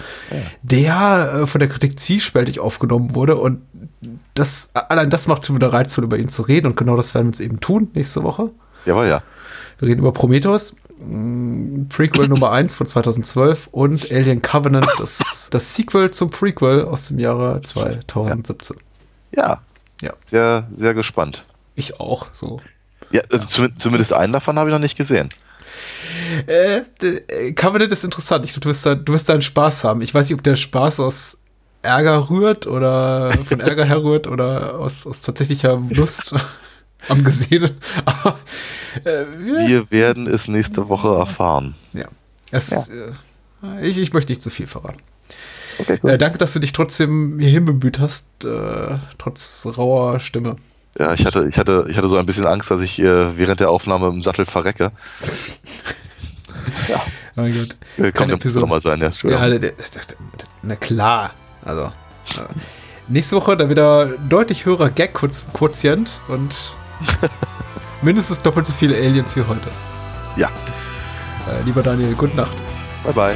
der 0.62 1.42
äh, 1.42 1.48
von 1.48 1.60
der 1.60 1.70
Kritik 1.70 2.00
zwiespältig 2.00 2.60
aufgenommen 2.60 3.16
wurde 3.16 3.36
und 3.38 3.62
das, 4.34 4.72
allein 4.74 5.10
das 5.10 5.28
macht 5.28 5.46
schon 5.46 5.56
wieder 5.56 5.74
reizvoll, 5.74 6.04
über 6.04 6.18
ihn 6.18 6.30
zu 6.30 6.44
reden 6.44 6.68
und 6.68 6.78
genau 6.78 6.96
das 6.96 7.14
werden 7.14 7.28
wir 7.28 7.32
jetzt 7.32 7.40
eben 7.42 7.60
tun 7.60 7.90
nächste 7.94 8.24
Woche. 8.24 8.52
Jawohl, 8.86 9.08
ja. 9.08 9.24
Wir 9.80 9.90
reden 9.90 10.00
über 10.00 10.12
Prometheus, 10.12 10.76
mh, 11.00 11.86
Prequel 11.90 12.28
Nummer 12.28 12.52
1 12.52 12.76
von 12.76 12.86
2012 12.88 13.70
und 13.72 14.12
Alien 14.12 14.42
Covenant, 14.42 14.88
das, 15.00 15.50
das 15.52 15.76
Sequel 15.76 16.12
zum 16.12 16.30
Prequel 16.30 16.86
aus 16.86 17.08
dem 17.08 17.20
Jahre 17.20 17.62
2017. 17.62 18.78
Ja. 19.36 19.62
Ja. 20.02 20.14
Sehr, 20.24 20.68
sehr 20.76 20.94
gespannt. 20.94 21.46
Ich 21.76 22.00
auch, 22.00 22.28
so. 22.32 22.60
Ja, 23.12 23.22
also 23.32 23.48
zum, 23.48 23.78
zumindest 23.78 24.14
einen 24.14 24.34
davon 24.34 24.58
habe 24.58 24.70
ich 24.70 24.74
noch 24.74 24.80
nicht 24.80 24.98
gesehen. 24.98 25.30
Äh, 26.48 26.82
äh, 27.06 27.54
Covenant 27.54 27.92
ist 27.92 28.04
interessant. 28.04 28.46
Ich, 28.46 28.54
du, 28.54 28.68
wirst 28.70 28.86
da, 28.86 28.96
du 28.96 29.14
wirst 29.14 29.30
da 29.30 29.34
einen 29.34 29.42
Spaß 29.42 29.84
haben. 29.84 30.02
Ich 30.02 30.14
weiß 30.14 30.30
nicht, 30.30 30.38
ob 30.38 30.44
der 30.44 30.56
Spaß 30.56 31.00
aus 31.00 31.40
Ärger 31.82 32.30
rührt 32.30 32.66
oder 32.68 33.32
von 33.32 33.60
Ärger 33.60 33.86
herrührt 33.86 34.28
oder 34.28 34.80
aus, 34.80 35.06
aus 35.06 35.22
tatsächlicher 35.22 35.82
Lust 35.92 36.34
am 37.10 37.24
Gesehenen. 37.24 37.78
Aber 38.06 38.38
äh, 39.04 39.26
wir, 39.38 39.68
Wir 39.68 39.92
werden 39.92 40.28
es 40.28 40.48
nächste 40.48 40.90
Woche 40.90 41.10
erfahren. 41.16 41.76
ja. 41.94 42.06
Es, 42.52 42.90
Äh, 42.90 43.12
ich, 43.82 43.98
ich 43.98 44.14
möchte 44.14 44.32
nicht 44.32 44.42
zu 44.42 44.50
viel 44.50 44.68
verraten. 44.68 45.00
Okay, 45.80 46.00
Äh, 46.04 46.18
danke, 46.18 46.38
dass 46.38 46.54
du 46.54 46.60
dich 46.60 46.72
trotzdem 46.74 47.38
hierhin 47.40 47.66
bemüht 47.66 48.00
hast, 48.00 48.28
äh, 48.46 48.98
trotz 49.18 49.68
rauer 49.78 50.20
Stimme. 50.20 50.56
Ja, 50.98 51.14
ich 51.14 51.26
hatte, 51.26 51.46
ich 51.48 51.58
hatte, 51.58 51.86
ich 51.90 51.98
hatte 51.98 52.08
so 52.08 52.18
ein 52.18 52.26
bisschen 52.26 52.48
Angst, 52.48 52.72
dass 52.72 52.82
ich 52.82 53.00
äh, 53.00 53.38
während 53.38 53.60
der 53.60 53.70
Aufnahme 53.70 54.08
im 54.08 54.22
Sattel 54.22 54.46
verrecke. 54.46 54.92
Mein 57.36 57.54
Gott. 57.54 57.76
Äh, 57.98 58.12
Keine 58.12 58.12
Kommt 58.14 58.30
ja 58.30 58.36
Episode. 58.36 58.66
mal 58.68 58.82
sein, 58.82 59.02
ja. 59.02 59.10
Ja, 59.30 59.60
na 60.62 60.76
klar. 60.78 61.32
Also. 61.66 61.84
äh, 61.84 61.92
nächste 63.08 63.36
Woche 63.36 63.58
dann 63.58 63.70
wieder 63.70 64.08
deutlich 64.30 64.66
höherer 64.66 64.90
Gag-Quotient 64.90 66.22
und 66.30 66.74
mindestens 68.02 68.42
doppelt 68.42 68.66
so 68.66 68.74
viele 68.74 68.96
Aliens 68.96 69.36
wie 69.36 69.44
heute. 69.44 69.70
Ja. 70.38 70.48
Äh, 70.48 71.64
lieber 71.66 71.84
Daniel, 71.84 72.14
gute 72.16 72.38
Nacht. 72.38 72.56
Bye 73.04 73.14
bye. 73.14 73.36